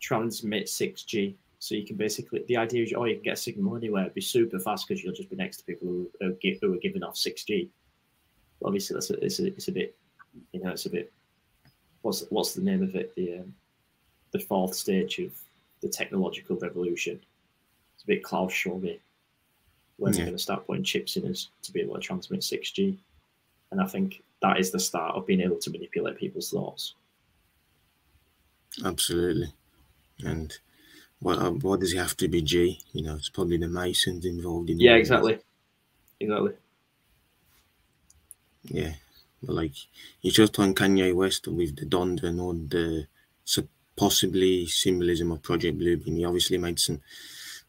transmit 0.00 0.66
6G. 0.66 1.34
So 1.60 1.74
you 1.74 1.86
can 1.86 1.96
basically, 1.96 2.44
the 2.48 2.56
idea 2.56 2.84
is, 2.84 2.92
oh, 2.96 3.04
you 3.04 3.14
can 3.14 3.24
get 3.24 3.34
a 3.34 3.36
signal 3.36 3.76
anywhere. 3.76 4.02
It'd 4.02 4.14
be 4.14 4.20
super 4.20 4.58
fast 4.58 4.86
because 4.86 5.02
you'll 5.02 5.14
just 5.14 5.30
be 5.30 5.36
next 5.36 5.58
to 5.58 5.64
people 5.64 5.88
who 5.88 6.10
who 6.20 6.74
are 6.74 6.78
giving 6.78 7.02
off 7.02 7.14
6G. 7.14 7.68
Obviously, 8.64 8.94
that's 8.94 9.10
a, 9.10 9.24
it's, 9.24 9.38
a, 9.38 9.46
it's 9.46 9.68
a 9.68 9.72
bit, 9.72 9.96
you 10.52 10.60
know, 10.60 10.70
it's 10.70 10.86
a 10.86 10.90
bit. 10.90 11.12
What's 12.02 12.24
what's 12.30 12.54
the 12.54 12.62
name 12.62 12.82
of 12.82 12.94
it? 12.94 13.14
The 13.14 13.38
um, 13.38 13.54
the 14.32 14.38
fourth 14.38 14.74
stage 14.74 15.18
of 15.18 15.32
the 15.80 15.88
technological 15.88 16.56
revolution. 16.56 17.20
It's 17.94 18.04
a 18.04 18.06
bit 18.06 18.22
Klaus 18.22 18.52
Schwab 18.52 18.84
when 19.96 20.12
they're 20.12 20.24
going 20.24 20.36
to 20.36 20.42
start 20.42 20.66
putting 20.66 20.84
chips 20.84 21.16
in 21.16 21.30
us 21.30 21.48
to 21.62 21.72
be 21.72 21.80
able 21.80 21.94
to 21.94 22.00
transmit 22.00 22.40
6G. 22.40 22.96
And 23.70 23.80
I 23.80 23.86
think 23.86 24.22
that 24.42 24.58
is 24.58 24.70
the 24.70 24.78
start 24.78 25.16
of 25.16 25.26
being 25.26 25.40
able 25.40 25.58
to 25.58 25.70
manipulate 25.70 26.16
people's 26.16 26.50
thoughts. 26.50 26.94
Absolutely. 28.84 29.52
And 30.20 30.56
what 31.20 31.38
uh, 31.38 31.50
what 31.50 31.80
does 31.80 31.92
it 31.92 31.98
have 31.98 32.16
to 32.18 32.28
be 32.28 32.42
G? 32.42 32.80
You 32.92 33.02
know, 33.02 33.16
it's 33.16 33.28
probably 33.28 33.56
the 33.56 33.68
Masons 33.68 34.24
involved 34.24 34.70
in. 34.70 34.78
Yeah, 34.78 34.94
exactly. 34.94 35.38
Exactly. 36.20 36.52
Yeah, 38.64 38.94
but 39.42 39.54
like 39.54 39.72
you 40.20 40.30
just 40.30 40.58
on 40.58 40.74
Kanye 40.74 41.14
West 41.14 41.48
with 41.48 41.76
the 41.76 41.86
Donda 41.86 42.24
and 42.24 42.40
all 42.40 42.54
the 42.54 43.06
so 43.44 43.66
possibly 43.98 44.66
symbolism 44.66 45.32
of 45.32 45.42
Project 45.42 45.78
Bluebeam. 45.78 46.16
He 46.16 46.24
obviously 46.24 46.56
made 46.56 46.78
some 46.78 47.00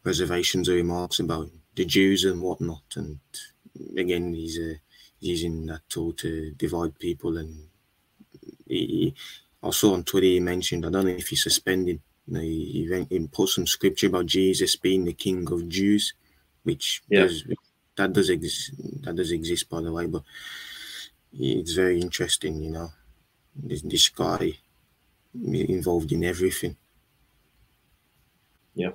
reservations 0.03 0.69
or 0.69 0.75
remarks 0.75 1.19
about 1.19 1.49
the 1.75 1.86
Jews 1.86 2.23
and 2.23 2.41
whatnot. 2.41 2.84
And 2.95 3.19
again, 3.97 4.34
he's 4.34 4.59
uh, 4.59 4.75
using 5.19 5.65
that 5.65 5.82
tool 5.89 6.13
to 6.13 6.51
divide 6.51 6.99
people. 6.99 7.38
And 7.38 7.67
he, 8.67 9.15
I 9.63 9.71
saw 9.71 9.93
on 9.93 10.03
Twitter 10.03 10.27
he 10.27 10.39
mentioned, 10.39 10.86
I 10.86 10.91
don't 10.91 11.05
know 11.05 11.11
if 11.11 11.27
he's 11.30 11.43
suspended, 11.43 11.99
You 12.27 12.34
know, 12.34 12.41
he, 12.41 12.88
he, 12.88 13.07
he 13.09 13.27
put 13.27 13.49
some 13.49 13.65
scripture 13.65 14.07
about 14.07 14.27
Jesus 14.27 14.75
being 14.75 15.05
the 15.05 15.13
King 15.13 15.51
of 15.51 15.67
Jews, 15.67 16.13
which 16.63 17.01
yeah. 17.09 17.21
does, 17.21 17.43
that 17.97 18.13
does 18.13 18.30
exist. 18.30 18.71
That 19.01 19.15
does 19.15 19.32
exist, 19.32 19.67
by 19.69 19.82
the 19.82 19.91
way. 19.91 20.05
But 20.05 20.23
it's 21.34 21.73
very 21.73 21.99
interesting, 21.99 22.61
you 22.61 22.71
know. 22.71 22.91
This, 23.55 23.82
this 23.82 24.07
guy 24.09 24.59
involved 25.34 26.11
in 26.11 26.23
everything. 26.23 26.75
Yeah. 28.75 28.91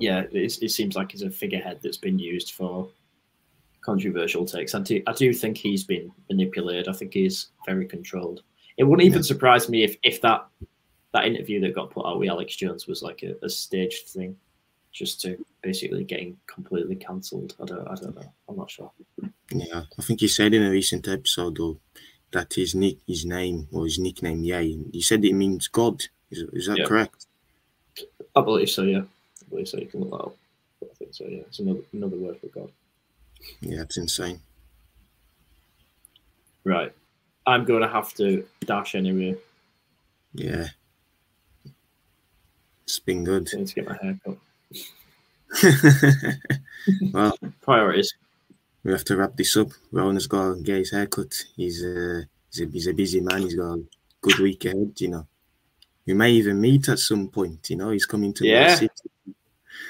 Yeah, 0.00 0.24
it, 0.30 0.62
it 0.62 0.70
seems 0.70 0.96
like 0.96 1.12
he's 1.12 1.22
a 1.22 1.30
figurehead 1.30 1.80
that's 1.82 1.96
been 1.96 2.18
used 2.18 2.52
for 2.52 2.88
controversial 3.84 4.44
takes. 4.44 4.74
I 4.74 4.80
do, 4.80 5.02
I 5.06 5.12
do 5.12 5.32
think 5.32 5.56
he's 5.56 5.84
been 5.84 6.10
manipulated. 6.28 6.88
I 6.88 6.92
think 6.92 7.14
he's 7.14 7.48
very 7.64 7.86
controlled. 7.86 8.42
It 8.76 8.84
wouldn't 8.84 9.06
even 9.06 9.20
yeah. 9.20 9.26
surprise 9.26 9.68
me 9.68 9.84
if, 9.84 9.96
if 10.02 10.20
that 10.20 10.46
that 11.12 11.24
interview 11.24 11.60
that 11.60 11.74
got 11.74 11.90
put 11.90 12.04
out 12.04 12.18
with 12.18 12.28
Alex 12.28 12.56
Jones 12.56 12.86
was 12.86 13.00
like 13.00 13.22
a, 13.22 13.34
a 13.42 13.48
staged 13.48 14.08
thing, 14.08 14.36
just 14.92 15.20
to 15.22 15.42
basically 15.62 16.04
getting 16.04 16.36
completely 16.46 16.96
cancelled. 16.96 17.54
I 17.62 17.64
don't, 17.64 17.88
I 17.88 17.94
don't 17.94 18.14
know. 18.14 18.32
I'm 18.48 18.56
not 18.56 18.70
sure. 18.70 18.90
Yeah, 19.50 19.84
I 19.98 20.02
think 20.02 20.20
he 20.20 20.28
said 20.28 20.52
in 20.52 20.62
a 20.62 20.70
recent 20.70 21.08
episode 21.08 21.56
though 21.56 21.78
that 22.36 22.52
his 22.52 22.74
nick, 22.74 22.98
his 23.06 23.24
name 23.24 23.66
or 23.72 23.84
his 23.84 23.98
nickname, 23.98 24.44
yeah, 24.44 24.60
You 24.60 25.02
said 25.02 25.24
it 25.24 25.32
means 25.32 25.68
God. 25.68 26.02
Is, 26.30 26.44
is 26.52 26.66
that 26.66 26.78
yeah. 26.78 26.84
correct? 26.84 27.26
I 28.34 28.42
believe 28.42 28.68
so. 28.68 28.82
Yeah, 28.82 29.00
I 29.00 29.48
believe 29.48 29.68
so. 29.68 29.78
You 29.78 29.86
can 29.86 30.00
look 30.00 30.10
that 30.10 30.16
up. 30.16 30.36
I 30.82 30.94
think 30.98 31.14
so. 31.14 31.24
Yeah, 31.24 31.40
it's 31.40 31.58
another 31.60 31.80
another 31.92 32.16
word 32.16 32.38
for 32.38 32.48
God. 32.48 32.70
Yeah, 33.60 33.82
it's 33.82 33.96
insane. 33.96 34.40
Right, 36.64 36.92
I'm 37.46 37.64
going 37.64 37.82
to 37.82 37.88
have 37.88 38.12
to 38.14 38.44
dash 38.66 38.94
anyway. 38.94 39.36
Yeah, 40.34 40.66
it's 42.84 42.98
been 42.98 43.24
good. 43.24 43.48
I 43.54 43.56
need 43.56 43.68
to 43.68 43.74
get 43.74 43.88
my 43.88 43.98
hair 44.02 44.18
cut. 44.24 44.36
well, 47.12 47.38
priorities 47.62 48.12
we 48.86 48.92
have 48.92 49.04
to 49.04 49.16
wrap 49.16 49.36
this 49.36 49.56
up. 49.56 49.68
Ronan's 49.90 50.28
got 50.28 50.54
to 50.54 50.62
get 50.62 50.78
his 50.78 50.92
haircut. 50.92 51.34
He's 51.56 51.82
a, 51.82 52.22
he's 52.50 52.60
a, 52.60 52.70
he's 52.70 52.86
a 52.86 52.92
busy 52.92 53.20
man. 53.20 53.42
He's 53.42 53.56
got 53.56 53.72
a 53.72 53.84
good 54.20 54.38
week 54.38 54.64
ahead, 54.64 54.92
you 54.98 55.08
know. 55.08 55.26
We 56.06 56.14
may 56.14 56.30
even 56.30 56.60
meet 56.60 56.88
at 56.88 57.00
some 57.00 57.26
point, 57.26 57.68
you 57.68 57.74
know. 57.74 57.90
He's 57.90 58.06
coming 58.06 58.32
to 58.34 58.46
yeah. 58.46 58.78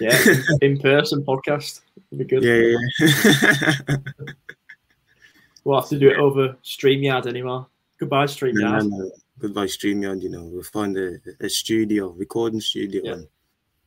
Yeah, 0.00 0.18
in 0.62 0.78
person 0.78 1.22
podcast. 1.24 1.82
It'd 2.10 2.26
be 2.26 2.36
good. 2.36 2.42
Yeah, 2.42 2.78
yeah. 2.98 3.96
we'll 5.64 5.78
have 5.78 5.90
to 5.90 5.98
do 5.98 6.08
it 6.08 6.16
over 6.16 6.56
StreamYard 6.64 7.26
anymore. 7.26 7.66
Goodbye, 7.98 8.24
StreamYard. 8.24 8.54
No, 8.54 8.78
no, 8.78 8.96
no. 8.96 9.10
Goodbye, 9.38 9.66
StreamYard. 9.66 10.22
You 10.22 10.30
know, 10.30 10.44
we'll 10.44 10.62
find 10.62 10.96
a, 10.96 11.18
a 11.40 11.50
studio, 11.50 12.08
recording 12.08 12.62
studio, 12.62 13.02
yeah. 13.04 13.12
and 13.12 13.28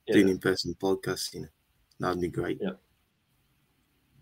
yeah. 0.06 0.14
doing 0.14 0.30
in 0.30 0.38
person 0.38 0.76
podcasts. 0.80 1.34
You 1.34 1.42
know, 1.42 1.48
that'd 2.00 2.22
be 2.22 2.28
great. 2.28 2.60
Yeah 2.62 2.74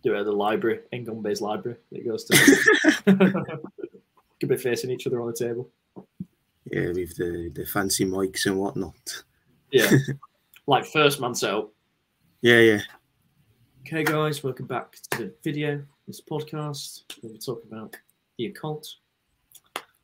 do 0.04 0.16
it 0.16 0.20
at 0.20 0.26
the 0.26 0.32
library, 0.32 0.82
based 1.22 1.42
library 1.42 1.78
that 1.92 2.06
goes 2.06 2.24
to. 2.26 3.06
Could 4.40 4.50
be 4.50 4.58
facing 4.58 4.92
each 4.92 5.08
other 5.08 5.20
on 5.22 5.28
the 5.28 5.34
table. 5.34 5.70
Yeah, 6.66 6.90
with 6.90 7.18
the, 7.18 7.50
the 7.54 7.66
fancy 7.66 8.06
mics 8.06 8.46
and 8.46 8.60
whatnot. 8.60 9.24
Yeah, 9.72 9.90
like 10.68 10.86
first 10.86 11.20
man 11.20 11.34
setup. 11.34 11.72
Yeah, 12.42 12.60
yeah. 12.60 12.82
Okay, 13.82 14.04
guys, 14.04 14.44
welcome 14.44 14.68
back 14.68 14.98
to 15.12 15.18
the 15.18 15.34
video, 15.44 15.84
this 16.06 16.22
podcast 16.22 17.02
where 17.22 17.32
we 17.32 17.40
talk 17.40 17.64
about 17.64 17.96
the 18.38 18.46
occult. 18.48 18.88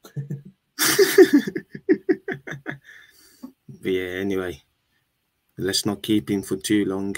but 0.15 0.23
yeah, 3.83 4.19
anyway, 4.19 4.63
let's 5.57 5.85
not 5.85 6.01
keep 6.01 6.31
him 6.31 6.41
for 6.41 6.55
too 6.55 6.85
long. 6.85 7.15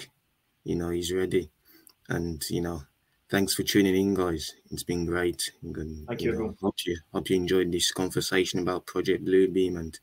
You 0.63 0.75
know, 0.75 0.89
he's 0.89 1.13
ready. 1.13 1.51
And 2.09 2.43
you 2.49 2.61
know, 2.61 2.83
thanks 3.29 3.53
for 3.53 3.63
tuning 3.63 3.95
in, 3.95 4.13
guys. 4.13 4.53
It's 4.71 4.83
been 4.83 5.05
great. 5.05 5.51
And, 5.61 6.07
Thank 6.07 6.21
you. 6.21 6.33
you 6.33 6.39
know, 6.39 6.55
hope 6.61 6.75
you 6.85 6.97
hope 7.13 7.29
you 7.29 7.35
enjoyed 7.35 7.71
this 7.71 7.91
conversation 7.91 8.59
about 8.59 8.85
Project 8.85 9.25
Bluebeam 9.25 9.77
and 9.77 9.99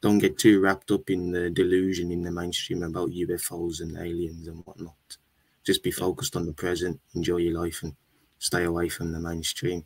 don't 0.00 0.18
get 0.18 0.38
too 0.38 0.60
wrapped 0.60 0.90
up 0.90 1.10
in 1.10 1.32
the 1.32 1.50
delusion 1.50 2.12
in 2.12 2.22
the 2.22 2.30
mainstream 2.30 2.82
about 2.82 3.10
UFOs 3.10 3.80
and 3.80 3.96
aliens 3.96 4.46
and 4.46 4.64
whatnot. 4.64 5.16
Just 5.64 5.82
be 5.82 5.90
focused 5.90 6.36
on 6.36 6.46
the 6.46 6.52
present, 6.52 7.00
enjoy 7.14 7.38
your 7.38 7.60
life, 7.60 7.82
and 7.82 7.96
stay 8.38 8.64
away 8.64 8.88
from 8.88 9.12
the 9.12 9.20
mainstream. 9.20 9.84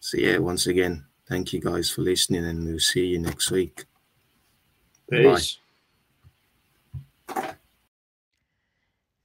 So 0.00 0.18
yeah, 0.18 0.38
once 0.38 0.66
again, 0.66 1.06
thank 1.26 1.52
you 1.52 1.60
guys 1.60 1.90
for 1.90 2.02
listening, 2.02 2.44
and 2.44 2.64
we'll 2.64 2.78
see 2.78 3.06
you 3.06 3.18
next 3.18 3.50
week. 3.50 3.84
Peace. 5.10 5.58
Bye. 7.26 7.56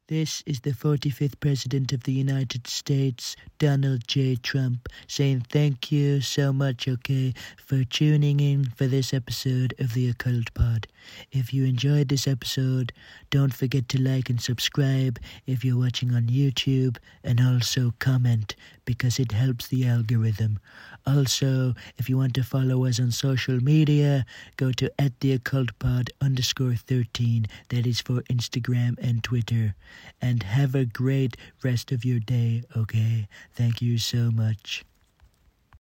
This 0.09 0.41
is 0.47 0.61
the 0.61 0.71
45th 0.71 1.39
President 1.39 1.93
of 1.93 2.01
the 2.01 2.11
United 2.11 2.65
States, 2.65 3.35
Donald 3.59 4.07
J. 4.07 4.37
Trump, 4.37 4.89
saying 5.05 5.45
thank 5.51 5.91
you 5.91 6.19
so 6.19 6.51
much, 6.51 6.87
okay, 6.87 7.31
for 7.63 7.83
tuning 7.83 8.39
in 8.39 8.65
for 8.75 8.87
this 8.87 9.13
episode 9.13 9.75
of 9.77 9.93
the 9.93 10.09
Occult 10.09 10.51
Pod. 10.55 10.87
If 11.31 11.53
you 11.53 11.63
enjoyed 11.63 12.09
this 12.09 12.27
episode, 12.27 12.91
don't 13.29 13.53
forget 13.53 13.87
to 13.89 14.01
like 14.01 14.31
and 14.31 14.41
subscribe 14.41 15.19
if 15.45 15.63
you're 15.63 15.77
watching 15.77 16.15
on 16.15 16.23
YouTube, 16.23 16.97
and 17.23 17.39
also 17.39 17.93
comment 17.99 18.55
because 18.85 19.19
it 19.19 19.31
helps 19.31 19.67
the 19.67 19.85
algorithm. 19.85 20.59
Also, 21.05 21.75
if 21.97 22.09
you 22.09 22.17
want 22.17 22.33
to 22.33 22.43
follow 22.43 22.85
us 22.85 22.99
on 22.99 23.11
social 23.11 23.63
media, 23.63 24.25
go 24.57 24.71
to 24.71 24.91
at 24.99 25.19
the 25.19 25.33
occult 25.33 25.69
pod 25.77 26.09
underscore 26.19 26.73
13. 26.73 27.45
That 27.69 27.85
is 27.85 28.01
for 28.01 28.21
Instagram 28.23 28.97
and 28.97 29.23
Twitter. 29.23 29.75
And 30.21 30.43
have 30.43 30.75
a 30.75 30.85
great 30.85 31.37
rest 31.63 31.91
of 31.91 32.05
your 32.05 32.19
day, 32.19 32.63
okay? 32.75 33.27
Thank 33.53 33.81
you 33.81 33.97
so 33.97 34.31
much. 34.31 34.83